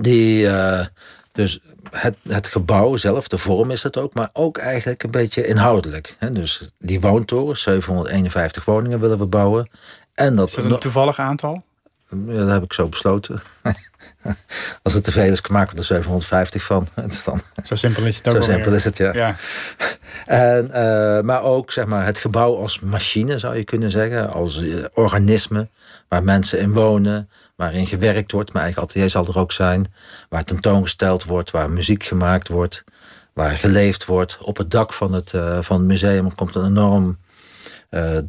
die, 0.00 0.42
uh, 0.42 0.84
dus 1.32 1.60
het, 1.90 2.16
het 2.28 2.46
gebouw 2.46 2.96
zelf, 2.96 3.28
de 3.28 3.38
vorm 3.38 3.70
is 3.70 3.82
het 3.82 3.96
ook, 3.96 4.14
maar 4.14 4.30
ook 4.32 4.58
eigenlijk 4.58 5.02
een 5.02 5.10
beetje 5.10 5.46
inhoudelijk. 5.46 6.16
Hè? 6.18 6.32
Dus 6.32 6.70
die 6.78 7.00
woontoren, 7.00 7.56
751 7.56 8.64
woningen 8.64 9.00
willen 9.00 9.18
we 9.18 9.26
bouwen. 9.26 9.70
En 10.14 10.36
dat 10.36 10.48
is 10.48 10.54
dat 10.54 10.64
een 10.64 10.78
toevallig 10.78 11.18
aantal? 11.18 11.62
Ja, 12.08 12.38
dat 12.38 12.48
heb 12.48 12.62
ik 12.62 12.72
zo 12.72 12.88
besloten. 12.88 13.42
Als 14.82 14.92
het 14.92 15.04
te 15.04 15.12
veel 15.12 15.32
is, 15.32 15.48
maken 15.48 15.72
we 15.72 15.78
er 15.78 15.84
750 15.84 16.62
van. 16.62 16.86
Het 16.94 17.22
dan, 17.24 17.40
zo 17.64 17.74
simpel 17.74 18.04
is 18.04 18.16
het 18.16 18.28
ook. 18.28 18.36
Zo 18.36 18.42
simpel 18.42 18.72
is 18.72 18.84
het, 18.84 18.96
ja. 18.96 19.12
ja. 19.12 19.36
En, 20.26 20.66
uh, 20.66 21.20
maar 21.20 21.42
ook 21.42 21.72
zeg 21.72 21.86
maar, 21.86 22.04
het 22.04 22.18
gebouw 22.18 22.56
als 22.56 22.80
machine, 22.80 23.38
zou 23.38 23.56
je 23.56 23.64
kunnen 23.64 23.90
zeggen. 23.90 24.30
Als 24.30 24.60
uh, 24.60 24.84
organisme 24.94 25.68
waar 26.08 26.24
mensen 26.24 26.58
in 26.58 26.72
wonen. 26.72 27.30
Waarin 27.56 27.86
gewerkt 27.86 28.32
wordt. 28.32 28.52
Maar 28.52 28.62
eigen 28.62 28.82
atelier 28.82 29.10
zal 29.10 29.26
er 29.26 29.38
ook 29.38 29.52
zijn. 29.52 29.92
Waar 30.28 30.44
tentoongesteld 30.44 31.24
wordt. 31.24 31.50
Waar 31.50 31.70
muziek 31.70 32.04
gemaakt 32.04 32.48
wordt. 32.48 32.84
Waar 33.32 33.50
geleefd 33.50 34.04
wordt. 34.04 34.38
Op 34.40 34.56
het 34.56 34.70
dak 34.70 34.92
van 34.92 35.12
het, 35.12 35.32
uh, 35.32 35.58
van 35.62 35.78
het 35.78 35.86
museum 35.86 36.34
komt 36.34 36.54
een 36.54 36.66
enorm 36.66 37.18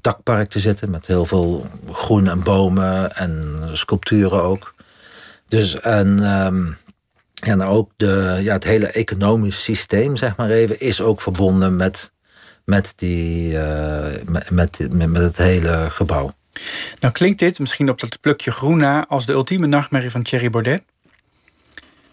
dakpark 0.02 0.50
te 0.50 0.60
zitten. 0.60 0.90
Met 0.90 1.06
heel 1.06 1.26
veel 1.26 1.66
groen 1.92 2.28
en 2.28 2.44
bomen. 2.44 3.16
En 3.16 3.62
sculpturen 3.74 4.44
ook. 4.44 4.74
Dus 5.48 5.80
en, 5.80 6.24
um, 6.24 6.78
en 7.44 7.62
ook 7.62 7.92
de, 7.98 8.40
ja, 8.42 8.54
het 8.54 8.64
hele 8.64 8.88
economisch 8.88 9.64
systeem, 9.64 10.16
zeg 10.16 10.36
maar 10.36 10.50
even, 10.50 10.80
is 10.80 11.02
ook 11.02 11.22
verbonden 11.22 11.76
met, 11.76 12.12
met, 12.66 12.94
die, 12.96 13.52
uh, 13.52 14.06
met, 14.26 14.52
met, 14.52 15.10
met, 15.10 15.22
het 15.22 15.38
hele 15.38 15.88
gebouw. 15.90 16.32
Nou 17.00 17.14
klinkt 17.14 17.40
dit 17.40 17.60
misschien 17.60 17.90
op 17.90 18.00
dat 18.00 18.22
plukje 18.22 18.52
groen 18.52 18.78
na 18.78 19.08
als 19.08 19.26
de 19.26 19.34
ultieme 19.34 19.68
nachtmerrie 19.68 20.12
van 20.12 20.24
Thierry 20.24 20.50
Baudet. 20.50 20.84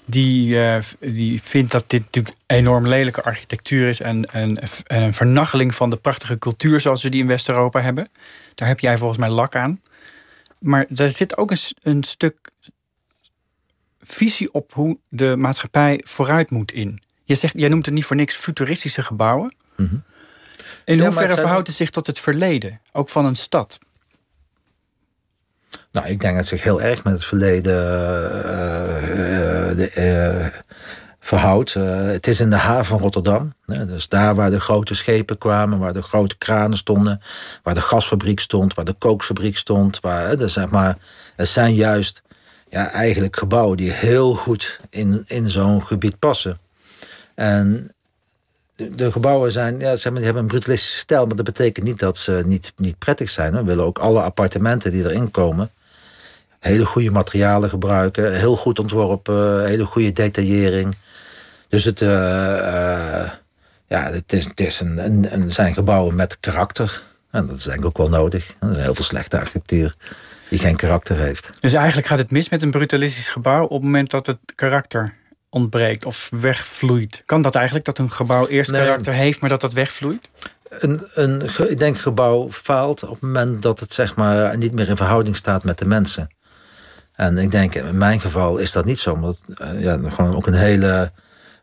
Die, 0.06 0.54
uh, 0.54 0.76
die 1.00 1.42
vindt 1.42 1.72
dat 1.72 1.84
dit 1.86 2.00
natuurlijk 2.00 2.36
enorm 2.46 2.88
lelijke 2.88 3.22
architectuur 3.22 3.88
is 3.88 4.00
en, 4.00 4.24
en, 4.24 4.58
en 4.86 5.02
een 5.02 5.14
vernachteling 5.14 5.74
van 5.74 5.90
de 5.90 5.96
prachtige 5.96 6.38
cultuur 6.38 6.80
zoals 6.80 7.02
we 7.02 7.08
die 7.08 7.20
in 7.20 7.26
West-Europa 7.26 7.80
hebben. 7.80 8.08
Daar 8.54 8.68
heb 8.68 8.80
jij 8.80 8.98
volgens 8.98 9.18
mij 9.18 9.28
lak 9.28 9.56
aan. 9.56 9.80
Maar 10.58 10.86
daar 10.88 11.08
zit 11.08 11.36
ook 11.36 11.50
een, 11.50 11.58
een 11.82 12.02
stuk 12.02 12.52
visie 14.06 14.52
op 14.52 14.72
hoe 14.72 14.98
de 15.08 15.36
maatschappij 15.36 16.00
vooruit 16.06 16.50
moet 16.50 16.72
in. 16.72 17.02
Je 17.24 17.34
zegt, 17.34 17.54
jij 17.56 17.68
noemt 17.68 17.86
het 17.86 17.94
niet 17.94 18.04
voor 18.04 18.16
niks 18.16 18.34
futuristische 18.34 19.02
gebouwen. 19.02 19.54
Mhm. 19.76 19.96
In 20.84 21.00
hoeverre 21.00 21.34
verhoudt 21.34 21.66
het 21.66 21.76
zich 21.76 21.90
tot 21.90 22.06
het 22.06 22.18
verleden, 22.18 22.80
ook 22.92 23.08
van 23.08 23.24
een 23.24 23.36
stad? 23.36 23.78
Nou, 25.92 26.06
ik 26.06 26.20
denk 26.20 26.36
dat 26.36 26.36
het 26.36 26.46
zich 26.46 26.62
heel 26.62 26.82
erg 26.82 27.04
met 27.04 27.12
het 27.12 27.24
verleden 27.24 27.74
uh, 29.96 30.46
verhoudt. 31.20 31.74
het 31.74 32.26
is 32.26 32.40
in 32.40 32.50
de 32.50 32.56
haven 32.56 32.84
van 32.84 32.98
Rotterdam. 32.98 33.54
dus 33.66 34.08
daar 34.08 34.34
waar 34.34 34.50
de 34.50 34.60
grote 34.60 34.94
schepen 34.94 35.38
kwamen, 35.38 35.78
waar 35.78 35.92
de 35.92 36.02
grote 36.02 36.38
kranen 36.38 36.76
stonden, 36.76 37.20
waar 37.62 37.74
de 37.74 37.80
gasfabriek 37.80 38.40
stond, 38.40 38.74
waar 38.74 38.84
de 38.84 38.92
kookfabriek 38.92 39.56
stond. 39.56 40.00
Waar, 40.00 40.36
dus 40.36 40.52
zeg 40.52 40.70
maar, 40.70 40.96
het 41.36 41.48
zijn 41.48 41.74
juist 41.74 42.22
ja, 42.74 42.90
eigenlijk 42.90 43.36
gebouwen 43.36 43.76
die 43.76 43.90
heel 43.90 44.34
goed 44.34 44.80
in, 44.90 45.24
in 45.26 45.50
zo'n 45.50 45.82
gebied 45.82 46.18
passen. 46.18 46.58
En 47.34 47.94
de, 48.76 49.12
gebouwen 49.12 49.52
zijn, 49.52 49.78
ja, 49.78 49.96
zeg 49.96 50.12
hebben 50.12 50.42
een 50.42 50.46
brutalistische 50.46 50.96
stijl, 50.96 51.26
maar 51.26 51.36
dat 51.36 51.44
betekent 51.44 51.86
niet 51.86 51.98
dat 51.98 52.18
ze 52.18 52.42
niet, 52.46 52.72
niet 52.76 52.98
prettig 52.98 53.30
zijn. 53.30 53.52
We 53.52 53.64
willen 53.64 53.84
ook 53.84 53.98
alle 53.98 54.20
appartementen 54.20 54.92
die 54.92 55.04
erin 55.04 55.30
komen, 55.30 55.70
hele 56.58 56.84
goede 56.84 57.10
materialen 57.10 57.68
gebruiken, 57.68 58.32
heel 58.32 58.56
goed 58.56 58.78
ontworpen, 58.78 59.66
hele 59.66 59.84
goede 59.84 60.12
detaillering. 60.12 60.96
Dus 61.68 61.84
het, 61.84 61.98
ja, 61.98 63.40
het, 63.88 64.32
is, 64.32 64.44
het 64.44 64.60
is 64.60 64.80
een, 64.80 65.32
een, 65.32 65.50
zijn 65.50 65.74
gebouwen 65.74 66.14
met 66.14 66.40
karakter. 66.40 67.02
En 67.30 67.46
dat 67.46 67.56
is 67.56 67.64
denk 67.64 67.78
ik 67.78 67.84
ook 67.84 67.98
wel 67.98 68.08
nodig. 68.08 68.54
Er 68.60 68.70
is 68.70 68.76
heel 68.76 68.94
veel 68.94 69.04
slechte 69.04 69.38
architectuur 69.38 69.96
die 70.54 70.62
geen 70.62 70.76
karakter 70.76 71.18
heeft. 71.18 71.50
Dus 71.60 71.72
eigenlijk 71.72 72.06
gaat 72.06 72.18
het 72.18 72.30
mis 72.30 72.48
met 72.48 72.62
een 72.62 72.70
brutalistisch 72.70 73.28
gebouw 73.28 73.64
op 73.64 73.70
het 73.70 73.82
moment 73.82 74.10
dat 74.10 74.26
het 74.26 74.38
karakter 74.54 75.14
ontbreekt 75.50 76.06
of 76.06 76.28
wegvloeit. 76.30 77.22
Kan 77.24 77.42
dat 77.42 77.54
eigenlijk 77.54 77.84
dat 77.84 77.98
een 77.98 78.10
gebouw 78.10 78.46
eerst 78.46 78.70
karakter 78.70 79.12
heeft, 79.12 79.40
maar 79.40 79.50
dat 79.50 79.60
dat 79.60 79.72
wegvloeit? 79.72 80.30
Een, 80.68 81.06
een, 81.14 81.42
ik 81.68 81.78
denk 81.78 81.98
gebouw 81.98 82.50
faalt 82.50 83.02
op 83.02 83.10
het 83.10 83.20
moment 83.20 83.62
dat 83.62 83.80
het 83.80 83.94
zeg 83.94 84.16
maar 84.16 84.56
niet 84.56 84.74
meer 84.74 84.88
in 84.88 84.96
verhouding 84.96 85.36
staat 85.36 85.64
met 85.64 85.78
de 85.78 85.84
mensen. 85.84 86.28
En 87.12 87.38
ik 87.38 87.50
denk 87.50 87.74
in 87.74 87.98
mijn 87.98 88.20
geval 88.20 88.56
is 88.56 88.72
dat 88.72 88.84
niet 88.84 88.98
zo, 88.98 89.12
omdat 89.12 89.38
uh, 89.48 89.82
ja, 89.82 89.98
gewoon 90.08 90.36
ook 90.36 90.46
een 90.46 90.54
hele 90.54 91.10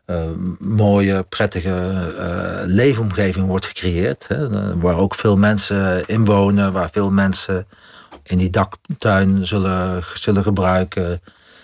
uh, 0.06 0.24
mooie, 0.58 1.22
prettige 1.22 2.12
uh, 2.18 2.60
leefomgeving 2.64 3.46
wordt 3.46 3.66
gecreëerd. 3.66 4.24
Hè, 4.28 4.48
waar 4.78 4.96
ook 4.96 5.14
veel 5.14 5.36
mensen 5.36 6.06
in 6.06 6.24
wonen, 6.24 6.72
waar 6.72 6.88
veel 6.92 7.10
mensen 7.10 7.66
in 8.22 8.38
die 8.38 8.50
daktuin 8.50 9.46
zullen, 9.46 10.04
zullen 10.14 10.42
gebruiken, 10.42 11.20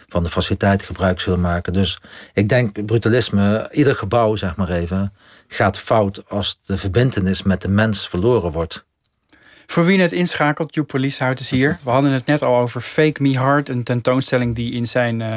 van 0.09 0.23
de 0.23 0.31
faciliteit 0.31 0.83
gebruik 0.83 1.21
zullen 1.21 1.41
maken. 1.41 1.73
Dus 1.73 1.99
ik 2.33 2.49
denk 2.49 2.87
brutalisme, 2.87 3.69
ieder 3.73 3.95
gebouw 3.95 4.37
zeg 4.37 4.57
maar 4.57 4.69
even, 4.69 5.13
gaat 5.49 5.79
fout 5.79 6.29
als 6.29 6.61
de 6.65 6.79
verbindenis 6.79 7.43
met 7.43 7.63
de 7.63 7.69
mens 7.69 8.09
verloren 8.09 8.53
wordt. 8.53 8.87
Voor 9.67 9.85
wie 9.85 9.97
net 9.97 10.13
inschakelt, 10.13 10.75
Joep 10.75 10.87
Policehout 10.87 11.41
is 11.41 11.51
hier. 11.51 11.79
We 11.83 11.91
hadden 11.91 12.13
het 12.13 12.27
net 12.27 12.43
al 12.43 12.57
over 12.57 12.81
Fake 12.81 13.23
Me 13.23 13.39
Hard, 13.39 13.69
een 13.69 13.85
tentoonstelling 13.85 14.55
die 14.55 14.73
in 14.73 14.87
zijn 14.87 15.21
uh, 15.21 15.37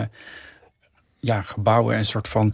ja, 1.20 1.42
gebouwen 1.42 1.98
een 1.98 2.06
soort 2.06 2.28
van 2.28 2.54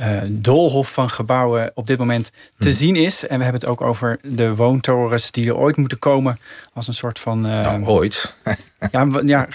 uh, 0.00 0.18
doolhof 0.28 0.92
van 0.92 1.10
gebouwen 1.10 1.70
op 1.74 1.86
dit 1.86 1.98
moment 1.98 2.30
te 2.58 2.68
hmm. 2.68 2.76
zien 2.76 2.96
is. 2.96 3.26
En 3.26 3.38
we 3.38 3.44
hebben 3.44 3.60
het 3.60 3.70
ook 3.70 3.80
over 3.80 4.18
de 4.22 4.54
woontorens 4.54 5.30
die 5.30 5.48
er 5.48 5.56
ooit 5.56 5.76
moeten 5.76 5.98
komen 5.98 6.38
als 6.72 6.88
een 6.88 6.94
soort 6.94 7.18
van. 7.18 7.46
Uh, 7.46 7.60
nou, 7.60 7.84
ooit. 7.84 8.34
ja, 8.90 9.08
ja, 9.24 9.46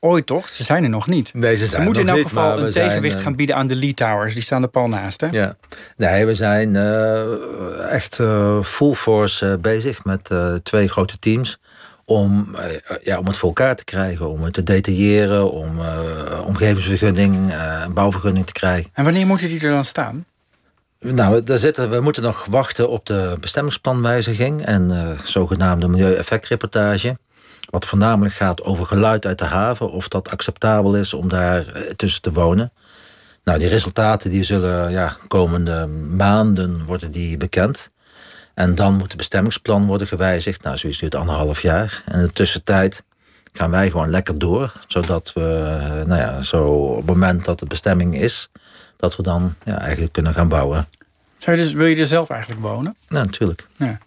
ooit 0.00 0.26
toch? 0.26 0.48
Ze 0.48 0.64
zijn 0.64 0.82
er 0.82 0.90
nog 0.90 1.06
niet. 1.06 1.34
Nee, 1.34 1.56
ze, 1.56 1.66
zijn 1.66 1.84
moeten 1.84 2.02
in 2.02 2.08
elk 2.08 2.22
geval 2.22 2.58
een 2.58 2.72
tegenwicht 2.72 3.16
eh, 3.16 3.22
gaan 3.22 3.36
bieden 3.36 3.56
aan 3.56 3.66
de 3.66 3.76
Lee 3.76 3.94
Towers. 3.94 4.34
Die 4.34 4.42
staan 4.42 4.62
er 4.62 4.68
pal 4.68 4.88
naast, 4.88 5.20
hè? 5.20 5.26
Ja. 5.30 5.56
Nee, 5.96 6.26
we 6.26 6.34
zijn 6.34 6.76
echt 7.90 8.14
full 8.62 8.94
force 8.94 9.58
bezig 9.60 10.04
met 10.04 10.30
twee 10.62 10.88
grote 10.88 11.18
teams 11.18 11.58
om, 12.12 12.54
eh, 12.54 12.96
ja, 13.02 13.18
om 13.18 13.26
het 13.26 13.36
voor 13.36 13.48
elkaar 13.48 13.76
te 13.76 13.84
krijgen, 13.84 14.30
om 14.30 14.42
het 14.42 14.52
te 14.52 14.62
detailleren, 14.62 15.50
om 15.50 15.78
uh, 15.78 16.46
omgevingsvergunning, 16.46 17.52
uh, 17.52 17.86
bouwvergunning 17.86 18.46
te 18.46 18.52
krijgen. 18.52 18.90
En 18.92 19.04
wanneer 19.04 19.26
moeten 19.26 19.48
die 19.48 19.60
er 19.60 19.70
dan 19.70 19.84
staan? 19.84 20.24
Nou, 21.00 21.42
daar 21.42 21.58
zitten, 21.58 21.90
we 21.90 22.00
moeten 22.00 22.22
nog 22.22 22.44
wachten 22.44 22.88
op 22.88 23.06
de 23.06 23.36
bestemmingsplanwijziging 23.40 24.64
en 24.64 24.90
uh, 24.90 25.18
zogenaamde 25.24 25.88
milieueffectreportage. 25.88 27.18
Wat 27.70 27.86
voornamelijk 27.86 28.34
gaat 28.34 28.62
over 28.62 28.86
geluid 28.86 29.26
uit 29.26 29.38
de 29.38 29.44
haven, 29.44 29.90
of 29.90 30.08
dat 30.08 30.30
acceptabel 30.30 30.96
is 30.96 31.14
om 31.14 31.28
daar 31.28 31.64
tussen 31.96 32.22
te 32.22 32.32
wonen. 32.32 32.72
Nou, 33.44 33.58
die 33.58 33.68
resultaten 33.68 34.30
die 34.30 34.44
zullen 34.44 34.90
ja, 34.90 35.16
komende 35.28 35.86
maanden 36.16 36.84
worden 36.84 37.10
die 37.10 37.36
bekend. 37.36 37.90
En 38.54 38.74
dan 38.74 38.94
moet 38.94 39.08
het 39.08 39.16
bestemmingsplan 39.16 39.86
worden 39.86 40.06
gewijzigd. 40.06 40.62
Nou, 40.62 40.76
zoiets 40.78 40.98
duurt 40.98 41.14
anderhalf 41.14 41.62
jaar. 41.62 42.02
En 42.06 42.20
in 42.20 42.26
de 42.26 42.32
tussentijd 42.32 43.02
gaan 43.52 43.70
wij 43.70 43.90
gewoon 43.90 44.10
lekker 44.10 44.38
door. 44.38 44.72
Zodat 44.86 45.32
we, 45.32 45.42
nou 46.06 46.20
ja, 46.20 46.42
zo 46.42 46.64
op 46.72 46.96
het 46.96 47.06
moment 47.06 47.44
dat 47.44 47.58
de 47.58 47.66
bestemming 47.66 48.20
is, 48.20 48.50
dat 48.96 49.16
we 49.16 49.22
dan 49.22 49.54
ja, 49.64 49.78
eigenlijk 49.80 50.12
kunnen 50.12 50.34
gaan 50.34 50.48
bouwen. 50.48 50.88
Zou 51.38 51.56
je 51.56 51.62
dus, 51.62 51.72
wil 51.72 51.86
je 51.86 51.96
er 51.96 52.06
zelf 52.06 52.30
eigenlijk 52.30 52.60
wonen? 52.60 52.96
Ja, 53.08 53.24
natuurlijk. 53.24 53.66
Ja. 53.76 53.98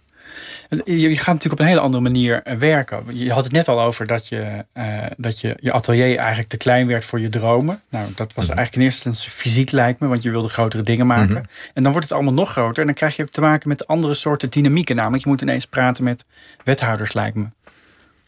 Je 0.83 1.15
gaat 1.15 1.25
natuurlijk 1.25 1.53
op 1.53 1.59
een 1.59 1.65
hele 1.65 1.79
andere 1.79 2.03
manier 2.03 2.43
eh, 2.43 2.55
werken. 2.55 3.03
Je 3.11 3.31
had 3.31 3.43
het 3.43 3.53
net 3.53 3.67
al 3.67 3.81
over 3.81 4.07
dat 4.07 4.27
je, 4.27 4.65
uh, 4.73 5.05
dat 5.17 5.39
je, 5.39 5.57
je 5.59 5.71
atelier 5.71 6.17
eigenlijk 6.17 6.49
te 6.49 6.57
klein 6.57 6.87
werd 6.87 7.05
voor 7.05 7.19
je 7.19 7.29
dromen. 7.29 7.81
Nou, 7.89 8.07
dat 8.15 8.33
was 8.33 8.45
mhm. 8.45 8.57
eigenlijk 8.57 8.75
in 8.75 8.81
eerste 8.81 9.09
instantie 9.09 9.41
fysiek 9.41 9.71
lijkt 9.71 9.99
me, 9.99 10.07
want 10.07 10.23
je 10.23 10.31
wilde 10.31 10.47
grotere 10.47 10.83
dingen 10.83 11.07
maken. 11.07 11.27
Mhm. 11.27 11.43
En 11.73 11.83
dan 11.83 11.91
wordt 11.91 12.07
het 12.07 12.17
allemaal 12.17 12.33
nog 12.33 12.51
groter. 12.51 12.79
En 12.79 12.85
dan 12.85 12.95
krijg 12.95 13.15
je 13.15 13.21
ook 13.21 13.29
te 13.29 13.41
maken 13.41 13.69
met 13.69 13.87
andere 13.87 14.13
soorten 14.13 14.49
dynamieken. 14.49 14.95
Namelijk, 14.95 15.23
je 15.23 15.29
moet 15.29 15.41
ineens 15.41 15.65
praten 15.65 16.03
met 16.03 16.25
wethouders, 16.63 17.13
lijkt 17.13 17.35
me. 17.35 17.45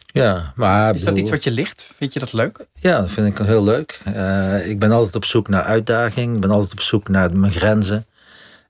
Ja, 0.06 0.52
maar. 0.56 0.94
Is 0.94 1.04
dat 1.04 1.18
iets 1.18 1.30
wat 1.30 1.44
je 1.44 1.52
ligt? 1.52 1.88
Vind 1.96 2.14
je 2.14 2.20
dat 2.20 2.34
leuk? 2.34 2.66
Ja, 2.80 3.00
dat 3.02 3.12
vind 3.12 3.40
ik 3.40 3.46
heel 3.46 3.64
leuk. 3.64 4.00
Uh, 4.08 4.68
ik 4.68 4.80
ben 4.80 4.92
altijd 4.92 5.16
op 5.16 5.26
zoek 5.26 5.48
naar 5.48 5.64
uitdaging. 5.64 6.36
Ik 6.36 6.42
ben 6.42 6.50
altijd 6.50 6.72
op 6.72 6.82
zoek 6.82 7.08
naar 7.08 7.36
mijn 7.36 7.52
grenzen. 7.52 8.06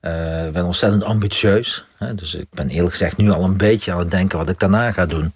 Uh, 0.02 0.46
ik 0.46 0.52
ben 0.52 0.64
ontzettend 0.64 1.04
ambitieus. 1.04 1.84
Hè, 1.96 2.14
dus 2.14 2.34
ik 2.34 2.46
ben 2.50 2.68
eerlijk 2.68 2.92
gezegd 2.92 3.16
nu 3.16 3.30
al 3.30 3.44
een 3.44 3.56
beetje 3.56 3.92
aan 3.92 3.98
het 3.98 4.10
denken 4.10 4.38
wat 4.38 4.48
ik 4.48 4.58
daarna 4.58 4.92
ga 4.92 5.06
doen. 5.06 5.32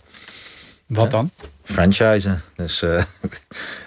Wat 0.87 1.11
dan? 1.11 1.31
franchisen. 1.65 2.43
Dus 2.57 2.83
uh, 2.83 2.91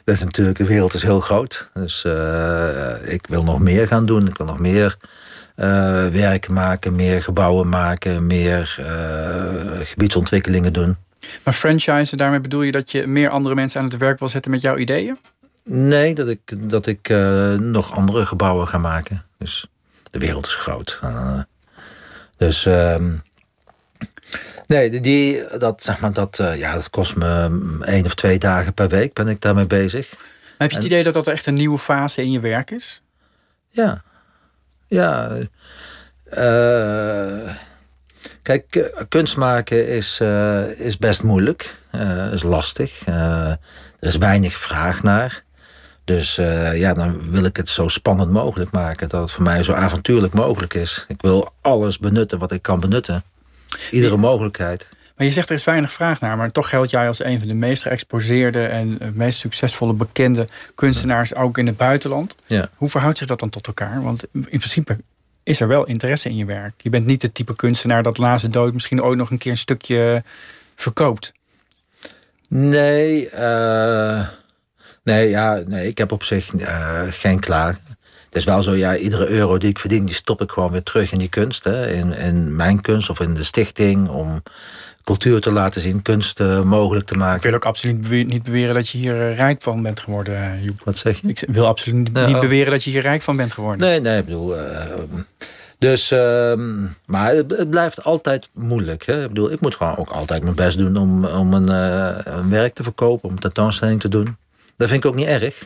dat 0.03 0.15
is 0.15 0.23
natuurlijk, 0.23 0.57
de 0.57 0.65
wereld 0.65 0.93
is 0.93 1.01
heel 1.01 1.19
groot. 1.19 1.69
Dus 1.73 2.03
uh, 2.03 3.13
ik 3.13 3.27
wil 3.27 3.43
nog 3.43 3.59
meer 3.59 3.87
gaan 3.87 4.05
doen. 4.05 4.27
Ik 4.27 4.37
wil 4.37 4.45
nog 4.45 4.59
meer 4.59 4.97
werken 6.11 6.53
maken, 6.53 6.95
meer 6.95 7.23
gebouwen 7.23 7.69
maken, 7.69 8.27
meer 8.27 8.79
gebiedsontwikkelingen 9.83 10.73
doen. 10.73 10.97
Maar 11.43 11.53
franchisen, 11.53 12.17
daarmee 12.17 12.39
bedoel 12.39 12.61
je 12.61 12.71
dat 12.71 12.91
je 12.91 13.07
meer 13.07 13.29
andere 13.29 13.55
mensen 13.55 13.81
aan 13.81 13.87
het 13.87 13.97
werk 13.97 14.19
wil 14.19 14.27
zetten 14.27 14.51
met 14.51 14.61
jouw 14.61 14.77
ideeën? 14.77 15.17
Nee, 15.63 16.15
dat 16.15 16.27
ik, 16.27 16.69
dat 16.69 16.87
ik 16.87 17.09
nog 17.59 17.95
andere 17.95 18.25
gebouwen 18.25 18.67
ga 18.67 18.77
maken. 18.77 19.23
Dus 19.37 19.67
de 20.15 20.25
wereld 20.25 20.45
is 20.45 20.55
groot. 20.55 20.99
Uh, 21.03 21.39
dus 22.37 22.65
um, 22.65 23.23
nee, 24.67 24.99
die, 24.99 25.57
dat, 25.57 25.83
zeg 25.83 25.99
maar, 25.99 26.13
dat, 26.13 26.39
uh, 26.39 26.57
ja, 26.57 26.73
dat 26.73 26.89
kost 26.89 27.15
me 27.15 27.79
één 27.81 28.05
of 28.05 28.15
twee 28.15 28.37
dagen 28.37 28.73
per 28.73 28.87
week 28.87 29.13
ben 29.13 29.27
ik 29.27 29.41
daarmee 29.41 29.65
bezig. 29.65 30.13
heb 30.57 30.69
je 30.71 30.77
het 30.77 30.85
idee 30.85 31.03
dat 31.03 31.13
dat 31.13 31.27
echt 31.27 31.45
een 31.45 31.53
nieuwe 31.53 31.77
fase 31.77 32.21
in 32.21 32.31
je 32.31 32.39
werk 32.39 32.71
is? 32.71 33.01
Ja, 33.69 34.03
ja. 34.87 35.37
Uh, 36.37 37.51
kijk, 38.41 38.91
kunst 39.09 39.37
maken 39.37 39.87
is, 39.87 40.21
is 40.77 40.97
best 40.97 41.23
moeilijk, 41.23 41.75
is 42.31 42.43
lastig. 42.43 43.05
er 43.05 43.57
is 43.99 44.17
weinig 44.17 44.53
vraag 44.53 45.03
naar. 45.03 45.44
Dus 46.05 46.37
uh, 46.37 46.79
ja, 46.79 46.93
dan 46.93 47.31
wil 47.31 47.45
ik 47.45 47.57
het 47.57 47.69
zo 47.69 47.87
spannend 47.87 48.31
mogelijk 48.31 48.71
maken. 48.71 49.09
Dat 49.09 49.21
het 49.21 49.31
voor 49.31 49.43
mij 49.43 49.63
zo 49.63 49.73
avontuurlijk 49.73 50.33
mogelijk 50.33 50.73
is. 50.73 51.05
Ik 51.07 51.21
wil 51.21 51.49
alles 51.61 51.99
benutten 51.99 52.39
wat 52.39 52.51
ik 52.51 52.61
kan 52.61 52.79
benutten. 52.79 53.23
Iedere 53.91 54.17
mogelijkheid. 54.17 54.89
Maar 55.15 55.27
je 55.27 55.33
zegt 55.33 55.49
er 55.49 55.55
is 55.55 55.63
weinig 55.63 55.91
vraag 55.91 56.19
naar. 56.19 56.37
Maar 56.37 56.51
toch 56.51 56.69
geldt 56.69 56.91
jij 56.91 57.07
als 57.07 57.23
een 57.23 57.39
van 57.39 57.47
de 57.47 57.53
meest 57.53 57.81
geëxposeerde... 57.81 58.65
en 58.65 58.97
meest 59.13 59.39
succesvolle 59.39 59.93
bekende 59.93 60.47
kunstenaars 60.75 61.35
ook 61.35 61.57
in 61.57 61.67
het 61.67 61.77
buitenland. 61.77 62.35
Ja. 62.45 62.69
Hoe 62.77 62.89
verhoudt 62.89 63.17
zich 63.17 63.27
dat 63.27 63.39
dan 63.39 63.49
tot 63.49 63.67
elkaar? 63.67 64.03
Want 64.03 64.23
in 64.31 64.41
principe 64.41 64.97
is 65.43 65.59
er 65.59 65.67
wel 65.67 65.85
interesse 65.85 66.29
in 66.29 66.35
je 66.35 66.45
werk. 66.45 66.73
Je 66.77 66.89
bent 66.89 67.05
niet 67.05 67.21
het 67.21 67.33
type 67.33 67.55
kunstenaar 67.55 68.03
dat 68.03 68.17
laatste 68.17 68.49
dood... 68.49 68.73
misschien 68.73 69.03
ooit 69.03 69.17
nog 69.17 69.31
een 69.31 69.37
keer 69.37 69.51
een 69.51 69.57
stukje 69.57 70.23
verkoopt. 70.75 71.33
Nee, 72.47 73.29
uh... 73.33 74.27
Nee, 75.05 75.29
ja, 75.29 75.61
nee, 75.65 75.87
ik 75.87 75.97
heb 75.97 76.11
op 76.11 76.23
zich 76.23 76.53
uh, 76.53 77.01
geen 77.09 77.39
klaar. 77.39 77.77
Het 78.25 78.35
is 78.35 78.43
wel 78.43 78.63
zo, 78.63 78.75
ja, 78.75 78.95
iedere 78.97 79.29
euro 79.29 79.57
die 79.57 79.69
ik 79.69 79.79
verdien, 79.79 80.05
die 80.05 80.15
stop 80.15 80.41
ik 80.41 80.51
gewoon 80.51 80.71
weer 80.71 80.83
terug 80.83 81.11
in 81.11 81.17
die 81.17 81.29
kunst. 81.29 81.63
Hè? 81.63 81.91
In, 81.91 82.13
in 82.13 82.55
mijn 82.55 82.81
kunst 82.81 83.09
of 83.09 83.19
in 83.19 83.33
de 83.33 83.43
stichting. 83.43 84.09
Om 84.09 84.41
cultuur 85.03 85.41
te 85.41 85.51
laten 85.51 85.81
zien, 85.81 86.01
kunst 86.01 86.39
uh, 86.39 86.61
mogelijk 86.61 87.05
te 87.05 87.15
maken. 87.15 87.35
Ik 87.35 87.43
wil 87.43 87.53
ook 87.53 87.65
absoluut 87.65 88.27
niet 88.27 88.43
beweren 88.43 88.75
dat 88.75 88.89
je 88.89 88.97
hier 88.97 89.15
uh, 89.15 89.35
rijk 89.35 89.63
van 89.63 89.81
bent 89.81 89.99
geworden, 89.99 90.63
Joep. 90.63 90.81
Wat 90.83 90.97
zeg 90.97 91.21
je? 91.21 91.27
Ik 91.27 91.43
wil 91.47 91.65
absoluut 91.65 92.13
niet, 92.13 92.25
niet 92.27 92.39
beweren 92.39 92.71
dat 92.71 92.83
je 92.83 92.89
hier 92.89 93.01
rijk 93.01 93.21
van 93.21 93.35
bent 93.35 93.53
geworden. 93.53 93.87
Nee, 93.87 94.01
nee, 94.01 94.19
ik 94.19 94.25
bedoel... 94.25 94.55
dus, 95.79 96.11
ehm, 96.11 96.83
maar 97.05 97.33
het, 97.33 97.69
blijft 97.69 98.03
altijd 98.03 98.49
moeilijk. 98.53 99.05
Hè? 99.05 99.21
Ik 99.21 99.27
bedoel, 99.27 99.51
ik 99.51 99.61
moet 99.61 99.75
gewoon 99.75 99.97
ook 99.97 100.09
altijd 100.09 100.43
mijn 100.43 100.55
best 100.55 100.77
doen 100.77 100.97
om, 100.97 101.25
om 101.25 101.53
een, 101.53 101.67
een 102.37 102.49
werk 102.49 102.73
te 102.73 102.83
verkopen, 102.83 103.29
om 103.29 103.35
een 103.35 103.41
tentoonstelling 103.41 104.01
te 104.01 104.09
doen. 104.09 104.37
Dat 104.77 104.89
vind 104.89 105.03
ik 105.03 105.09
ook 105.09 105.15
niet 105.15 105.27
erg. 105.27 105.65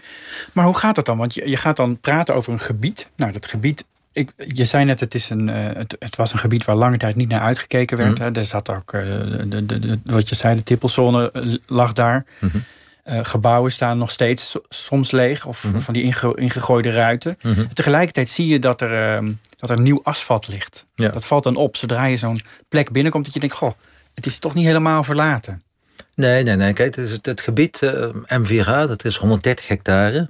Maar 0.53 0.65
hoe 0.65 0.77
gaat 0.77 0.95
dat 0.95 1.05
dan? 1.05 1.17
Want 1.17 1.33
je, 1.33 1.49
je 1.49 1.57
gaat 1.57 1.75
dan 1.75 1.99
praten 1.99 2.35
over 2.35 2.53
een 2.53 2.59
gebied. 2.59 3.09
Nou, 3.15 3.31
dat 3.31 3.47
gebied 3.47 3.85
ik, 4.11 4.31
je 4.37 4.65
zei 4.65 4.85
net, 4.85 4.99
het, 4.99 5.13
is 5.13 5.29
een, 5.29 5.47
uh, 5.47 5.55
het, 5.55 5.95
het, 5.99 6.15
was 6.15 6.33
een 6.33 6.39
gebied 6.39 6.65
waar 6.65 6.75
lange 6.75 6.97
tijd 6.97 7.15
niet 7.15 7.29
naar 7.29 7.41
uitgekeken 7.41 7.97
werd. 7.97 8.19
Mm. 8.19 8.25
Hè. 8.25 8.31
Er 8.31 8.45
zat 8.45 8.73
ook, 8.73 8.93
uh, 8.93 9.01
de, 9.47 9.65
de, 9.65 9.79
de, 9.79 9.99
wat 10.03 10.29
je 10.29 10.35
zei, 10.35 10.55
de 10.55 10.63
tippelzone 10.63 11.31
eh, 11.31 11.55
lag 11.65 11.93
daar. 11.93 12.25
Mm 12.39 12.49
-hmm. 12.51 12.63
uh, 13.05 13.19
gebouwen 13.23 13.71
staan 13.71 13.97
nog 13.97 14.11
steeds 14.11 14.55
soms 14.69 15.11
leeg 15.11 15.45
of 15.45 15.63
mm 15.63 15.71
-hmm. 15.71 15.81
van 15.81 15.93
die 15.93 16.03
inge, 16.03 16.35
ingegooide 16.35 16.91
ruiten. 16.91 17.37
-hmm. 17.39 17.73
Tegelijkertijd 17.73 18.29
zie 18.29 18.47
je 18.47 18.59
dat 18.59 18.81
er, 18.81 19.21
uh, 19.23 19.29
dat 19.55 19.69
er 19.69 19.81
nieuw 19.81 19.99
asfalt 20.03 20.47
ligt. 20.47 20.85
Ja. 20.95 21.09
Dat 21.09 21.25
valt 21.25 21.43
dan 21.43 21.55
op 21.55 21.75
zodra 21.75 22.05
je 22.05 22.17
zo'n 22.17 22.41
plek 22.69 22.91
binnenkomt 22.91 23.25
dat 23.25 23.33
je 23.33 23.39
denkt, 23.39 23.55
goh, 23.55 23.71
het 24.13 24.25
is 24.25 24.39
toch 24.39 24.53
niet 24.53 24.65
helemaal 24.65 25.03
verlaten. 25.03 25.63
Nee, 26.19 26.43
nee, 26.43 26.55
nee. 26.55 26.73
Kijk, 26.73 26.95
het, 26.95 27.05
is 27.05 27.19
het, 27.21 27.41
gebied 27.41 27.81
uh, 27.81 28.05
M4H, 28.41 28.87
dat 28.87 29.05
is 29.05 29.17
130 29.17 29.67
hectare. 29.67 30.29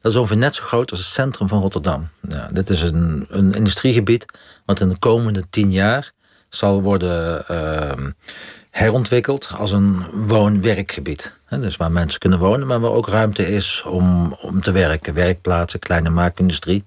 Dat 0.00 0.12
is 0.12 0.18
ongeveer 0.18 0.36
net 0.36 0.54
zo 0.54 0.62
groot 0.62 0.90
als 0.90 0.98
het 0.98 1.08
centrum 1.08 1.48
van 1.48 1.60
Rotterdam. 1.60 2.08
Dit 2.50 2.70
is 2.70 2.82
een, 2.82 3.26
een 3.28 3.54
industriegebied 3.54 4.24
wat 4.64 4.80
in 4.80 4.88
de 4.88 4.98
komende 4.98 5.44
tien 5.50 5.72
jaar 5.72 6.12
zal 6.48 6.82
worden 6.82 7.44
uh, 7.50 8.06
herontwikkeld 8.70 9.50
als 9.56 9.72
een 9.72 10.04
woon-werkgebied. 10.26 11.32
Dus 11.48 11.76
waar 11.76 11.92
mensen 11.92 12.20
kunnen 12.20 12.38
wonen, 12.38 12.66
maar 12.66 12.80
waar 12.80 12.90
ook 12.90 13.08
ruimte 13.08 13.54
is 13.54 13.82
om, 13.86 14.32
om 14.32 14.60
te 14.60 14.72
werken. 14.72 15.14
Werkplaatsen, 15.14 15.78
kleine 15.78 16.10
maakindustrie. 16.10 16.82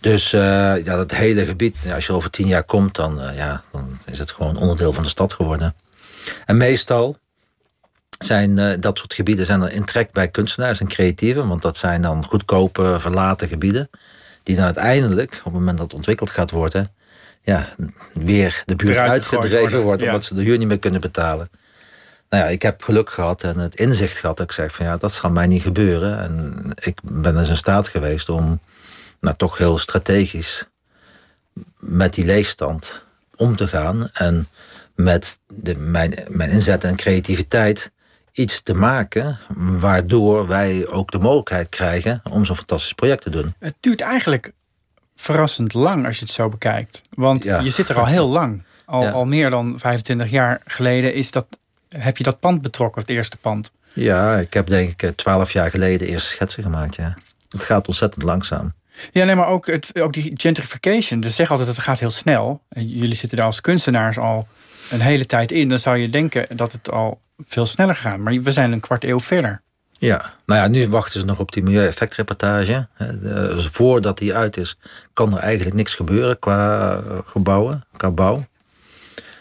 Dus 0.00 0.32
uh, 0.32 0.40
ja, 0.84 0.96
dat 0.96 1.10
hele 1.10 1.46
gebied, 1.46 1.76
als 1.94 2.06
je 2.06 2.12
over 2.12 2.30
tien 2.30 2.46
jaar 2.46 2.64
komt, 2.64 2.94
dan, 2.94 3.22
uh, 3.22 3.36
ja, 3.36 3.62
dan 3.72 3.98
is 4.06 4.18
het 4.18 4.32
gewoon 4.32 4.56
onderdeel 4.56 4.92
van 4.92 5.02
de 5.02 5.08
stad 5.08 5.32
geworden. 5.32 5.74
En 6.46 6.56
meestal 6.56 7.16
zijn 8.18 8.58
uh, 8.58 8.72
dat 8.80 8.98
soort 8.98 9.14
gebieden 9.14 9.46
zijn 9.46 9.62
er 9.62 9.72
in 9.72 9.84
trek 9.84 10.12
bij 10.12 10.28
kunstenaars 10.28 10.80
en 10.80 10.88
creatieven, 10.88 11.48
want 11.48 11.62
dat 11.62 11.76
zijn 11.76 12.02
dan 12.02 12.24
goedkope, 12.24 12.96
verlaten 13.00 13.48
gebieden, 13.48 13.90
die 14.42 14.56
dan 14.56 14.64
uiteindelijk, 14.64 15.32
op 15.38 15.44
het 15.44 15.52
moment 15.52 15.78
dat 15.78 15.86
het 15.86 15.94
ontwikkeld 15.94 16.30
gaat 16.30 16.50
worden, 16.50 16.88
ja, 17.42 17.68
weer 18.12 18.62
de 18.64 18.76
buurt 18.76 18.96
uitgedreven 18.96 19.82
wordt, 19.82 20.02
omdat 20.02 20.24
ze 20.24 20.34
de 20.34 20.42
huur 20.42 20.58
niet 20.58 20.68
meer 20.68 20.78
kunnen 20.78 21.00
betalen. 21.00 21.48
Nou 22.28 22.44
ja, 22.44 22.48
ik 22.48 22.62
heb 22.62 22.82
geluk 22.82 23.10
gehad 23.10 23.42
en 23.42 23.58
het 23.58 23.74
inzicht 23.74 24.16
gehad 24.16 24.36
dat 24.36 24.46
ik 24.46 24.52
zeg 24.52 24.74
van 24.74 24.86
ja, 24.86 24.96
dat 24.96 25.12
zal 25.12 25.30
mij 25.30 25.46
niet 25.46 25.62
gebeuren. 25.62 26.18
En 26.18 26.70
ik 26.80 26.98
ben 27.02 27.34
dus 27.34 27.48
in 27.48 27.56
staat 27.56 27.88
geweest 27.88 28.28
om 28.28 28.60
nou, 29.20 29.36
toch 29.36 29.58
heel 29.58 29.78
strategisch 29.78 30.64
met 31.78 32.14
die 32.14 32.24
leegstand 32.24 33.06
om 33.36 33.56
te 33.56 33.68
gaan. 33.68 34.10
En 34.12 34.48
met 34.94 35.38
de, 35.46 35.74
mijn, 35.78 36.14
mijn 36.28 36.50
inzet 36.50 36.84
en 36.84 36.96
creativiteit 36.96 37.90
iets 38.38 38.62
te 38.62 38.74
maken 38.74 39.38
waardoor 39.56 40.46
wij 40.46 40.86
ook 40.86 41.10
de 41.10 41.18
mogelijkheid 41.18 41.68
krijgen 41.68 42.22
om 42.30 42.44
zo'n 42.44 42.56
fantastisch 42.56 42.92
project 42.92 43.22
te 43.22 43.30
doen. 43.30 43.54
Het 43.58 43.74
duurt 43.80 44.00
eigenlijk 44.00 44.52
verrassend 45.16 45.74
lang 45.74 46.06
als 46.06 46.18
je 46.18 46.24
het 46.24 46.34
zo 46.34 46.48
bekijkt. 46.48 47.02
Want 47.10 47.44
je 47.44 47.70
zit 47.70 47.88
er 47.88 47.98
al 47.98 48.06
heel 48.06 48.28
lang. 48.28 48.62
Al, 48.84 49.06
al 49.06 49.24
meer 49.24 49.50
dan 49.50 49.78
25 49.78 50.30
jaar 50.30 50.60
geleden 50.64 51.14
is 51.14 51.30
dat, 51.30 51.46
heb 51.88 52.16
je 52.16 52.24
dat 52.24 52.40
pand 52.40 52.62
betrokken, 52.62 53.00
het 53.00 53.10
eerste 53.10 53.36
pand. 53.36 53.70
Ja, 53.92 54.36
ik 54.36 54.54
heb 54.54 54.66
denk 54.66 55.02
ik 55.02 55.16
12 55.16 55.52
jaar 55.52 55.70
geleden 55.70 56.08
eerste 56.08 56.28
schetsen 56.28 56.62
gemaakt. 56.62 56.96
Ja. 56.96 57.14
Het 57.48 57.62
gaat 57.62 57.88
ontzettend 57.88 58.24
langzaam. 58.24 58.72
Ja, 59.10 59.24
nee, 59.24 59.34
maar 59.34 59.46
ook, 59.46 59.66
het, 59.66 60.00
ook 60.00 60.12
die 60.12 60.32
gentrification. 60.34 61.20
Dus 61.20 61.36
zeg 61.36 61.50
altijd 61.50 61.66
dat 61.66 61.76
het 61.76 61.84
gaat 61.84 62.00
heel 62.00 62.10
snel. 62.10 62.62
En 62.68 62.88
jullie 62.88 63.14
zitten 63.14 63.38
daar 63.38 63.46
als 63.46 63.60
kunstenaars 63.60 64.18
al 64.18 64.48
een 64.90 65.00
hele 65.00 65.26
tijd 65.26 65.52
in. 65.52 65.68
Dan 65.68 65.78
zou 65.78 65.96
je 65.96 66.08
denken 66.08 66.56
dat 66.56 66.72
het 66.72 66.90
al 66.90 67.20
veel 67.38 67.66
sneller 67.66 67.94
gaat. 67.94 68.18
Maar 68.18 68.32
we 68.32 68.50
zijn 68.50 68.72
een 68.72 68.80
kwart 68.80 69.04
eeuw 69.04 69.20
verder. 69.20 69.62
Ja, 69.98 70.34
nou 70.46 70.60
ja, 70.60 70.68
nu 70.68 70.88
wachten 70.88 71.20
ze 71.20 71.26
nog 71.26 71.38
op 71.38 71.52
die 71.52 71.62
milieueffectreportage. 71.62 72.88
Dus 73.20 73.66
voordat 73.66 74.18
die 74.18 74.34
uit 74.34 74.56
is, 74.56 74.78
kan 75.12 75.36
er 75.36 75.38
eigenlijk 75.38 75.76
niks 75.76 75.94
gebeuren 75.94 76.38
qua 76.38 76.92
eh, 76.92 77.18
gebouwen, 77.24 77.84
qua 77.96 78.10
bouw. 78.10 78.46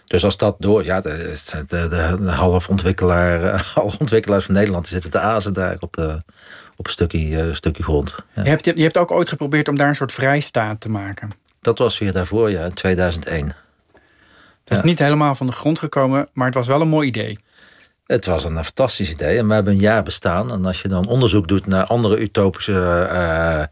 Dus 0.05 0.23
als 0.23 0.37
dat 0.37 0.55
door, 0.59 0.83
ja, 0.83 1.01
de, 1.01 1.39
de, 1.67 1.87
de, 1.87 2.17
de 2.19 2.31
half 2.31 2.69
ontwikkelaar, 2.69 3.43
eh, 3.53 3.77
alle 3.77 3.93
ontwikkelaars 3.99 4.45
van 4.45 4.53
Nederland 4.53 4.87
zitten 4.87 5.11
te 5.11 5.19
azen 5.19 5.53
daar 5.53 5.75
op, 5.79 5.95
de, 5.95 6.23
op 6.75 6.85
een 6.85 6.91
stukje, 6.91 7.27
uh, 7.29 7.53
stukje 7.53 7.83
grond. 7.83 8.15
Ja. 8.33 8.43
Je, 8.43 8.49
hebt, 8.49 8.65
je 8.65 8.83
hebt 8.83 8.97
ook 8.97 9.11
ooit 9.11 9.29
geprobeerd 9.29 9.67
om 9.67 9.77
daar 9.77 9.87
een 9.87 9.95
soort 9.95 10.11
vrijstaat 10.11 10.81
te 10.81 10.89
maken. 10.89 11.31
Dat 11.61 11.77
was 11.77 11.97
weer 11.97 12.13
daarvoor, 12.13 12.51
ja, 12.51 12.63
in 12.65 12.73
2001. 12.73 13.55
Het 14.63 14.77
is 14.77 14.81
niet 14.81 14.99
helemaal 14.99 15.35
van 15.35 15.47
de 15.47 15.53
grond 15.53 15.79
gekomen, 15.79 16.29
maar 16.33 16.45
het 16.45 16.55
was 16.55 16.67
wel 16.67 16.81
een 16.81 16.87
mooi 16.87 17.07
idee. 17.07 17.39
Het 18.07 18.25
was 18.25 18.43
een 18.43 18.63
fantastisch 18.63 19.09
idee 19.09 19.37
en 19.37 19.47
we 19.47 19.53
hebben 19.53 19.73
een 19.73 19.79
jaar 19.79 20.03
bestaan. 20.03 20.51
En 20.51 20.65
als 20.65 20.81
je 20.81 20.87
dan 20.87 21.07
onderzoek 21.07 21.47
doet 21.47 21.67
naar 21.67 21.85
andere 21.85 22.19
utopische 22.19 22.71
uh, 23.11 23.63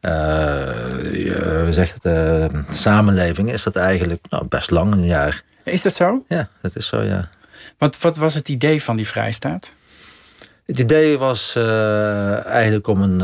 uh, 0.00 1.68
zeg 1.70 1.96
het, 2.02 2.52
samenlevingen, 2.72 3.52
is 3.54 3.62
dat 3.62 3.76
eigenlijk 3.76 4.24
nou, 4.28 4.46
best 4.46 4.70
lang, 4.70 4.92
een 4.92 5.04
jaar. 5.04 5.42
Is 5.64 5.82
dat 5.82 5.94
zo? 5.94 6.24
Ja, 6.28 6.48
dat 6.62 6.76
is 6.76 6.86
zo, 6.86 7.02
ja. 7.02 7.28
Wat, 7.78 7.98
wat 7.98 8.16
was 8.16 8.34
het 8.34 8.48
idee 8.48 8.82
van 8.82 8.96
die 8.96 9.06
vrijstaat? 9.06 9.74
Het 10.66 10.78
idee 10.78 11.18
was 11.18 11.56
eigenlijk 12.44 12.86
om 12.86 13.02
een. 13.02 13.16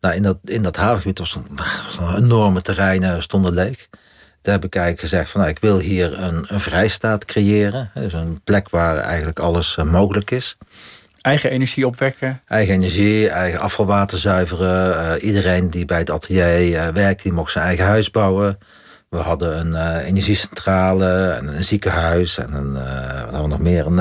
nou, 0.00 0.14
in 0.14 0.22
dat, 0.22 0.38
in 0.44 0.62
dat 0.62 0.76
havengebied 0.76 1.18
was 1.18 1.34
een, 1.34 1.46
was 1.86 1.98
een 1.98 2.24
enorme 2.24 2.60
terreinen 2.60 3.22
stonden 3.22 3.52
leeg. 3.52 3.88
Daar 4.42 4.54
heb 4.54 4.64
ik 4.64 4.74
eigenlijk 4.74 5.08
gezegd 5.08 5.30
van 5.30 5.40
nou, 5.40 5.52
ik 5.52 5.58
wil 5.60 5.78
hier 5.78 6.18
een, 6.18 6.44
een 6.48 6.60
vrijstaat 6.60 7.24
creëren. 7.24 7.90
Dus 7.94 8.12
een 8.12 8.40
plek 8.44 8.68
waar 8.68 8.96
eigenlijk 8.96 9.38
alles 9.38 9.76
uh, 9.76 9.84
mogelijk 9.84 10.30
is. 10.30 10.56
Eigen 11.20 11.50
energie 11.50 11.86
opwekken. 11.86 12.42
Eigen 12.46 12.74
energie, 12.74 13.28
eigen 13.28 13.60
afvalwater 13.60 14.18
zuiveren. 14.18 14.94
Uh, 14.94 15.24
iedereen 15.24 15.70
die 15.70 15.84
bij 15.84 15.98
het 15.98 16.10
atelier 16.10 16.68
uh, 16.68 16.88
werkt, 16.88 17.22
die 17.22 17.32
mocht 17.32 17.52
zijn 17.52 17.64
eigen 17.64 17.84
huis 17.84 18.10
bouwen. 18.10 18.58
We 19.08 19.18
hadden 19.18 19.58
een 19.58 20.00
energiecentrale 20.00 21.30
en 21.30 21.56
een 21.56 21.64
ziekenhuis 21.64 22.38
en 22.38 22.54
een, 22.54 22.72
wat 22.72 23.32
hadden 23.32 23.42
we 23.42 23.48
nog 23.48 23.58
meer? 23.58 23.86
Een, 23.86 23.98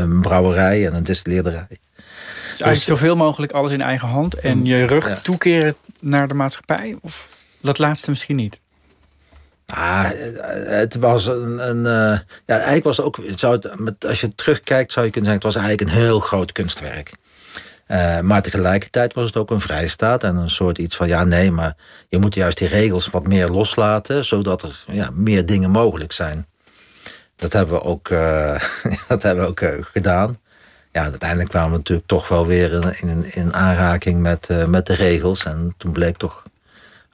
een 0.00 0.20
brouwerij 0.20 0.86
en 0.86 0.94
een 0.94 1.02
distilleerderij. 1.02 1.66
Dus 1.68 2.62
eigenlijk 2.62 2.74
dus, 2.74 2.84
zoveel 2.84 3.16
mogelijk 3.16 3.52
alles 3.52 3.72
in 3.72 3.80
eigen 3.80 4.08
hand 4.08 4.34
en 4.34 4.64
je 4.64 4.84
rug 4.84 5.08
ja. 5.08 5.18
toekeren 5.22 5.76
naar 6.00 6.28
de 6.28 6.34
maatschappij? 6.34 6.96
Of 7.00 7.28
dat 7.60 7.78
laatste 7.78 8.10
misschien 8.10 8.36
niet? 8.36 8.60
Ah, 9.66 10.10
het 10.66 10.94
was 10.94 11.26
een. 11.26 11.68
een 11.68 11.78
uh, 11.78 12.18
ja, 12.46 12.54
eigenlijk 12.54 12.84
was 12.84 12.96
het 12.96 13.06
ook. 13.06 13.18
Zou 13.36 13.54
het, 13.54 14.06
als 14.06 14.20
je 14.20 14.34
terugkijkt, 14.34 14.92
zou 14.92 15.06
je 15.06 15.12
kunnen 15.12 15.30
zeggen: 15.30 15.48
het 15.48 15.54
was 15.54 15.64
eigenlijk 15.64 15.96
een 15.96 16.02
heel 16.02 16.20
groot 16.20 16.52
kunstwerk. 16.52 17.12
Uh, 17.88 18.20
maar 18.20 18.42
tegelijkertijd 18.42 19.14
was 19.14 19.26
het 19.26 19.36
ook 19.36 19.50
een 19.50 19.60
vrijstaat 19.60 20.22
en 20.22 20.36
een 20.36 20.50
soort 20.50 20.78
iets 20.78 20.96
van: 20.96 21.08
ja, 21.08 21.24
nee, 21.24 21.50
maar 21.50 21.76
je 22.08 22.18
moet 22.18 22.34
juist 22.34 22.58
die 22.58 22.68
regels 22.68 23.08
wat 23.08 23.26
meer 23.26 23.48
loslaten, 23.48 24.24
zodat 24.24 24.62
er 24.62 24.84
ja, 24.86 25.10
meer 25.12 25.46
dingen 25.46 25.70
mogelijk 25.70 26.12
zijn. 26.12 26.46
Dat 27.36 27.52
hebben 27.52 27.74
we 27.74 27.82
ook, 27.82 28.08
uh, 28.08 28.60
dat 29.08 29.22
hebben 29.22 29.44
we 29.44 29.50
ook 29.50 29.62
gedaan. 29.92 30.38
Ja, 30.92 31.02
uiteindelijk 31.02 31.50
kwamen 31.50 31.70
we 31.70 31.76
natuurlijk 31.76 32.08
toch 32.08 32.28
wel 32.28 32.46
weer 32.46 32.72
in, 32.72 33.08
in, 33.08 33.34
in 33.34 33.54
aanraking 33.54 34.20
met, 34.20 34.48
met 34.66 34.86
de 34.86 34.94
regels. 34.94 35.44
En 35.44 35.74
toen 35.76 35.92
bleek 35.92 36.16
toch 36.16 36.42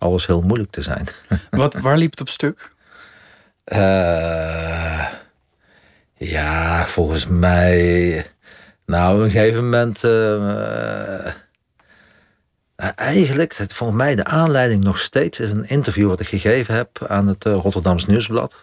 alles 0.01 0.27
heel 0.27 0.41
moeilijk 0.41 0.71
te 0.71 0.83
zijn. 0.83 1.09
Wat, 1.51 1.75
waar 1.75 1.97
liep 1.97 2.11
het 2.11 2.21
op 2.21 2.29
stuk? 2.29 2.71
Uh, 3.65 5.07
ja, 6.15 6.87
volgens 6.87 7.27
mij. 7.27 8.27
Nou, 8.87 9.17
op 9.17 9.23
een 9.23 9.31
gegeven 9.31 9.65
moment. 9.65 10.05
Uh, 10.05 11.27
eigenlijk, 12.95 13.57
het, 13.57 13.73
volgens 13.73 13.99
mij 13.99 14.15
de 14.15 14.25
aanleiding 14.25 14.85
nog 14.85 14.99
steeds 14.99 15.41
is 15.41 15.51
een 15.51 15.69
interview 15.69 16.09
wat 16.09 16.21
ik 16.21 16.29
gegeven 16.29 16.75
heb 16.75 17.05
aan 17.09 17.27
het 17.27 17.45
Rotterdams 17.45 18.07
Nieuwsblad. 18.07 18.55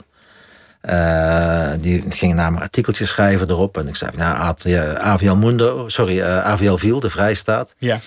Uh, 0.89 1.69
die 1.79 2.03
ging 2.09 2.33
namelijk 2.33 2.63
artikeltjes 2.63 3.09
schrijven 3.09 3.49
erop. 3.49 3.77
En 3.77 3.87
ik 3.87 3.95
zei, 3.95 4.11
nou, 4.15 4.55
AVL 4.97 5.33
Mundo, 5.35 5.89
sorry, 5.89 6.17
uh, 6.17 6.45
AVL 6.45 6.75
Viel, 6.75 6.99
de 6.99 7.09
Vrijstaat. 7.09 7.73
Ja. 7.77 7.99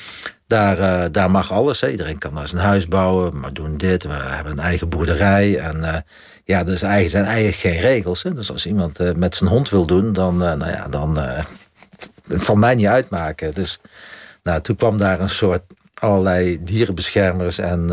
Daar, 0.47 0.79
uh, 0.79 1.05
daar 1.13 1.31
mag 1.31 1.53
alles. 1.53 1.81
Hè. 1.81 1.91
Iedereen 1.91 2.19
kan 2.19 2.35
daar 2.35 2.49
zijn 2.49 2.63
huis 2.63 2.89
bouwen, 2.89 3.41
maar 3.41 3.53
doen 3.53 3.77
dit. 3.77 4.03
We 4.03 4.13
hebben 4.13 4.53
een 4.53 4.59
eigen 4.59 4.89
boerderij. 4.89 5.59
En 5.59 6.05
ja, 6.45 6.67
er 6.67 6.79
zijn 6.79 7.25
eigenlijk 7.25 7.57
geen 7.57 7.81
regels. 7.81 8.23
Hè. 8.23 8.35
Dus 8.35 8.51
als 8.51 8.67
iemand 8.67 9.17
met 9.17 9.37
zijn 9.37 9.51
hond 9.51 9.69
wil 9.69 9.87
doen, 9.87 10.13
dan, 10.13 10.37
nou 10.37 10.69
ja, 10.71 10.89
dan 10.89 11.17
het 12.29 12.43
zal 12.43 12.57
mij 12.57 12.75
niet 12.75 12.87
uitmaken. 12.87 13.55
Dus 13.55 13.81
nou, 14.43 14.61
toen 14.61 14.77
kwam 14.77 14.99
daar 14.99 15.21
een 15.21 15.31
soort 15.31 15.63
allerlei 15.95 16.59
dierenbeschermers 16.63 17.59
en. 17.59 17.91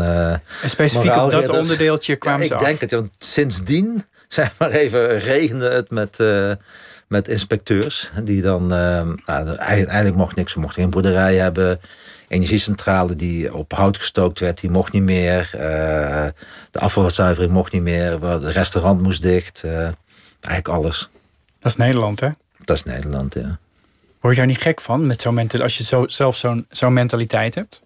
en 0.62 0.70
specifiek 0.70 1.16
op 1.16 1.30
dat 1.30 1.48
onderdeeltje 1.48 2.16
kwamen 2.16 2.40
ja, 2.40 2.46
ze 2.46 2.54
Ik 2.54 2.60
denk 2.60 2.80
het, 2.80 2.90
want 2.90 3.10
sindsdien 3.18 4.04
zeg 4.28 4.58
maar 4.58 4.70
even, 4.70 5.18
regende 5.18 5.70
het 5.70 5.90
met, 5.90 6.18
uh, 6.20 6.52
met 7.06 7.28
inspecteurs. 7.28 8.10
Die 8.24 8.42
dan, 8.42 8.62
uh, 8.62 9.10
nou, 9.26 9.56
eigenlijk 9.56 10.14
mocht 10.14 10.36
niks. 10.36 10.52
Ze 10.52 10.60
mochten 10.60 10.82
geen 10.82 10.90
boerderij 10.90 11.36
hebben. 11.36 11.80
Energiecentrale 12.28 13.14
die 13.14 13.54
op 13.54 13.72
hout 13.72 13.96
gestookt 13.96 14.40
werd, 14.40 14.60
die 14.60 14.70
mocht 14.70 14.92
niet 14.92 15.02
meer. 15.02 15.50
Uh, 15.54 15.60
de 16.70 16.78
afvalzuivering 16.78 17.52
mocht 17.52 17.72
niet 17.72 17.82
meer. 17.82 18.24
Het 18.24 18.44
restaurant 18.44 19.00
moest 19.02 19.22
dicht. 19.22 19.64
eigenlijk 20.40 20.68
alles. 20.68 21.08
Dat 21.58 21.70
is 21.70 21.76
Nederland, 21.76 22.20
hè? 22.20 22.28
Dat 22.64 22.76
is 22.76 22.82
Nederland, 22.82 23.34
ja. 23.34 23.58
Word 24.20 24.34
je 24.34 24.40
daar 24.40 24.50
niet 24.50 24.62
gek 24.62 24.80
van 24.80 25.06
met 25.06 25.20
zo'n 25.20 25.50
als 25.60 25.78
je 25.78 25.84
zo, 25.84 26.06
zelf 26.06 26.36
zo'n 26.36 26.66
zo'n 26.68 26.92
mentaliteit 26.92 27.54
hebt? 27.54 27.80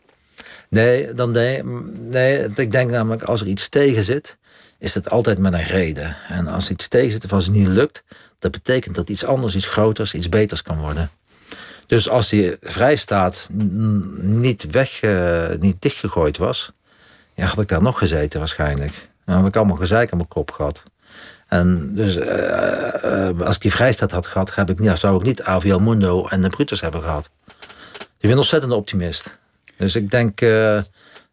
Nee, 0.68 1.14
dan 1.14 1.30
nee, 1.30 1.62
nee. 1.92 2.48
Ik 2.56 2.70
denk 2.70 2.90
namelijk 2.90 3.22
als 3.22 3.40
er 3.40 3.46
iets 3.46 3.68
tegen 3.68 4.02
zit, 4.02 4.36
is 4.82 4.94
het 4.94 5.10
altijd 5.10 5.38
met 5.38 5.52
een 5.52 5.64
reden. 5.64 6.16
En 6.28 6.46
als 6.46 6.70
iets 6.70 6.88
tegen 6.88 7.12
zit 7.12 7.24
of 7.24 7.32
als 7.32 7.44
het 7.44 7.54
niet 7.54 7.66
lukt, 7.66 8.02
dat 8.38 8.50
betekent 8.50 8.94
dat 8.94 9.08
iets 9.08 9.24
anders, 9.24 9.54
iets 9.54 9.66
groters, 9.66 10.14
iets 10.14 10.28
beters 10.28 10.62
kan 10.62 10.78
worden. 10.78 11.10
Dus 11.86 12.08
als 12.08 12.28
die 12.28 12.56
vrijstaat 12.60 13.48
niet 14.20 14.70
weg, 14.70 15.02
uh, 15.02 15.48
niet 15.60 15.82
dichtgegooid 15.82 16.36
was, 16.38 16.72
ja, 17.34 17.46
had 17.46 17.60
ik 17.60 17.68
daar 17.68 17.82
nog 17.82 17.98
gezeten 17.98 18.38
waarschijnlijk. 18.38 19.08
Dan 19.24 19.36
had 19.36 19.46
ik 19.46 19.56
allemaal 19.56 19.76
gezeik 19.76 20.10
aan 20.10 20.16
mijn 20.16 20.28
kop 20.28 20.50
gehad. 20.50 20.82
En 21.46 21.94
dus 21.94 22.16
uh, 22.16 22.24
uh, 22.24 23.46
als 23.46 23.54
ik 23.54 23.62
die 23.62 23.72
vrijstaat 23.72 24.10
had 24.10 24.26
gehad, 24.26 24.54
heb 24.54 24.70
ik, 24.70 24.80
ja, 24.82 24.96
zou 24.96 25.16
ik 25.16 25.22
niet 25.22 25.42
AVL 25.42 25.78
Mundo 25.78 26.26
en 26.26 26.42
de 26.42 26.48
Brutus 26.48 26.80
hebben 26.80 27.02
gehad. 27.02 27.30
Je 27.96 28.28
bent 28.28 28.32
een 28.32 28.38
ontzettende 28.38 28.74
optimist. 28.74 29.38
Dus 29.76 29.96
ik 29.96 30.10
denk, 30.10 30.40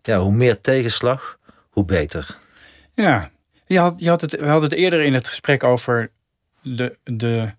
ja, 0.01 0.19
hoe 0.19 0.31
meer 0.31 0.61
tegenslag, 0.61 1.37
hoe 1.69 1.85
beter. 1.85 2.37
Ja, 2.93 3.29
je 3.69 3.79
had, 3.79 3.95
je 3.97 4.09
had 4.09 4.21
het, 4.21 4.31
we 4.31 4.47
hadden 4.47 4.69
het 4.69 4.79
eerder 4.79 5.01
in 5.01 5.13
het 5.13 5.27
gesprek 5.27 5.63
over 5.63 6.11
de, 6.61 6.97
de 7.03 7.53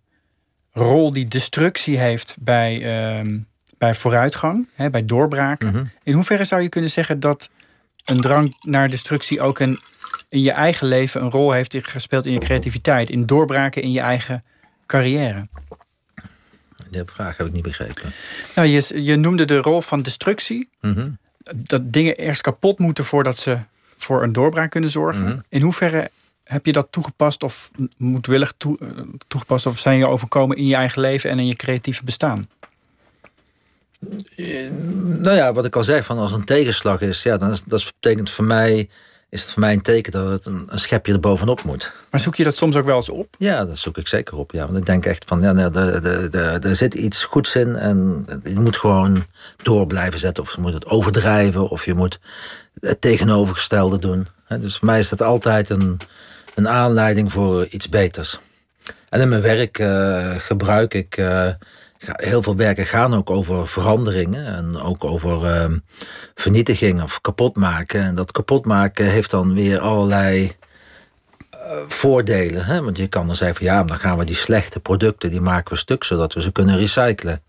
rol 0.73 1.13
die 1.13 1.25
destructie 1.25 1.99
heeft 1.99 2.37
bij, 2.41 2.83
ehm, 2.83 3.39
bij 3.79 3.95
vooruitgang, 3.95 4.69
hè, 4.75 4.91
bij 4.91 5.05
doorbraken. 5.05 5.69
Mhm. 5.69 5.85
In 6.03 6.13
hoeverre 6.13 6.45
zou 6.45 6.63
je 6.63 6.69
kunnen 6.69 6.91
zeggen 6.91 7.21
dat 7.21 7.51
een 8.05 8.21
drang 8.21 8.57
naar 8.61 8.91
destructie 8.91 9.41
ook 9.41 9.59
een, 9.59 9.81
in 10.29 10.41
je 10.41 10.53
eigen 10.53 10.87
leven 10.87 11.23
een 11.23 11.31
rol 11.31 11.53
heeft 11.53 11.77
gespeeld 11.89 12.27
in 12.27 12.33
je 12.33 12.39
creativiteit, 12.39 13.11
in 13.11 13.27
doorbraken 13.27 13.83
in 13.83 13.93
je 13.93 14.01
eigen 14.01 14.45
carrière? 14.87 15.49
Die 16.91 17.03
vraag 17.07 17.37
heb 17.37 17.47
ik 17.47 17.53
niet 17.53 17.63
begrepen. 17.63 18.13
Nou, 18.55 18.69
je, 18.69 19.05
je 19.05 19.17
noemde 19.17 19.45
de 19.45 19.59
rol 19.59 19.81
van 19.81 20.03
destructie. 20.03 20.69
Mhm. 20.81 21.11
Dat 21.57 21.93
dingen 21.93 22.17
eerst 22.17 22.41
kapot 22.41 22.79
moeten 22.79 23.05
voordat 23.05 23.39
ze 23.39 23.59
voor 24.03 24.22
een 24.22 24.32
doorbraak 24.32 24.70
kunnen 24.70 24.90
zorgen. 24.90 25.22
Mhm. 25.22 25.38
In 25.48 25.62
hoeverre 25.62 26.11
heb 26.44 26.66
je 26.66 26.72
dat 26.72 26.86
toegepast 26.90 27.42
of 27.42 27.70
moedwillig 27.96 28.53
toe, 28.57 28.78
eh, 28.80 28.88
toegepast 29.28 29.66
of 29.66 29.78
zijn 29.78 29.98
je 29.98 30.07
overkomen 30.07 30.57
in 30.57 30.66
je 30.66 30.74
eigen 30.74 31.01
leven 31.01 31.30
en 31.30 31.38
in 31.38 31.46
je 31.46 31.57
creatieve 31.57 32.05
bestaan? 32.05 32.48
Eh, 34.36 34.70
nou 35.03 35.36
ja, 35.36 35.53
wat 35.53 35.64
ik 35.64 35.76
al 35.76 35.84
zei, 35.84 36.03
van 36.03 36.18
als 36.18 36.32
een 36.32 36.44
tegenslag 36.44 37.01
is, 37.01 37.22
ja, 37.22 37.36
dan 37.36 37.51
is, 37.51 37.62
dat 37.64 37.92
betekent 38.01 38.30
voor 38.30 38.44
mij, 38.44 38.88
is 39.28 39.42
het 39.42 39.51
voor 39.51 39.61
mij 39.61 39.72
een 39.72 39.82
teken 39.82 40.12
dat 40.12 40.30
het 40.30 40.46
een, 40.46 40.66
een, 40.68 40.78
schepje 40.78 41.12
er 41.12 41.20
bovenop 41.20 41.62
moet. 41.62 41.92
Maar 42.11 42.20
zoek 42.20 42.34
je 42.34 42.44
dat 42.44 42.57
soms 42.57 42.76
ook 42.76 42.84
wel 42.84 42.96
eens 42.96 43.09
op? 43.09 43.34
Ja, 43.38 43.64
dat 43.64 43.78
zoek 43.78 43.98
ik 43.98 44.09
zeker 44.09 44.36
op. 44.36 44.53
Ja. 44.53 44.64
Want 44.66 44.78
ik 44.78 44.86
denk 44.86 45.07
echt 45.07 45.24
van, 45.26 45.40
ja, 45.40 45.53
nou, 45.53 45.74
er 46.61 46.76
zit 46.76 46.94
iets 46.94 47.24
goeds 47.24 47.57
in 47.57 47.76
en 47.76 48.26
je 48.44 48.61
moet 48.61 48.76
gewoon 48.76 49.24
door 49.62 49.86
blijven 49.86 50.18
zetten. 50.18 50.42
Of 50.42 50.55
je 50.55 50.61
moet 50.61 50.74
het 50.74 50.86
overdrijven, 50.86 51.68
of 51.68 51.84
je 51.84 51.94
moet 51.94 52.20
het 52.81 53.01
tegenovergestelde 53.01 53.99
doen. 53.99 54.26
Dus 54.49 54.76
voor 54.76 54.87
mij 54.87 54.99
is 54.99 55.09
dat 55.09 55.22
altijd 55.22 55.70
een, 55.70 56.01
een 56.55 56.68
aanleiding 56.68 57.33
voor 57.33 57.66
iets 57.66 57.89
beters. 57.89 58.39
En 59.09 59.20
in 59.20 59.28
mijn 59.28 59.43
werk 59.43 59.78
uh, 59.78 60.35
gebruik 60.39 60.95
ik. 60.95 61.16
Uh, 61.16 61.49
heel 61.99 62.43
veel 62.43 62.57
werken 62.57 62.87
gaan 62.87 63.14
ook 63.14 63.31
over 63.31 63.68
veranderingen 63.68 64.47
en 64.47 64.81
ook 64.81 65.05
over 65.05 65.45
uh, 65.45 65.76
vernietiging 66.35 67.03
of 67.03 67.20
kapotmaken. 67.20 68.03
En 68.03 68.14
dat 68.14 68.33
kapotmaken 68.33 69.07
heeft 69.07 69.31
dan 69.31 69.55
weer 69.55 69.78
allerlei 69.78 70.53
voordelen. 71.89 72.64
Hè? 72.64 72.83
Want 72.83 72.97
je 72.97 73.07
kan 73.07 73.26
dan 73.26 73.37
zeggen 73.37 73.57
van 73.57 73.66
ja, 73.66 73.85
dan 73.85 73.99
gaan 73.99 74.18
we 74.18 74.24
die 74.24 74.35
slechte 74.35 74.81
producten 74.81 75.31
die 75.31 75.41
maken 75.41 75.72
we 75.72 75.78
stuk 75.78 76.05
zodat 76.05 76.35
we 76.35 76.41
ze 76.41 76.53
kunnen 76.53 76.78
recyclen. 76.78 77.41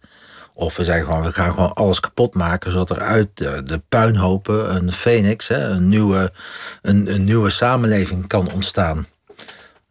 Of 0.53 0.75
we 0.77 0.83
zeggen 0.83 1.05
gewoon, 1.05 1.23
we 1.23 1.31
gaan 1.31 1.53
gewoon 1.53 1.73
alles 1.73 1.99
kapot 1.99 2.35
maken, 2.35 2.71
zodat 2.71 2.89
er 2.89 3.01
uit 3.01 3.29
de, 3.33 3.63
de 3.63 3.81
puinhopen 3.89 4.75
een 4.75 4.91
phoenix, 4.91 5.47
hè, 5.47 5.69
een, 5.69 5.89
nieuwe, 5.89 6.31
een, 6.81 7.13
een 7.13 7.23
nieuwe 7.23 7.49
samenleving 7.49 8.27
kan 8.27 8.51
ontstaan. 8.51 9.07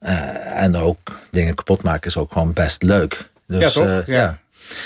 Uh, 0.03 0.63
en 0.63 0.77
ook 0.77 0.99
dingen 1.31 1.55
kapot 1.55 1.83
maken 1.83 2.09
is 2.09 2.17
ook 2.17 2.33
gewoon 2.33 2.53
best 2.53 2.83
leuk. 2.83 3.31
Dus, 3.47 3.61
ja, 3.61 3.71
toch? 3.71 3.87
Uh, 3.87 4.07
ja. 4.07 4.15
ja. 4.15 4.39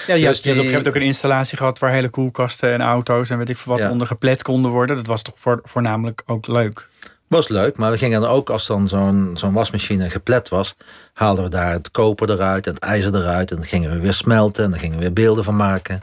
Ja, 0.07 0.15
je, 0.15 0.27
dus 0.27 0.37
hebt, 0.37 0.39
op 0.39 0.47
een 0.47 0.53
gegeven 0.53 0.65
moment 0.65 0.89
ook 0.89 0.95
een 0.95 1.03
installatie 1.03 1.59
gehad 1.59 1.79
waar 1.79 1.91
hele 1.91 2.09
koelkasten 2.09 2.73
en 2.73 2.81
auto's 2.81 3.31
en 3.31 3.39
weet 3.39 3.49
ik 3.49 3.57
veel 3.57 3.77
wat 3.77 3.91
onder 3.91 4.07
geplet 4.07 4.43
konden 4.43 4.71
worden. 4.71 4.97
Dat 4.97 5.07
was 5.07 5.23
toch 5.23 5.35
voor, 5.37 5.61
voornamelijk 5.63 6.23
ook 6.27 6.47
leuk 6.47 6.89
was 7.27 7.49
leuk, 7.49 7.77
maar 7.77 7.91
we 7.91 7.99
gingen 7.99 8.21
dan 8.21 8.31
ook, 8.31 8.51
als 8.51 8.67
dan 8.67 8.89
zo'n 8.89 9.31
zo'n 9.35 9.53
wasmachine 9.53 10.11
geplet 10.11 10.49
was, 10.49 10.75
haalden 11.13 11.45
we 11.45 11.51
daar 11.51 11.73
het 11.73 11.91
koper 11.91 12.31
eruit 12.31 12.67
en 12.67 12.75
het 12.75 12.83
ijzer 12.83 13.15
eruit. 13.15 13.51
En 13.51 13.57
dan 13.57 13.67
gingen 13.67 13.91
we 13.91 13.99
weer 13.99 14.13
smelten 14.13 14.65
en 14.65 14.71
dan 14.71 14.79
gingen 14.79 14.97
we 14.97 15.03
weer 15.03 15.13
beelden 15.13 15.45
van 15.45 15.57
maken. 15.57 16.01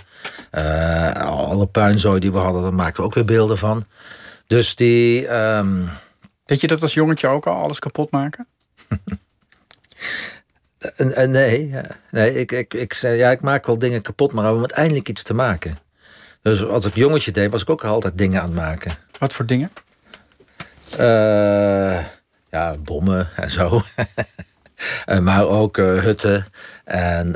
Uh, 0.52 1.14
alle 1.14 1.68
puinzooi 1.68 2.20
die 2.20 2.32
we 2.32 2.38
hadden, 2.38 2.62
daar 2.62 2.74
maakten 2.74 3.02
we 3.02 3.08
ook 3.08 3.14
weer 3.14 3.26
beelden 3.26 3.58
van. 3.58 3.86
Dus 4.48 4.76
die. 4.76 5.34
Um... 5.34 5.90
Deed 6.46 6.62
je 6.62 6.68
dat 6.68 6.82
als 6.82 6.94
jongetje 6.94 7.28
ook 7.28 7.48
al, 7.48 7.64
alles 7.64 7.80
kapot 7.80 8.12
maken? 8.12 8.48
nee, 11.28 11.76
nee 12.10 12.40
ik, 12.40 12.52
ik, 12.52 12.74
ik, 12.74 12.94
zei, 12.94 13.18
ja, 13.18 13.32
ik 13.32 13.42
maak 13.42 13.66
wel 13.66 13.78
dingen 13.78 14.02
kapot, 14.02 14.34
maar 14.34 14.54
om 14.54 14.60
uiteindelijk 14.60 15.10
iets 15.10 15.24
te 15.24 15.34
maken. 15.34 15.78
Dus 16.42 16.66
als 16.66 16.86
ik 16.86 16.96
jongetje 16.96 17.32
deed, 17.32 17.52
was 17.52 17.62
ik 17.62 17.70
ook 17.70 17.84
altijd 17.84 18.18
dingen 18.18 18.40
aan 18.40 18.46
het 18.46 18.56
maken. 18.56 18.92
Wat 19.20 19.34
voor 19.34 19.46
dingen? 19.46 19.72
Uh, 21.00 22.00
ja, 22.50 22.76
bommen 22.78 23.30
en 23.36 23.50
zo. 23.50 23.82
Eh, 25.06 25.20
maar 25.20 25.48
ook 25.48 25.78
uh, 25.78 26.00
hutten 26.00 26.46
en 26.86 27.36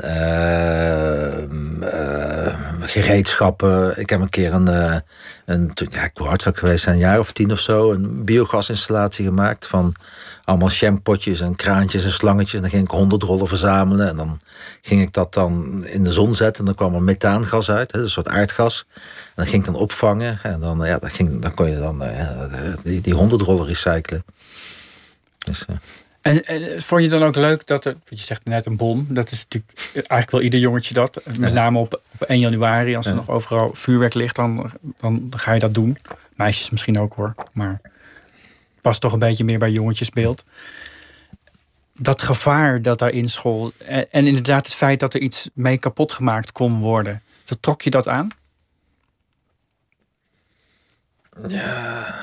gereedschappen. 2.80 4.00
Ik 4.00 4.10
heb 4.10 4.20
een 4.20 4.28
keer 4.28 4.52
een, 4.52 5.02
een 5.44 5.70
ja, 5.90 6.04
ik 6.04 6.10
hartstikke 6.14 6.58
geweest, 6.58 6.86
een 6.86 6.98
jaar 6.98 7.18
of 7.18 7.32
tien 7.32 7.52
of 7.52 7.60
zo, 7.60 7.92
een 7.92 8.24
biogasinstallatie 8.24 9.24
gemaakt 9.24 9.66
van 9.66 9.94
allemaal 10.46 10.70
shampotjes 10.70 11.40
en 11.40 11.56
kraantjes 11.56 12.04
en 12.04 12.12
slangetjes. 12.12 12.54
En 12.54 12.60
dan 12.60 12.70
ging 12.70 12.84
ik 12.84 12.90
honderd 12.90 13.22
rollen 13.22 13.46
verzamelen. 13.46 14.08
En 14.08 14.16
dan 14.16 14.40
ging 14.82 15.00
ik 15.00 15.12
dat 15.12 15.34
dan 15.34 15.84
in 15.86 16.04
de 16.04 16.12
zon 16.12 16.34
zetten. 16.34 16.58
En 16.58 16.64
dan 16.64 16.74
kwam 16.74 16.94
er 16.94 17.02
methaangas 17.02 17.70
uit, 17.70 17.94
een 17.94 18.10
soort 18.10 18.28
aardgas. 18.28 18.86
En 18.94 19.32
dan 19.34 19.46
ging 19.46 19.64
ik 19.64 19.72
dan 19.72 19.80
opvangen. 19.80 20.38
En 20.42 20.60
dan, 20.60 20.86
ja, 20.86 20.98
dan, 20.98 21.10
ging, 21.10 21.42
dan 21.42 21.54
kon 21.54 21.70
je 21.70 21.78
dan 21.78 22.02
die, 22.82 23.00
die 23.00 23.14
honderd 23.14 23.42
rollen 23.42 23.66
recyclen. 23.66 24.24
Dus. 25.38 25.64
En, 26.26 26.44
en, 26.44 26.82
vond 26.82 27.02
je 27.02 27.08
dan 27.08 27.22
ook 27.22 27.36
leuk 27.36 27.66
dat 27.66 27.84
er, 27.84 27.96
je 28.04 28.16
zegt 28.16 28.44
net 28.44 28.66
een 28.66 28.76
bom, 28.76 29.06
dat 29.08 29.30
is 29.30 29.42
natuurlijk 29.42 29.72
eigenlijk 29.92 30.30
wel 30.30 30.42
ieder 30.42 30.60
jongetje 30.60 30.94
dat. 30.94 31.20
Met 31.38 31.52
name 31.52 31.78
op, 31.78 32.00
op 32.12 32.22
1 32.22 32.38
januari, 32.38 32.96
als 32.96 33.06
er 33.06 33.14
nog 33.14 33.30
overal 33.30 33.70
vuurwerk 33.74 34.14
ligt, 34.14 34.36
dan, 34.36 34.70
dan 35.00 35.32
ga 35.36 35.52
je 35.52 35.60
dat 35.60 35.74
doen. 35.74 35.98
Meisjes 36.34 36.70
misschien 36.70 37.00
ook 37.00 37.14
hoor, 37.14 37.34
maar 37.52 37.80
past 38.80 39.00
toch 39.00 39.12
een 39.12 39.18
beetje 39.18 39.44
meer 39.44 39.58
bij 39.58 39.70
jongetjesbeeld. 39.70 40.44
Dat 41.98 42.22
gevaar 42.22 42.82
dat 42.82 42.98
daar 42.98 43.12
in 43.12 43.28
school. 43.28 43.72
En, 43.84 44.12
en 44.12 44.26
inderdaad, 44.26 44.66
het 44.66 44.74
feit 44.74 45.00
dat 45.00 45.14
er 45.14 45.20
iets 45.20 45.48
mee 45.52 45.78
kapot 45.78 46.12
gemaakt 46.12 46.52
kon 46.52 46.80
worden. 46.80 47.22
Dat 47.44 47.58
trok 47.60 47.82
je 47.82 47.90
dat 47.90 48.08
aan? 48.08 48.30
Ja. 51.48 52.14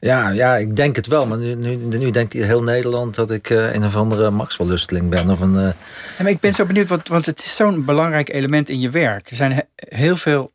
Ja, 0.00 0.28
ja, 0.28 0.56
ik 0.56 0.76
denk 0.76 0.96
het 0.96 1.06
wel. 1.06 1.26
Maar 1.26 1.38
nu, 1.38 1.54
nu, 1.54 1.76
nu 1.76 2.10
denkt 2.10 2.32
heel 2.32 2.62
Nederland 2.62 3.14
dat 3.14 3.30
ik 3.30 3.50
uh, 3.50 3.74
een 3.74 3.84
of 3.84 3.96
andere 3.96 4.30
Maxwell-lusteling 4.30 5.08
ben. 5.08 5.30
Of 5.30 5.40
een, 5.40 5.54
uh... 5.54 5.60
ja, 5.62 5.74
maar 6.18 6.30
ik 6.30 6.40
ben 6.40 6.52
zo 6.52 6.64
benieuwd, 6.64 6.88
want, 6.88 7.08
want 7.08 7.26
het 7.26 7.38
is 7.38 7.56
zo'n 7.56 7.84
belangrijk 7.84 8.28
element 8.28 8.68
in 8.68 8.80
je 8.80 8.90
werk. 8.90 9.30
Er 9.30 9.36
zijn 9.36 9.64
heel 9.74 10.16
veel 10.16 10.52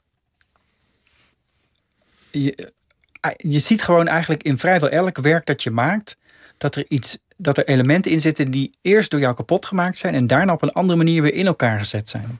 je 3.37 3.59
ziet 3.59 3.83
gewoon 3.83 4.07
eigenlijk 4.07 4.43
in 4.43 4.57
vrijwel 4.57 4.89
elk 4.89 5.17
werk 5.17 5.45
dat 5.45 5.63
je 5.63 5.71
maakt, 5.71 6.17
dat 6.57 6.75
er 6.75 6.85
iets, 6.87 7.17
dat 7.37 7.57
er 7.57 7.67
elementen 7.67 8.11
in 8.11 8.21
zitten 8.21 8.51
die 8.51 8.73
eerst 8.81 9.11
door 9.11 9.19
jou 9.19 9.35
kapot 9.35 9.65
gemaakt 9.65 9.97
zijn 9.97 10.15
en 10.15 10.27
daarna 10.27 10.53
op 10.53 10.61
een 10.61 10.71
andere 10.71 10.97
manier 10.97 11.21
weer 11.21 11.33
in 11.33 11.45
elkaar 11.45 11.77
gezet 11.77 12.09
zijn. 12.09 12.39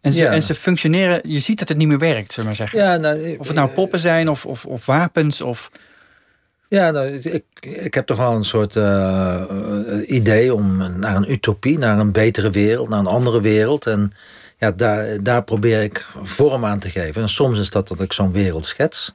En 0.00 0.12
ze, 0.12 0.26
en 0.26 0.42
ze 0.42 0.54
functioneren, 0.54 1.20
je 1.22 1.38
ziet 1.38 1.58
dat 1.58 1.68
het 1.68 1.76
niet 1.76 1.88
meer 1.88 1.98
werkt, 1.98 2.32
zullen 2.32 2.50
we 2.50 2.56
maar 2.56 2.68
zeggen. 2.68 2.78
Ja, 2.78 2.96
nou, 2.96 3.36
of 3.38 3.46
het 3.46 3.56
nou 3.56 3.68
poppen 3.68 3.98
zijn 3.98 4.28
of, 4.28 4.46
of, 4.46 4.66
of 4.66 4.86
wapens 4.86 5.40
of. 5.40 5.70
Ja, 6.68 6.90
nou, 6.90 7.08
ik, 7.08 7.44
ik 7.60 7.94
heb 7.94 8.06
toch 8.06 8.16
wel 8.16 8.32
een 8.32 8.44
soort 8.44 8.74
uh, 8.74 9.42
idee 10.06 10.54
om 10.54 10.76
naar 10.98 11.16
een 11.16 11.32
utopie, 11.32 11.78
naar 11.78 11.98
een 11.98 12.12
betere 12.12 12.50
wereld, 12.50 12.88
naar 12.88 12.98
een 12.98 13.06
andere 13.06 13.40
wereld. 13.40 13.86
En 13.86 14.12
ja, 14.58 14.70
daar, 14.70 15.22
daar 15.22 15.44
probeer 15.44 15.82
ik 15.82 16.06
vorm 16.22 16.64
aan 16.64 16.78
te 16.78 16.90
geven. 16.90 17.22
En 17.22 17.28
soms 17.28 17.58
is 17.58 17.70
dat 17.70 17.88
dat 17.88 18.00
ik 18.00 18.12
zo'n 18.12 18.32
wereld 18.32 18.66
schets. 18.66 19.14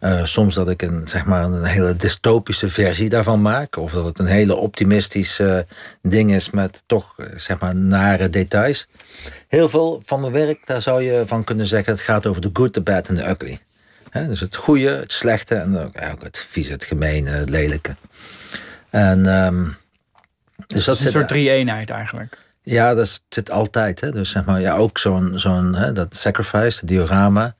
Uh, 0.00 0.24
soms 0.24 0.54
dat 0.54 0.68
ik 0.68 0.82
een, 0.82 1.08
zeg 1.08 1.24
maar 1.24 1.44
een 1.44 1.64
hele 1.64 1.96
dystopische 1.96 2.70
versie 2.70 3.08
daarvan 3.08 3.42
maak. 3.42 3.76
Of 3.76 3.92
dat 3.92 4.04
het 4.04 4.18
een 4.18 4.26
hele 4.26 4.54
optimistische 4.54 5.66
ding 6.02 6.32
is 6.32 6.50
met 6.50 6.82
toch 6.86 7.14
eh, 7.16 7.26
zeg 7.36 7.60
maar 7.60 7.76
nare 7.76 8.30
details. 8.30 8.88
Heel 9.48 9.68
veel 9.68 10.02
van 10.04 10.20
mijn 10.20 10.32
werk, 10.32 10.66
daar 10.66 10.82
zou 10.82 11.02
je 11.02 11.22
van 11.26 11.44
kunnen 11.44 11.66
zeggen... 11.66 11.92
het 11.92 12.02
gaat 12.02 12.26
over 12.26 12.40
de 12.40 12.50
good, 12.52 12.72
the 12.72 12.80
bad 12.80 13.08
en 13.08 13.16
the 13.16 13.28
ugly. 13.28 13.58
Dus 14.12 14.40
het 14.40 14.56
goede, 14.56 14.90
het 14.90 15.12
slechte 15.12 15.54
en 15.54 15.78
ook, 15.78 16.22
het 16.22 16.38
vieze, 16.48 16.72
het 16.72 16.84
gemene, 16.84 17.30
het 17.30 17.50
lelijke. 17.50 17.94
En, 18.90 19.26
um, 19.26 19.76
dus 20.66 20.84
dat 20.84 20.98
is 20.98 21.04
een 21.04 21.10
soort 21.10 21.28
drie-eenheid 21.28 21.90
eigenlijk. 21.90 22.38
Ja, 22.62 22.94
dat 22.94 23.20
zit 23.28 23.50
altijd. 23.50 24.00
Hè? 24.00 24.10
Dus 24.10 24.30
zeg 24.30 24.44
maar, 24.44 24.60
ja, 24.60 24.76
ook 24.76 24.98
zo'n 24.98 25.32
zo'n 25.38 25.76
dat 25.94 26.16
sacrifice, 26.16 26.78
het 26.78 26.88
diorama. 26.88 27.54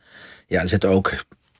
Ja, 0.46 0.60
er 0.60 0.68
zit 0.68 0.84
ook 0.84 1.12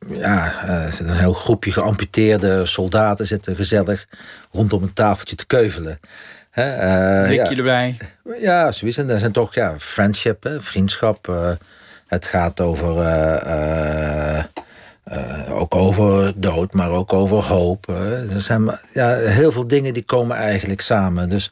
ja, 0.09 0.69
er 0.69 0.93
zit 0.93 1.09
een 1.09 1.17
heel 1.17 1.33
groepje 1.33 1.73
geamputeerde 1.73 2.67
soldaten 2.67 3.27
zitten 3.27 3.57
gezellig 3.57 4.07
rondom 4.51 4.83
een 4.83 4.93
tafeltje 4.93 5.37
te 5.37 5.47
keuvelen. 5.47 5.99
Hè, 6.51 6.75
uh, 7.27 7.35
ja. 7.35 7.51
erbij. 7.51 7.97
Ja, 8.41 8.73
zoiets. 8.73 8.99
En 8.99 9.11
er 9.11 9.19
zijn 9.19 9.33
toch 9.33 9.55
ja, 9.55 9.75
friendship, 9.79 10.43
hè, 10.43 10.61
vriendschap. 10.61 11.29
Uh, 11.29 11.51
het 12.07 12.27
gaat 12.27 12.61
over, 12.61 12.97
uh, 12.97 14.45
ook 15.51 15.75
over 15.75 16.33
dood, 16.41 16.73
maar 16.73 16.91
ook 16.91 17.13
over 17.13 17.45
hoop. 17.45 17.89
er 17.89 18.41
zijn 18.41 18.79
ja, 18.93 19.17
heel 19.17 19.53
veel 19.53 19.67
dingen 19.67 19.95
die 19.95 20.05
komen 20.05 20.37
eigenlijk 20.37 20.81
samen. 20.81 21.29
Dus 21.29 21.51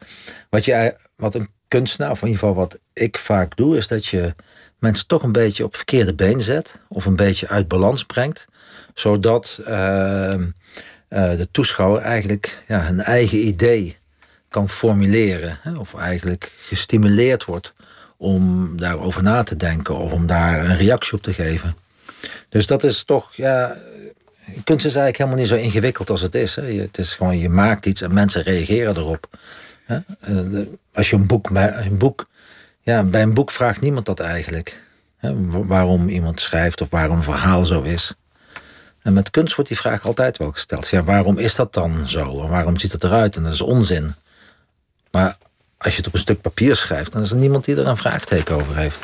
wat, 0.50 0.64
je, 0.64 0.96
wat 1.16 1.34
een 1.34 1.48
kunstenaar, 1.68 2.10
of 2.10 2.20
in 2.20 2.26
ieder 2.26 2.40
geval 2.40 2.54
wat 2.54 2.78
ik 2.92 3.18
vaak 3.18 3.56
doe, 3.56 3.76
is 3.76 3.88
dat 3.88 4.06
je 4.06 4.34
mensen 4.78 5.06
toch 5.06 5.22
een 5.22 5.32
beetje 5.32 5.64
op 5.64 5.76
verkeerde 5.76 6.14
been 6.14 6.40
zet. 6.40 6.80
Of 6.88 7.04
een 7.04 7.16
beetje 7.16 7.48
uit 7.48 7.68
balans 7.68 8.04
brengt. 8.04 8.46
Zodat 8.94 9.60
ehm, 9.64 10.46
eh, 11.08 11.36
de 11.36 11.48
toeschouwer 11.50 12.02
eigenlijk 12.02 12.62
ja, 12.68 12.88
een 12.88 13.00
eigen 13.00 13.46
idee 13.46 13.96
kan 14.48 14.68
formuleren. 14.68 15.58
Hè, 15.62 15.76
of 15.76 15.94
eigenlijk 15.94 16.52
gestimuleerd 16.60 17.44
wordt 17.44 17.74
om 18.16 18.72
daarover 18.80 19.22
na 19.22 19.42
te 19.42 19.56
denken. 19.56 19.96
Of 19.96 20.12
om 20.12 20.26
daar 20.26 20.64
een 20.64 20.76
reactie 20.76 21.12
op 21.16 21.22
te 21.22 21.32
geven. 21.32 21.76
Dus 22.48 22.66
dat 22.66 22.84
is 22.84 23.04
toch, 23.04 23.34
ja, 23.34 23.76
kunst 24.64 24.86
is 24.86 24.94
eigenlijk 24.94 25.16
helemaal 25.16 25.38
niet 25.38 25.48
zo 25.48 25.56
ingewikkeld 25.56 26.10
als 26.10 26.20
het 26.20 26.34
is. 26.34 26.54
Hè. 26.54 26.62
Het 26.62 26.98
is 26.98 27.14
gewoon, 27.14 27.38
je 27.38 27.48
maakt 27.48 27.86
iets 27.86 28.00
en 28.00 28.14
mensen 28.14 28.42
reageren 28.42 28.96
erop. 28.96 29.28
Hè. 29.84 29.98
Eh, 30.20 30.66
als 30.92 31.10
je 31.10 31.16
een 31.16 31.26
boek, 31.26 31.50
een 31.50 31.98
boek, 31.98 32.26
ja, 32.80 33.02
bij 33.02 33.22
een 33.22 33.34
boek 33.34 33.50
vraagt 33.50 33.80
niemand 33.80 34.06
dat 34.06 34.20
eigenlijk. 34.20 34.82
Hè, 35.16 35.32
waarom 35.66 36.08
iemand 36.08 36.40
schrijft 36.40 36.80
of 36.80 36.88
waarom 36.90 37.16
een 37.16 37.22
verhaal 37.22 37.64
zo 37.64 37.82
is. 37.82 38.14
En 39.02 39.12
met 39.12 39.30
kunst 39.30 39.54
wordt 39.54 39.70
die 39.70 39.80
vraag 39.80 40.06
altijd 40.06 40.36
wel 40.36 40.52
gesteld. 40.52 40.88
Ja, 40.88 41.02
waarom 41.02 41.38
is 41.38 41.54
dat 41.54 41.72
dan 41.72 42.08
zo? 42.08 42.42
En 42.42 42.48
waarom 42.48 42.78
ziet 42.78 42.92
het 42.92 43.04
eruit? 43.04 43.36
En 43.36 43.42
dat 43.42 43.52
is 43.52 43.60
onzin. 43.60 44.14
Maar 45.10 45.36
als 45.78 45.92
je 45.92 45.98
het 45.98 46.06
op 46.06 46.14
een 46.14 46.20
stuk 46.20 46.40
papier 46.40 46.76
schrijft, 46.76 47.12
dan 47.12 47.22
is 47.22 47.30
er 47.30 47.36
niemand 47.36 47.64
die 47.64 47.76
er 47.76 47.86
een 47.86 47.96
vraagteken 47.96 48.54
over 48.54 48.76
heeft. 48.76 49.00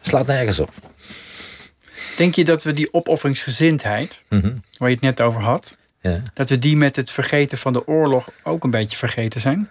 slaat 0.00 0.26
nergens 0.26 0.58
op. 0.58 0.70
Denk 2.16 2.34
je 2.34 2.44
dat 2.44 2.62
we 2.62 2.72
die 2.72 2.92
opofferingsgezindheid, 2.92 4.22
mhm. 4.28 4.52
waar 4.78 4.88
je 4.88 4.94
het 4.94 5.04
net 5.04 5.20
over 5.20 5.40
had, 5.40 5.76
ja. 6.00 6.22
dat 6.34 6.48
we 6.48 6.58
die 6.58 6.76
met 6.76 6.96
het 6.96 7.10
vergeten 7.10 7.58
van 7.58 7.72
de 7.72 7.86
oorlog 7.86 8.28
ook 8.42 8.64
een 8.64 8.70
beetje 8.70 8.96
vergeten 8.96 9.40
zijn? 9.40 9.68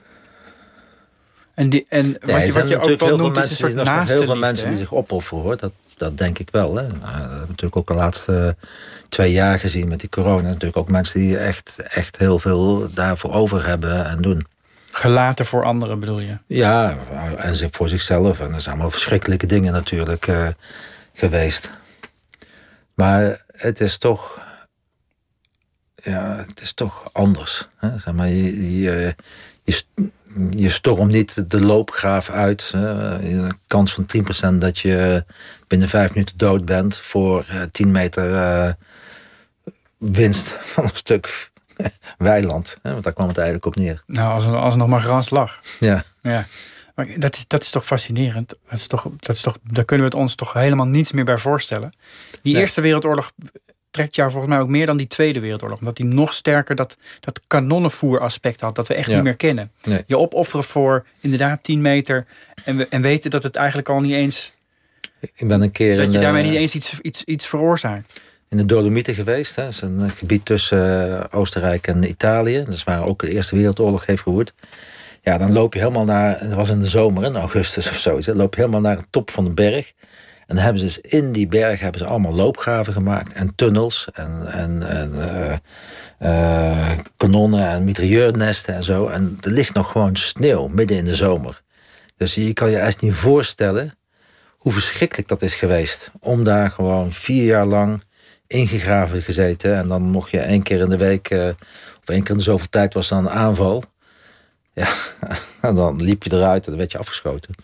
En, 1.54 1.70
die, 1.70 1.86
en 1.90 2.18
wat 2.22 2.46
je, 2.46 2.52
wat 2.52 2.68
je 2.68 2.80
ook 2.80 3.00
wel 3.00 3.18
noemt, 3.18 3.38
is 3.38 3.50
een 3.50 3.56
soort 3.56 3.74
naaste 3.74 4.18
Heel 4.18 4.26
veel 4.26 4.36
mensen 4.36 4.70
die 4.70 4.78
zich 4.78 4.94
opofferen, 4.94 5.44
hoor. 5.44 5.58
Dat, 5.58 5.72
dat 5.98 6.18
denk 6.18 6.40
ik 6.40 6.50
wel. 6.52 6.76
Hè. 6.76 6.88
Nou, 6.88 7.00
dat 7.00 7.12
hebben 7.12 7.40
we 7.40 7.48
natuurlijk 7.48 7.76
ook 7.76 7.88
de 7.88 7.94
laatste 7.94 8.56
twee 9.10 9.32
jaar 9.32 9.60
gezien 9.60 9.88
met 9.88 10.00
die 10.00 10.10
corona. 10.10 10.48
Natuurlijk 10.48 10.78
ook 10.78 10.90
mensen 10.90 11.20
die 11.20 11.38
echt, 11.38 11.76
echt 11.78 12.18
heel 12.18 12.40
veel 12.40 12.88
daarvoor 12.94 13.34
over 13.34 13.66
hebben 13.66 14.06
en 14.06 14.22
doen. 14.22 14.46
Gelaten 14.92 15.46
voor 15.46 15.64
anderen 15.64 16.00
bedoel 16.00 16.20
je? 16.20 16.38
Ja, 16.46 16.98
en 17.38 17.70
voor 17.72 17.90
zichzelf. 17.90 18.40
En 18.40 18.52
dat 18.52 18.62
zijn 18.62 18.74
allemaal 18.74 18.92
verschrikkelijke 18.92 19.46
dingen 19.46 19.74
natuurlijk 19.74 20.28
uh, 20.28 20.48
geweest. 21.14 21.70
Maar 22.94 23.46
het 23.48 23.80
is 23.80 23.98
toch. 23.98 24.42
Ja, 25.96 26.36
het 26.48 26.62
is 26.62 26.74
toch 26.74 27.10
anders. 27.12 27.70
Hè? 27.78 28.00
Zeg 28.00 28.14
maar, 28.14 28.28
je, 28.28 28.80
je, 28.82 29.16
je, 29.64 29.84
je 30.50 30.70
stormt 30.70 31.12
niet 31.12 31.52
de 31.52 31.62
loopgraaf 31.62 32.30
uit. 32.30 32.72
Een 32.74 33.60
kans 33.68 33.94
van 33.94 34.06
10% 34.54 34.58
dat 34.58 34.80
je 34.80 35.26
binnen 35.68 35.90
vijf 35.90 36.14
minuten 36.14 36.38
dood 36.38 36.66
bent 36.66 36.98
voor 36.98 37.46
10 37.72 37.86
eh, 37.86 37.92
meter 37.92 38.32
uh, 38.32 38.72
winst 39.98 40.48
van 40.74 40.84
een 40.84 40.90
stuk 40.94 41.52
weiland. 42.18 42.78
Hè? 42.82 42.92
Want 42.92 43.04
daar 43.04 43.14
kwam 43.14 43.28
het 43.28 43.38
eigenlijk 43.38 43.66
op 43.68 43.76
neer. 43.76 44.04
Nou, 44.08 44.34
als 44.34 44.46
er, 44.46 44.58
als 44.58 44.74
er 44.74 44.80
nog 44.80 44.88
maar 44.88 45.02
gras 45.02 45.30
lag. 45.30 45.62
Ja. 45.80 46.04
ja. 46.22 46.46
Maar 46.96 47.08
dat 47.18 47.36
is, 47.36 47.48
dat 47.48 47.62
is 47.62 47.70
toch 47.70 47.86
fascinerend. 47.86 48.50
Dat 48.70 48.80
is 48.80 48.88
toch, 48.88 49.08
dat 49.20 49.36
is 49.36 49.42
toch, 49.42 49.58
daar 49.64 49.86
kunnen 49.86 50.06
we 50.06 50.12
het 50.12 50.22
ons 50.22 50.36
toch 50.36 50.54
helemaal 50.54 50.86
niets 50.86 51.12
meer 51.12 51.26
bij 51.26 51.38
voorstellen. 51.38 51.94
Die 52.42 52.58
Eerste 52.58 52.82
Wereldoorlog 52.82 53.32
trekt 53.94 54.16
jou 54.16 54.32
volgens 54.32 54.54
mij 54.54 54.62
ook 54.62 54.68
meer 54.68 54.86
dan 54.86 54.98
die 54.98 55.08
Tweede 55.08 55.40
Wereldoorlog. 55.40 55.80
Omdat 55.80 55.96
die 55.96 56.06
nog 56.06 56.34
sterker 56.34 56.76
dat, 56.76 56.98
dat 57.20 57.42
kanonnenvoer 57.48 58.20
aspect 58.20 58.62
had. 58.62 58.76
Dat 58.76 58.88
we 58.88 58.94
echt 58.94 59.08
niet 59.08 59.24
meer 59.24 59.36
kennen. 59.36 59.72
Je 60.06 60.18
opofferen 60.18 60.64
voor 60.66 61.06
inderdaad 61.20 61.64
10 61.64 61.82
meter. 61.82 62.26
En, 62.64 62.78
we, 62.78 62.88
en 62.88 63.02
weten 63.02 63.30
dat 63.30 63.44
het 63.44 63.56
eigenlijk 63.56 63.90
al 63.90 64.02
niet 64.02 64.12
eens... 64.12 64.54
Ik 65.20 65.48
ben 65.48 65.62
een 65.62 65.72
keer 65.72 65.98
dat 65.98 66.12
je 66.12 66.20
daarmee 66.20 66.44
niet 66.44 66.56
eens 66.56 66.76
iets, 66.76 67.00
iets, 67.00 67.24
iets 67.24 67.46
veroorzaakt. 67.46 68.22
In 68.50 68.58
de 68.58 68.66
Dolomieten 68.66 69.14
geweest. 69.14 69.56
Dat 69.56 69.70
is 69.70 69.82
een 69.82 70.10
gebied 70.10 70.46
tussen 70.46 71.08
uh, 71.10 71.24
Oostenrijk 71.32 71.88
en 71.88 72.10
Italië. 72.10 72.64
Dat 72.64 72.74
is 72.74 72.84
waar 72.84 73.06
ook 73.06 73.22
de 73.22 73.32
Eerste 73.32 73.56
Wereldoorlog 73.56 74.06
heeft 74.06 74.22
gehoord. 74.22 74.54
Ja, 75.24 75.38
dan 75.38 75.54
loop 75.54 75.74
je 75.74 75.80
helemaal 75.80 76.06
naar... 76.06 76.40
Het 76.40 76.54
was 76.54 76.70
in 76.70 76.80
de 76.80 76.88
zomer, 76.88 77.24
in 77.24 77.36
augustus 77.36 77.90
of 77.90 77.98
zo. 77.98 78.20
Dan 78.20 78.36
loop 78.36 78.56
je 78.56 78.60
helemaal 78.60 78.82
naar 78.82 78.98
de 78.98 79.06
top 79.10 79.32
van 79.32 79.44
de 79.44 79.54
berg. 79.54 79.94
En 80.48 80.56
dan 80.56 80.64
hebben 80.64 80.82
ze 80.82 80.86
dus 80.86 81.12
in 81.12 81.32
die 81.32 81.48
berg 81.48 81.80
hebben 81.80 82.00
ze 82.00 82.08
allemaal 82.08 82.34
loopgraven 82.34 82.94
gemaakt 82.94 83.34
en 83.34 83.56
tunnels 83.56 84.08
en, 84.14 84.48
en, 84.52 84.90
en 84.90 85.14
uh, 85.16 85.54
uh, 86.30 86.92
kanonnen 87.18 87.70
en 87.70 87.84
mitrailleurnesten 87.84 88.76
en 88.76 88.84
zo. 88.84 89.08
En 89.08 89.38
er 89.42 89.52
ligt 89.52 89.74
nog 89.74 89.92
gewoon 89.92 90.16
sneeuw 90.16 90.68
midden 90.68 90.98
in 90.98 91.06
de 91.06 91.16
zomer. 91.16 91.62
Dus 92.18 92.36
je 92.36 92.54
kan 92.54 92.70
je 92.70 92.78
echt 92.78 93.02
niet 93.02 93.14
voorstellen 93.14 93.94
hoe 94.58 94.72
verschrikkelijk 94.72 95.28
dat 95.28 95.42
is 95.42 95.56
geweest. 95.56 96.12
Om 96.20 96.44
daar 96.44 96.70
gewoon 96.70 97.12
vier 97.12 97.44
jaar 97.44 97.66
lang 97.66 98.04
ingegraven 98.48 99.22
gezeten. 99.22 99.76
En 99.76 99.88
dan 99.88 100.02
mocht 100.02 100.32
je 100.32 100.40
één 100.40 100.64
keer 100.64 100.80
in 100.80 100.90
de 100.90 100.98
week, 100.98 101.30
uh, 101.30 101.48
of 102.02 102.06
één 102.06 102.22
keer 102.22 102.32
in 102.32 102.38
de 102.38 102.44
zoveel 102.44 102.70
tijd 102.70 102.94
was 102.94 103.08
dan 103.08 103.26
een 103.26 103.32
aanval. 103.32 103.84
Ja, 104.74 104.94
en 105.62 105.76
dan 105.76 106.02
liep 106.02 106.24
je 106.24 106.34
eruit 106.34 106.64
en 106.64 106.70
dan 106.70 106.80
werd 106.80 106.92
je 106.92 106.98
afgeschoten 106.98 107.56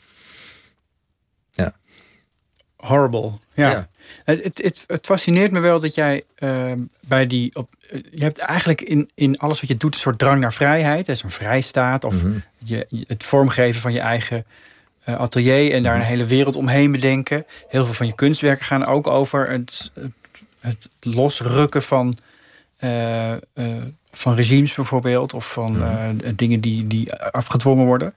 horrible. 2.80 3.32
Ja. 3.54 3.90
Het, 4.24 4.44
het, 4.44 4.84
het, 4.88 5.06
fascineert 5.06 5.52
me 5.52 5.60
wel 5.60 5.80
dat 5.80 5.96
jij 5.96 6.24
uh, 6.40 6.72
bij 7.08 7.28
die. 7.28 7.56
Op, 7.56 7.74
je 8.12 8.24
hebt 8.24 8.38
eigenlijk 8.38 8.82
in, 8.82 9.10
in 9.16 9.38
alles 9.38 9.60
wat 9.60 9.70
je 9.70 9.78
doet 9.78 9.94
een 9.94 10.00
soort 10.00 10.20
drang 10.20 10.42
naar 10.42 10.54
vrijheid. 10.54 11.06
Dat 11.06 11.16
is 11.16 11.24
een 11.24 11.32
vrijstaat. 11.32 12.04
Of 12.04 12.24
mhm. 12.24 12.38
je, 12.58 13.06
het 13.08 13.24
vormgeven 13.24 13.82
van 13.82 13.94
je 13.94 14.00
eigen 14.00 14.46
uh, 15.06 15.20
atelier. 15.20 15.74
En 15.74 15.84
daar 15.84 15.94
een 15.94 16.00
mhm. 16.00 16.10
hele 16.10 16.26
wereld 16.26 16.56
omheen 16.56 16.92
bedenken. 16.92 17.46
Heel 17.68 17.86
veel 17.86 17.94
van 17.94 18.08
je 18.08 18.16
kunstwerken 18.16 18.66
gaan 18.66 18.86
ook 18.86 19.08
over 19.08 19.50
het, 19.50 19.92
het 20.60 20.90
losrukken 21.00 21.84
van. 21.84 22.18
Uh, 22.80 23.34
van 24.12 24.36
regimes 24.36 24.74
bijvoorbeeld, 24.74 25.34
of 25.34 25.52
van 25.52 25.78
uh, 25.78 26.10
dingen 26.36 26.60
die, 26.60 26.88
die 26.88 27.14
afgedwongen 27.16 27.86
worden. 27.86 28.14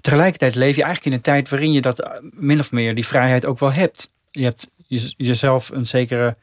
Tegelijkertijd 0.00 0.54
leef 0.54 0.76
je 0.76 0.82
eigenlijk 0.82 1.04
in 1.04 1.12
een 1.12 1.34
tijd 1.34 1.48
waarin 1.48 1.72
je 1.72 1.80
dat 1.80 2.00
eh, 2.00 2.12
min 2.32 2.58
of 2.58 2.72
meer 2.72 2.94
die 2.94 3.06
vrijheid 3.06 3.46
ook 3.46 3.58
wel 3.58 3.72
hebt. 3.72 4.08
Je 4.30 4.44
hebt 4.44 4.70
jezelf 5.16 5.68
een 5.68 5.86
zekere 5.86 6.36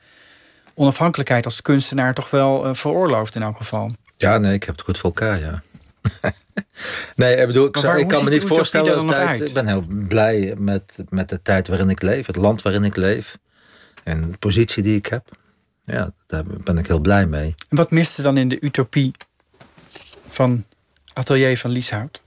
onafhankelijkheid 0.74 1.46
als 1.46 1.62
kunstenaar 1.62 2.14
toch 2.14 2.30
wel 2.30 2.76
veroorloofd 2.76 3.36
in 3.36 3.44
elk 3.44 3.58
geval. 3.58 3.92
Ja, 4.16 4.38
nee, 4.38 4.54
ik 4.54 4.64
heb 4.64 4.76
het 4.76 4.86
goed 4.86 4.98
voor 4.98 5.10
elkaar, 5.10 5.40
ja. 5.40 5.62
nee, 7.16 7.36
ik 7.36 7.48
bedoel, 7.48 7.68
ik, 7.68 7.78
ik 7.78 8.08
kan 8.08 8.24
me 8.24 8.30
niet 8.30 8.44
voorstellen. 8.44 9.06
Dat 9.06 9.16
tijd, 9.16 9.42
ik 9.48 9.54
ben 9.54 9.68
heel 9.68 9.86
blij 10.08 10.56
met, 10.60 10.94
met 11.10 11.30
de 11.30 11.42
tijd 11.42 11.68
waarin 11.68 11.90
ik 11.90 12.02
leef, 12.02 12.26
het 12.26 12.36
land 12.36 12.62
waarin 12.62 12.84
ik 12.84 12.96
leef 12.96 13.38
en 14.04 14.32
de 14.32 14.38
positie 14.38 14.84
die 14.84 14.96
ik 14.96 15.06
heb 15.06 15.30
ja, 15.88 16.12
daar 16.26 16.44
ben 16.46 16.78
ik 16.78 16.88
heel 16.88 17.00
blij 17.00 17.26
mee. 17.26 17.56
En 17.70 17.78
wat 17.78 17.92
miste 17.92 18.22
dan 18.22 18.38
in 18.38 18.48
de 18.48 18.60
utopie 18.60 19.12
van 20.28 20.66
Atelier 21.14 21.58
van 21.58 21.70
Lieshout? 21.70 22.22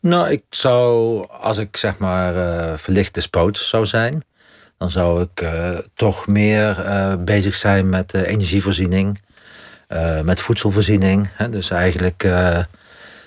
Nou, 0.00 0.30
ik 0.30 0.42
zou, 0.50 1.26
als 1.28 1.56
ik 1.56 1.76
zeg 1.76 1.98
maar 1.98 2.36
uh, 2.36 2.78
verlicht 2.78 3.14
despoot 3.14 3.58
zou 3.58 3.86
zijn, 3.86 4.22
dan 4.78 4.90
zou 4.90 5.22
ik 5.22 5.40
uh, 5.40 5.78
toch 5.94 6.26
meer 6.26 6.86
uh, 6.86 7.14
bezig 7.18 7.54
zijn 7.54 7.88
met 7.88 8.14
energievoorziening, 8.14 9.22
met 10.22 10.40
voedselvoorziening. 10.40 11.30
Hè, 11.32 11.50
dus 11.50 11.70
eigenlijk 11.70 12.18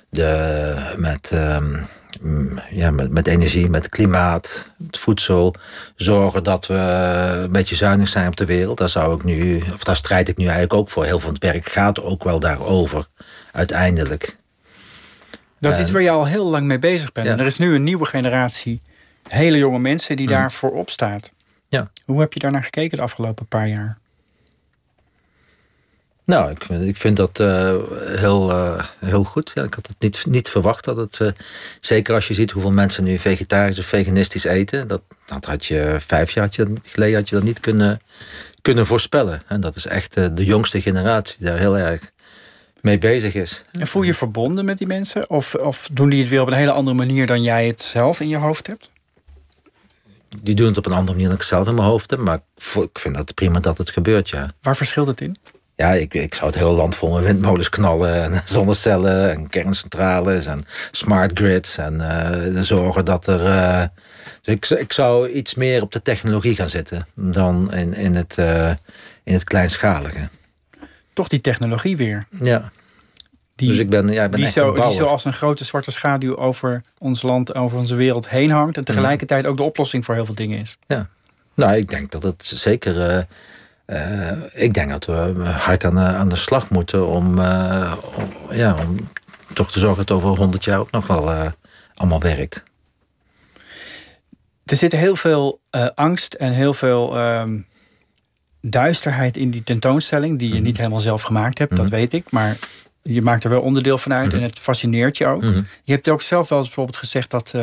de, 0.10 0.94
met 0.98 1.32
um, 1.34 1.72
Mm, 1.72 1.88
ja, 2.70 2.92
met, 2.92 3.12
met 3.12 3.28
energie, 3.28 3.70
met 3.70 3.90
klimaat, 3.90 4.66
het 4.86 4.98
voedsel. 4.98 5.54
Zorgen 5.96 6.44
dat 6.44 6.68
we 6.68 6.74
een 7.44 7.52
beetje 7.52 7.76
zuinig 7.76 8.08
zijn 8.08 8.28
op 8.28 8.36
de 8.36 8.46
wereld. 8.46 8.78
Daar, 8.78 8.90
zou 8.90 9.16
ik 9.16 9.24
nu, 9.24 9.64
of 9.74 9.84
daar 9.84 9.96
strijd 9.96 10.28
ik 10.28 10.38
nu 10.38 10.44
eigenlijk 10.44 10.74
ook 10.74 10.90
voor. 10.90 11.04
Heel 11.04 11.20
veel 11.20 11.20
van 11.20 11.34
het 11.34 11.44
werk 11.44 11.70
gaat 11.70 12.02
ook 12.02 12.24
wel 12.24 12.40
daarover, 12.40 13.08
uiteindelijk. 13.52 14.38
Dat 15.60 15.74
is 15.74 15.80
iets 15.80 15.92
waar 15.92 16.02
je 16.02 16.10
al 16.10 16.26
heel 16.26 16.50
lang 16.50 16.66
mee 16.66 16.80
bezig 16.80 17.12
bent. 17.12 17.28
En 17.28 17.40
er 17.40 17.46
is 17.46 17.58
nu 17.58 17.76
een 17.76 17.84
nieuwe 17.84 18.06
generatie 18.06 18.82
hele 19.28 19.58
jonge 19.58 19.80
mensen 19.80 20.16
die 20.16 20.28
mm. 20.28 20.34
daarvoor 20.34 20.72
opstaat. 20.72 21.32
Ja. 21.68 21.92
Hoe 22.06 22.20
heb 22.20 22.34
je 22.34 22.40
daar 22.40 22.52
naar 22.52 22.64
gekeken 22.64 22.98
de 22.98 23.04
afgelopen 23.04 23.46
paar 23.46 23.68
jaar? 23.68 23.98
Nou, 26.28 26.52
ik, 26.52 26.64
ik 26.64 26.98
vind 26.98 27.18
dat 27.18 27.40
uh, 27.40 27.76
heel, 28.06 28.52
uh, 28.52 28.84
heel 29.00 29.24
goed. 29.24 29.52
Ja, 29.54 29.64
ik 29.64 29.74
had 29.74 29.88
het 29.88 29.96
niet, 30.00 30.26
niet 30.26 30.50
verwacht 30.50 30.84
dat 30.84 30.98
het. 30.98 31.20
Uh, 31.20 31.30
zeker 31.80 32.16
als 32.16 32.28
je 32.28 32.34
ziet 32.34 32.52
hoeveel 32.52 32.72
mensen 32.72 33.04
nu 33.04 33.18
vegetarisch 33.18 33.80
of 33.80 33.86
veganistisch 33.86 34.44
eten. 34.44 34.88
Dat, 34.88 35.02
dat 35.28 35.46
had 35.46 35.66
je 35.66 35.98
vijf 36.00 36.32
jaar 36.32 36.50
geleden 36.84 37.16
had 37.16 37.30
je 37.30 37.36
dat 37.36 37.44
niet 37.44 37.60
kunnen, 37.60 38.00
kunnen 38.62 38.86
voorspellen. 38.86 39.42
En 39.48 39.62
dat 39.62 39.76
is 39.76 39.86
echt 39.86 40.14
de 40.14 40.46
jongste 40.46 40.82
generatie 40.82 41.38
die 41.38 41.48
daar 41.48 41.58
heel 41.58 41.78
erg 41.78 42.12
mee 42.82 42.98
bezig 42.98 43.34
is. 43.34 43.64
En 43.72 43.88
voel 43.88 44.04
je 44.04 44.14
verbonden 44.14 44.66
met 44.66 44.78
die 44.78 44.88
mensen? 44.88 45.30
Of, 45.30 45.56
of 45.56 45.90
doen 45.92 46.10
die 46.10 46.20
het 46.20 46.30
weer 46.30 46.42
op 46.42 46.48
een 46.48 46.54
hele 46.54 46.72
andere 46.72 46.98
manier 46.98 47.28
dan 47.28 47.44
jij 47.44 47.68
het 47.68 47.82
zelf 47.82 48.20
in 48.20 48.28
je 48.28 48.38
hoofd 48.38 48.68
hebt? 48.68 48.90
Die 50.42 50.56
doen 50.56 50.68
het 50.68 50.78
op 50.78 50.86
een 50.86 50.92
andere 50.92 51.12
manier 51.12 51.28
dan 51.28 51.38
ik 51.38 51.44
zelf 51.44 51.68
in 51.68 51.76
mijn 51.76 51.88
hoofd 51.88 52.10
heb. 52.10 52.20
Maar 52.20 52.40
ik 52.82 53.00
vind 53.00 53.16
het 53.16 53.34
prima 53.34 53.60
dat 53.60 53.78
het 53.78 53.90
gebeurt, 53.90 54.30
ja. 54.30 54.52
Waar 54.62 54.76
verschilt 54.76 55.08
het 55.08 55.22
in? 55.22 55.36
Ja, 55.78 55.94
ik, 55.94 56.14
ik 56.14 56.34
zou 56.34 56.50
het 56.50 56.60
hele 56.60 56.72
land 56.72 56.96
vol 56.96 57.14
met 57.14 57.24
windmolens 57.24 57.70
knallen. 57.70 58.24
En 58.24 58.42
zonnecellen 58.56 59.32
en 59.32 59.50
kerncentrales 59.50 60.46
en 60.46 60.66
smart 60.92 61.40
grids. 61.40 61.78
En 61.78 61.94
uh, 61.94 62.62
zorgen 62.62 63.06
dat 63.06 63.28
er 63.28 63.42
uh, 63.42 63.84
Dus 64.42 64.56
ik, 64.56 64.80
ik 64.80 64.94
zou 64.94 65.30
iets 65.30 65.56
meer 65.56 65.82
op 65.82 65.92
de 65.92 66.02
technologie 66.02 66.56
gaan 66.56 66.70
zitten 66.70 67.08
dan 67.16 67.74
in, 67.74 67.94
in, 67.94 68.16
het, 68.16 68.36
uh, 68.40 68.70
in 69.24 69.34
het 69.34 69.44
kleinschalige. 69.44 70.30
Toch 71.14 71.28
die 71.28 71.42
technologie 71.42 71.98
weer. 71.98 72.28
Ja. 72.40 72.72
Die, 73.56 73.70
dus 73.70 73.78
ik 73.78 73.90
ben, 73.90 74.08
ja, 74.08 74.24
ik 74.24 74.32
ben 74.32 74.40
die, 74.40 74.50
zo, 74.50 74.74
die 74.74 74.94
zo 74.94 75.06
als 75.06 75.26
een 75.26 75.34
grote 75.34 75.64
zwarte 75.64 75.92
schaduw 75.92 76.38
over 76.38 76.84
ons 76.98 77.22
land, 77.22 77.56
over 77.56 77.78
onze 77.78 77.96
wereld 77.96 78.30
heen 78.30 78.52
hangt. 78.52 78.78
En 78.78 78.84
tegelijkertijd 78.84 79.46
ook 79.46 79.58
de 79.58 79.64
oplossing 79.64 80.06
voor 80.06 80.16
heel 80.16 80.26
veel 80.26 80.36
dingen 80.36 80.60
is. 80.60 80.78
Ja. 80.88 81.10
Nou, 81.56 81.76
ik 81.76 81.90
denk 81.90 82.12
dat 82.12 82.24
het 82.24 82.46
zeker. 82.46 83.28
Uh, 83.88 84.32
ik 84.54 84.74
denk 84.74 84.90
dat 84.90 85.06
we 85.06 85.44
hard 85.44 85.84
aan 85.84 85.96
de, 85.96 86.02
aan 86.02 86.30
de 86.30 86.36
slag 86.36 86.70
moeten 86.70 87.08
om, 87.08 87.40
uh, 87.40 87.94
om, 88.16 88.56
ja, 88.56 88.76
om 88.88 89.08
toch 89.54 89.72
te 89.72 89.80
zorgen 89.80 90.06
dat 90.06 90.18
over 90.18 90.30
100 90.30 90.64
jaar 90.64 90.80
ook 90.80 90.92
nog 90.92 91.08
wel 91.08 91.32
uh, 91.32 91.46
allemaal 91.94 92.20
werkt. 92.20 92.64
Er 94.66 94.76
zit 94.76 94.92
heel 94.92 95.16
veel 95.16 95.60
angst 95.96 96.34
en 96.34 96.52
heel 96.52 96.74
veel 96.74 97.20
um, 97.20 97.66
duisterheid 98.62 99.38
in 99.38 99.50
die 99.50 99.64
tentoonstelling, 99.64 100.40
die 100.40 100.50
je 100.50 100.56
mhm. 100.56 100.64
niet 100.64 100.78
helemaal 100.78 101.00
zelf 101.00 101.22
gemaakt 101.22 101.58
hebt, 101.58 101.76
dat 101.76 101.86
mhm. 101.86 101.96
weet 101.96 102.14
ik. 102.14 102.32
Maar 102.32 102.58
je 103.02 103.22
maakt 103.22 103.44
er 103.44 103.50
wel 103.50 103.62
onderdeel 103.62 103.98
van 103.98 104.14
uit 104.14 104.28
mhm. 104.28 104.36
en 104.36 104.44
het 104.44 104.60
fascineert 104.60 105.18
je 105.18 105.26
ook. 105.26 105.44
Je 105.84 105.94
hebt 105.94 106.10
ook 106.10 106.22
zelf 106.22 106.50
wel 106.50 106.58
eens 106.58 106.68
bijvoorbeeld 106.68 106.98
gezegd 106.98 107.32
dat. 107.32 107.54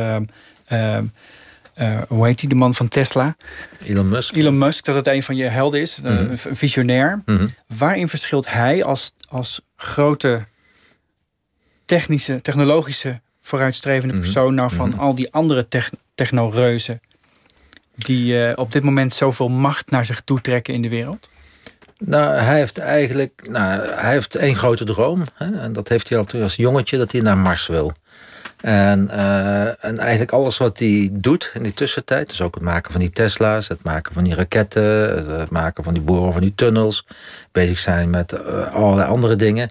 Uh, 1.79 1.93
uh, 1.93 2.03
hoe 2.09 2.27
heet 2.27 2.41
hij, 2.41 2.49
de 2.49 2.55
man 2.55 2.75
van 2.75 2.89
Tesla? 2.89 3.37
Elon 3.85 4.09
Musk. 4.09 4.35
Elon 4.35 4.59
Musk, 4.59 4.85
dat 4.85 4.95
het 4.95 5.07
een 5.07 5.22
van 5.22 5.37
je 5.37 5.45
helden 5.45 5.81
is, 5.81 6.01
een 6.03 6.39
visionair. 6.39 7.22
Waarin 7.66 8.09
verschilt 8.09 8.51
hij 8.51 8.85
als, 8.85 9.12
als 9.29 9.61
grote 9.77 10.47
technische, 11.85 12.41
technologische 12.41 13.20
vooruitstrevende 13.41 14.14
persoon 14.14 14.55
nou 14.55 14.70
van 14.70 14.99
al 14.99 15.14
die 15.14 15.33
andere 15.33 15.66
technoreuzen 16.14 17.01
die 17.95 18.35
uh, 18.35 18.53
op 18.55 18.72
dit 18.72 18.83
moment 18.83 19.12
zoveel 19.12 19.49
macht 19.49 19.91
naar 19.91 20.05
zich 20.05 20.20
toe 20.20 20.41
trekken 20.41 20.75
in 20.75 20.83
de 20.83 20.89
wereld? 20.89 21.31
Nou, 21.99 22.35
hij 22.35 22.59
heeft 22.59 22.79
eigenlijk 22.79 23.47
nou, 23.49 23.89
hij 23.89 24.12
heeft 24.12 24.35
één 24.35 24.57
grote 24.57 24.85
droom. 24.85 25.25
Hè, 25.35 25.61
en 25.61 25.72
dat 25.72 25.89
heeft 25.89 26.09
hij 26.09 26.18
al 26.18 26.27
als 26.43 26.57
jongetje, 26.57 26.99
dat 26.99 27.12
hij 27.12 27.20
naar 27.20 27.39
Mars 27.39 27.66
wil. 27.66 27.93
En, 28.65 29.09
uh, 29.12 29.85
en 29.85 29.99
eigenlijk 29.99 30.33
alles 30.33 30.57
wat 30.57 30.79
hij 30.79 31.09
doet 31.12 31.51
in 31.55 31.62
die 31.62 31.75
tussentijd, 31.75 32.29
dus 32.29 32.41
ook 32.41 32.55
het 32.55 32.62
maken 32.62 32.93
van 32.93 33.01
die 33.01 33.11
Tesla's, 33.11 33.69
het 33.69 33.83
maken 33.83 34.12
van 34.12 34.25
die 34.25 34.35
raketten, 34.35 34.83
het 35.39 35.51
maken 35.51 35.85
van 35.85 35.93
die 35.93 36.03
boren 36.03 36.33
van 36.33 36.41
die 36.41 36.55
tunnels, 36.55 37.07
bezig 37.53 37.79
zijn 37.79 38.11
met 38.11 38.33
uh, 38.33 38.75
allerlei 38.75 39.09
andere 39.09 39.37
dingen. 39.37 39.71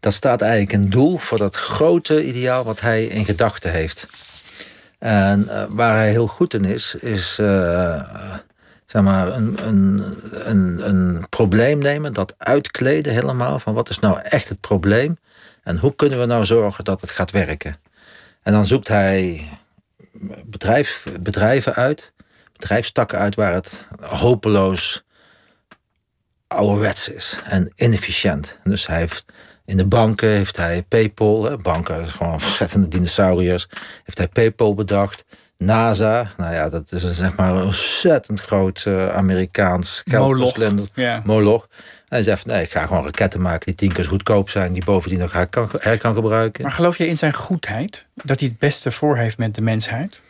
Dat 0.00 0.12
staat 0.12 0.40
eigenlijk 0.40 0.72
een 0.72 0.90
doel 0.90 1.16
voor 1.16 1.38
dat 1.38 1.56
grote 1.56 2.24
ideaal 2.24 2.64
wat 2.64 2.80
hij 2.80 3.04
in 3.04 3.24
gedachten 3.24 3.70
heeft. 3.70 4.06
En 4.98 5.44
uh, 5.48 5.62
waar 5.68 5.96
hij 5.96 6.10
heel 6.10 6.26
goed 6.26 6.54
in 6.54 6.64
is, 6.64 6.94
is 6.94 7.34
zeg 8.86 9.02
maar 9.02 9.32
een, 9.34 9.58
een, 9.66 10.88
een 10.88 11.24
probleem 11.28 11.78
nemen, 11.78 12.12
dat 12.12 12.34
uitkleden 12.38 13.12
helemaal 13.12 13.58
van 13.58 13.74
wat 13.74 13.88
is 13.88 13.98
nou 13.98 14.20
echt 14.22 14.48
het 14.48 14.60
probleem 14.60 15.18
en 15.62 15.78
hoe 15.78 15.94
kunnen 15.94 16.18
we 16.18 16.26
nou 16.26 16.44
zorgen 16.44 16.84
dat 16.84 17.00
het 17.00 17.10
gaat 17.10 17.30
werken. 17.30 17.76
En 18.42 18.52
dan 18.52 18.66
zoekt 18.66 18.88
hij 18.88 19.48
bedrijf, 20.44 21.06
bedrijven 21.20 21.74
uit, 21.74 22.12
bedrijfstakken 22.52 23.18
uit 23.18 23.34
waar 23.34 23.52
het 23.52 23.84
hopeloos 24.00 25.04
ouderwets 26.46 27.08
is 27.08 27.40
en 27.44 27.72
inefficiënt. 27.76 28.58
Dus 28.64 28.86
hij 28.86 28.98
heeft 28.98 29.24
in 29.64 29.76
de 29.76 29.86
banken 29.86 30.28
heeft 30.28 30.56
hij 30.56 30.82
PayPal, 30.82 31.56
banken 31.56 32.08
gewoon 32.08 32.32
ontzettende 32.42 32.88
dinosauriërs, 32.88 33.68
heeft 34.04 34.18
hij 34.18 34.28
PayPal 34.28 34.74
bedacht. 34.74 35.24
NASA, 35.58 36.30
nou 36.36 36.54
ja, 36.54 36.68
dat 36.68 36.92
is 36.92 37.02
een, 37.02 37.14
zeg 37.14 37.36
maar 37.36 37.54
een 37.54 37.64
ontzettend 37.64 38.40
groot 38.40 38.84
uh, 38.88 39.08
Amerikaans 39.08 40.02
geldverslinder. 40.04 40.88
Moloch. 41.24 41.68
Hij 42.08 42.22
zegt, 42.22 42.46
nee, 42.46 42.62
ik 42.62 42.70
ga 42.70 42.86
gewoon 42.86 43.04
raketten 43.04 43.40
maken 43.40 43.66
die 43.66 43.74
tien 43.74 43.92
keer 43.92 44.04
zo 44.04 44.10
goedkoop 44.10 44.50
zijn, 44.50 44.72
die 44.72 44.84
bovendien 44.84 45.18
nog 45.18 45.32
her 45.32 45.46
kan, 45.46 45.68
her 45.78 45.98
kan 45.98 46.14
gebruiken. 46.14 46.62
Maar 46.62 46.72
geloof 46.72 46.98
je 46.98 47.06
in 47.06 47.16
zijn 47.16 47.34
goedheid? 47.34 48.06
Dat 48.14 48.40
hij 48.40 48.48
het 48.48 48.58
beste 48.58 48.90
voor 48.90 49.16
heeft 49.16 49.38
met 49.38 49.54
de 49.54 49.60
mensheid? 49.60 50.20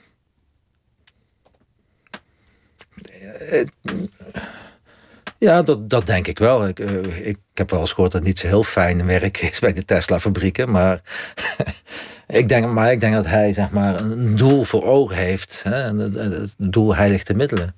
Uh, 3.52 3.64
ja, 5.38 5.62
dat, 5.62 5.90
dat 5.90 6.06
denk 6.06 6.26
ik 6.26 6.38
wel. 6.38 6.68
Ik, 6.68 6.78
uh, 6.78 7.26
ik 7.26 7.38
heb 7.54 7.70
wel 7.70 7.80
eens 7.80 7.92
gehoord 7.92 8.12
dat 8.12 8.20
het 8.20 8.28
niet 8.28 8.38
zo 8.38 8.46
heel 8.46 8.64
fijn 8.64 9.06
werk 9.06 9.38
is 9.50 9.58
bij 9.58 9.72
de 9.72 9.84
Tesla-fabrieken. 9.84 10.70
Maar, 10.70 11.00
ik 12.26 12.48
denk, 12.48 12.66
maar 12.66 12.92
ik 12.92 13.00
denk 13.00 13.14
dat 13.14 13.26
hij 13.26 13.52
zeg 13.52 13.70
maar, 13.70 14.00
een 14.00 14.36
doel 14.36 14.64
voor 14.64 14.84
ogen 14.84 15.16
heeft. 15.16 15.60
Hè, 15.62 15.82
en 15.82 15.98
het 15.98 16.54
doel 16.56 16.94
heiligt 16.94 17.26
de 17.26 17.34
middelen. 17.34 17.74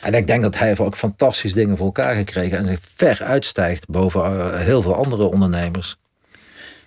En 0.00 0.14
ik 0.14 0.26
denk 0.26 0.42
dat 0.42 0.58
hij 0.58 0.78
ook 0.78 0.96
fantastische 0.96 1.56
dingen 1.56 1.76
voor 1.76 1.86
elkaar 1.86 2.14
gekregen. 2.14 2.58
En 2.58 2.66
zich 2.66 2.78
ver 2.94 3.22
uitstijgt 3.22 3.88
boven 3.88 4.36
uh, 4.36 4.58
heel 4.58 4.82
veel 4.82 4.94
andere 4.94 5.24
ondernemers. 5.24 5.96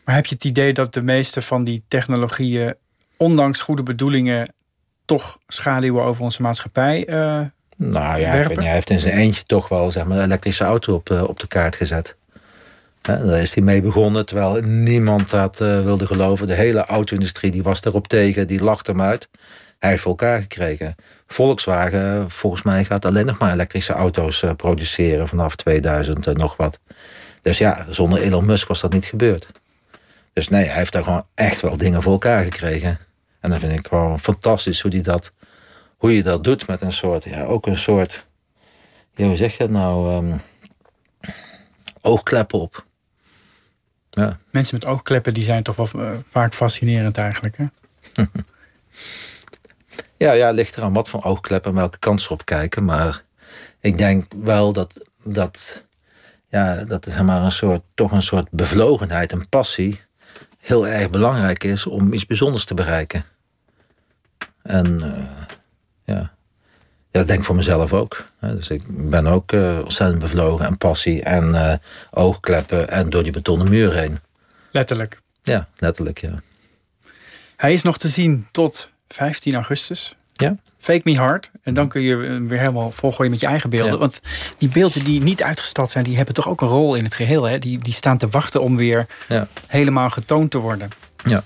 Maar 0.05 0.15
heb 0.15 0.25
je 0.25 0.35
het 0.35 0.45
idee 0.45 0.73
dat 0.73 0.93
de 0.93 1.01
meeste 1.01 1.41
van 1.41 1.63
die 1.63 1.83
technologieën, 1.87 2.75
ondanks 3.17 3.61
goede 3.61 3.83
bedoelingen, 3.83 4.53
toch 5.05 5.39
schaduwen 5.47 6.03
over 6.03 6.23
onze 6.23 6.41
maatschappij 6.41 7.07
uh, 7.09 7.41
nou 7.77 8.19
ja, 8.19 8.33
ik 8.33 8.47
weet 8.47 8.57
niet, 8.57 8.65
hij 8.65 8.73
heeft 8.73 8.89
in 8.89 8.99
zijn 8.99 9.17
eentje 9.17 9.43
toch 9.43 9.67
wel 9.67 9.91
zeg 9.91 10.05
maar, 10.05 10.17
een 10.17 10.23
elektrische 10.23 10.63
auto 10.63 10.93
op 10.93 11.05
de, 11.05 11.27
op 11.27 11.39
de 11.39 11.47
kaart 11.47 11.75
gezet. 11.75 12.15
daar 13.01 13.41
is 13.41 13.53
hij 13.53 13.63
mee 13.63 13.81
begonnen, 13.81 14.25
terwijl 14.25 14.61
niemand 14.61 15.29
dat 15.29 15.61
uh, 15.61 15.83
wilde 15.83 16.05
geloven. 16.05 16.47
De 16.47 16.53
hele 16.53 16.85
auto-industrie 16.85 17.51
die 17.51 17.63
was 17.63 17.83
erop 17.83 18.07
tegen, 18.07 18.47
die 18.47 18.63
lachte 18.63 18.91
hem 18.91 19.01
uit. 19.01 19.29
Hij 19.79 19.89
heeft 19.89 20.01
voor 20.01 20.11
elkaar 20.11 20.41
gekregen. 20.41 20.95
Volkswagen, 21.27 22.31
volgens 22.31 22.61
mij, 22.61 22.85
gaat 22.85 23.05
alleen 23.05 23.25
nog 23.25 23.37
maar 23.37 23.53
elektrische 23.53 23.93
auto's 23.93 24.41
uh, 24.41 24.51
produceren 24.55 25.27
vanaf 25.27 25.55
2000 25.55 26.27
en 26.27 26.37
nog 26.37 26.57
wat. 26.57 26.79
Dus 27.41 27.57
ja, 27.57 27.85
zonder 27.89 28.21
Elon 28.21 28.45
Musk 28.45 28.67
was 28.67 28.81
dat 28.81 28.93
niet 28.93 29.05
gebeurd. 29.05 29.47
Dus 30.33 30.47
nee, 30.47 30.65
hij 30.65 30.77
heeft 30.77 30.91
daar 30.91 31.03
gewoon 31.03 31.25
echt 31.33 31.61
wel 31.61 31.77
dingen 31.77 32.01
voor 32.01 32.11
elkaar 32.11 32.43
gekregen. 32.43 32.97
En 33.39 33.49
dan 33.49 33.59
vind 33.59 33.71
ik 33.71 33.87
gewoon 33.87 34.19
fantastisch 34.19 34.81
hoe 34.81 34.91
hij 34.91 35.01
dat 35.01 35.31
hoe 36.03 36.15
je 36.15 36.23
dat 36.23 36.43
doet 36.43 36.67
met 36.67 36.81
een 36.81 36.93
soort, 36.93 37.23
ja, 37.23 37.43
ook 37.43 37.67
een 37.67 37.77
soort, 37.77 38.25
ja, 39.15 39.25
hoe 39.25 39.35
zeg 39.35 39.51
je 39.51 39.57
dat 39.57 39.69
nou, 39.69 40.15
um, 40.15 40.41
oogkleppen 42.01 42.59
op. 42.59 42.85
Ja. 44.09 44.39
Mensen 44.49 44.79
met 44.79 44.87
oogkleppen 44.87 45.33
die 45.33 45.43
zijn 45.43 45.63
toch 45.63 45.75
wel 45.75 45.89
uh, 45.95 46.11
vaak 46.29 46.53
fascinerend 46.53 47.17
eigenlijk, 47.17 47.57
hè? 47.57 47.65
ja, 50.23 50.31
ja, 50.31 50.47
het 50.47 50.55
ligt 50.55 50.77
eraan 50.77 50.93
wat 50.93 51.09
voor 51.09 51.23
oogkleppen 51.23 51.71
en 51.71 51.77
welke 51.77 51.99
kant 51.99 52.21
ze 52.21 52.29
op 52.29 52.45
kijken. 52.45 52.85
Maar 52.85 53.23
ik 53.79 53.97
denk 53.97 54.25
wel 54.43 54.73
dat, 54.73 54.93
dat, 55.23 55.83
ja, 56.47 56.83
dat 56.83 57.05
zeg 57.09 57.23
maar 57.23 57.43
een 57.43 57.51
soort, 57.51 57.81
toch 57.93 58.11
een 58.11 58.23
soort 58.23 58.49
bevlogenheid 58.51 59.31
en 59.31 59.49
passie 59.49 60.01
heel 60.59 60.87
erg 60.87 61.09
belangrijk 61.09 61.63
is 61.63 61.85
om 61.85 62.13
iets 62.13 62.25
bijzonders 62.25 62.65
te 62.65 62.73
bereiken. 62.73 63.25
En 64.61 64.87
uh, 64.87 65.05
ja. 66.05 66.15
ja, 66.15 66.31
dat 67.11 67.27
denk 67.27 67.39
ik 67.39 67.45
voor 67.45 67.55
mezelf 67.55 67.93
ook. 67.93 68.25
Dus 68.39 68.69
ik 68.69 68.81
ben 68.87 69.27
ook 69.27 69.51
uh, 69.51 69.79
ontzettend 69.83 70.19
bevlogen 70.19 70.65
en 70.65 70.77
passie 70.77 71.23
en 71.23 71.49
uh, 71.49 71.73
oogkleppen 72.11 72.89
en 72.89 73.09
door 73.09 73.23
die 73.23 73.31
betonnen 73.31 73.69
muur 73.69 73.93
heen. 73.93 74.17
Letterlijk. 74.71 75.21
Ja, 75.41 75.67
letterlijk, 75.77 76.21
ja. 76.21 76.41
Hij 77.55 77.73
is 77.73 77.83
nog 77.83 77.97
te 77.97 78.07
zien 78.07 78.47
tot 78.51 78.91
15 79.13 79.53
augustus. 79.55 80.15
Ja. 80.33 80.55
Fake 80.77 81.01
Me 81.03 81.17
Hard. 81.17 81.51
En 81.63 81.73
dan 81.73 81.87
kun 81.87 82.01
je 82.01 82.15
weer 82.41 82.59
helemaal 82.59 82.91
volgooien 82.91 83.31
met 83.31 83.39
je 83.39 83.47
eigen 83.47 83.69
beelden. 83.69 83.99
Want 83.99 84.19
die 84.57 84.69
beelden 84.69 85.03
die 85.03 85.21
niet 85.21 85.43
uitgestald 85.43 85.91
zijn, 85.91 86.03
die 86.03 86.15
hebben 86.15 86.33
toch 86.33 86.47
ook 86.49 86.61
een 86.61 86.67
rol 86.67 86.95
in 86.95 87.03
het 87.03 87.13
geheel. 87.13 87.43
Hè? 87.43 87.59
Die, 87.59 87.77
die 87.79 87.93
staan 87.93 88.17
te 88.17 88.27
wachten 88.27 88.61
om 88.61 88.75
weer 88.75 89.05
ja. 89.27 89.47
helemaal 89.67 90.09
getoond 90.09 90.51
te 90.51 90.57
worden. 90.57 90.89
Ja, 91.25 91.43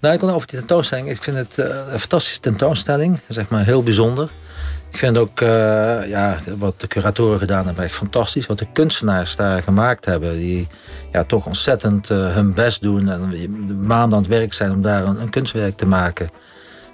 nou 0.00 0.14
ik 0.14 0.20
wil 0.20 0.30
over 0.30 0.46
die 0.46 0.58
tentoonstelling. 0.58 1.10
Ik 1.10 1.22
vind 1.22 1.36
het 1.36 1.58
uh, 1.58 1.66
een 1.92 1.98
fantastische 1.98 2.40
tentoonstelling. 2.40 3.20
Zeg 3.28 3.48
maar 3.48 3.64
heel 3.64 3.82
bijzonder. 3.82 4.30
Ik 4.90 4.98
vind 4.98 5.18
ook 5.18 5.40
uh, 5.40 5.48
ja, 6.08 6.38
wat 6.56 6.80
de 6.80 6.86
curatoren 6.86 7.38
gedaan 7.38 7.66
hebben 7.66 7.84
echt 7.84 7.94
fantastisch. 7.94 8.46
Wat 8.46 8.58
de 8.58 8.66
kunstenaars 8.72 9.36
daar 9.36 9.62
gemaakt 9.62 10.04
hebben. 10.04 10.32
Die 10.36 10.68
ja, 11.12 11.24
toch 11.24 11.46
ontzettend 11.46 12.10
uh, 12.10 12.34
hun 12.34 12.54
best 12.54 12.82
doen. 12.82 13.08
En 13.08 13.86
maanden 13.86 14.16
aan 14.16 14.24
het 14.24 14.32
werk 14.32 14.52
zijn 14.52 14.70
om 14.70 14.82
daar 14.82 15.04
een, 15.04 15.20
een, 15.20 15.30
kunstwerk 15.30 15.76
te 15.76 15.86
maken. 15.86 16.28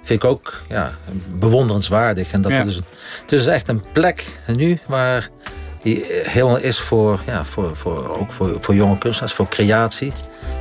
Vind 0.03 0.23
ik 0.23 0.29
ook 0.29 0.61
ja, 0.69 0.91
bewonderenswaardig. 1.35 2.31
En 2.31 2.41
dat 2.41 2.51
ja. 2.51 2.57
het, 2.57 2.67
is, 2.67 2.75
het 3.21 3.31
is 3.31 3.45
echt 3.45 3.67
een 3.67 3.83
plek 3.91 4.25
nu 4.47 4.79
waar 4.87 5.29
die 5.81 6.05
helemaal 6.09 6.57
is 6.57 6.79
voor, 6.79 7.21
ja, 7.25 7.45
voor, 7.45 7.75
voor, 7.75 8.19
ook 8.19 8.31
voor, 8.31 8.57
voor 8.59 8.75
jonge 8.75 8.97
kunstenaars. 8.97 9.33
Voor 9.33 9.47
creatie. 9.47 10.11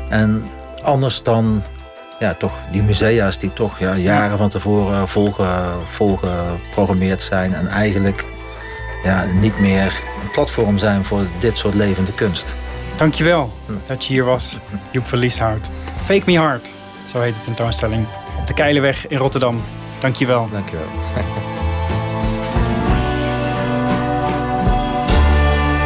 En 0.08 0.50
anders 0.82 1.22
dan 1.22 1.62
ja, 2.18 2.34
toch 2.34 2.52
die 2.70 2.82
musea's 2.82 3.38
die 3.38 3.52
toch 3.52 3.78
ja, 3.78 3.96
jaren 3.96 4.38
van 4.38 4.48
tevoren 4.48 5.08
volgeprogrammeerd 5.84 7.22
zijn 7.22 7.54
en 7.54 7.66
eigenlijk 7.66 8.26
ja, 9.02 9.24
niet 9.24 9.58
meer 9.58 10.00
een 10.22 10.30
platform 10.30 10.78
zijn 10.78 11.04
voor 11.04 11.22
dit 11.38 11.58
soort 11.58 11.74
levende 11.74 12.12
kunst. 12.12 12.46
Dankjewel 12.96 13.52
hm. 13.66 13.72
dat 13.86 14.04
je 14.04 14.14
hier 14.14 14.24
was, 14.24 14.58
Joep 14.90 15.06
van 15.06 15.18
Lieshout. 15.18 15.70
Fake 16.02 16.22
Me 16.26 16.38
Hard, 16.38 16.72
zo 17.04 17.20
heet 17.20 17.34
de 17.34 17.40
tentoonstelling, 17.40 18.06
op 18.38 18.46
de 18.46 18.54
Keilenweg 18.54 19.08
in 19.08 19.18
Rotterdam. 19.18 19.56
Dankjewel. 19.98 20.48
Dankjewel. 20.50 20.86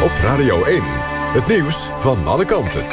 Op 0.03 0.11
Radio 0.21 0.63
1, 0.63 0.81
het 1.33 1.47
nieuws 1.47 1.89
van 1.97 2.27
alle 2.27 2.45
kanten. 2.45 2.85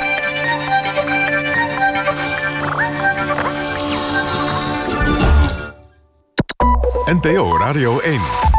NPO 7.06 7.58
Radio 7.58 7.98
1. 7.98 8.53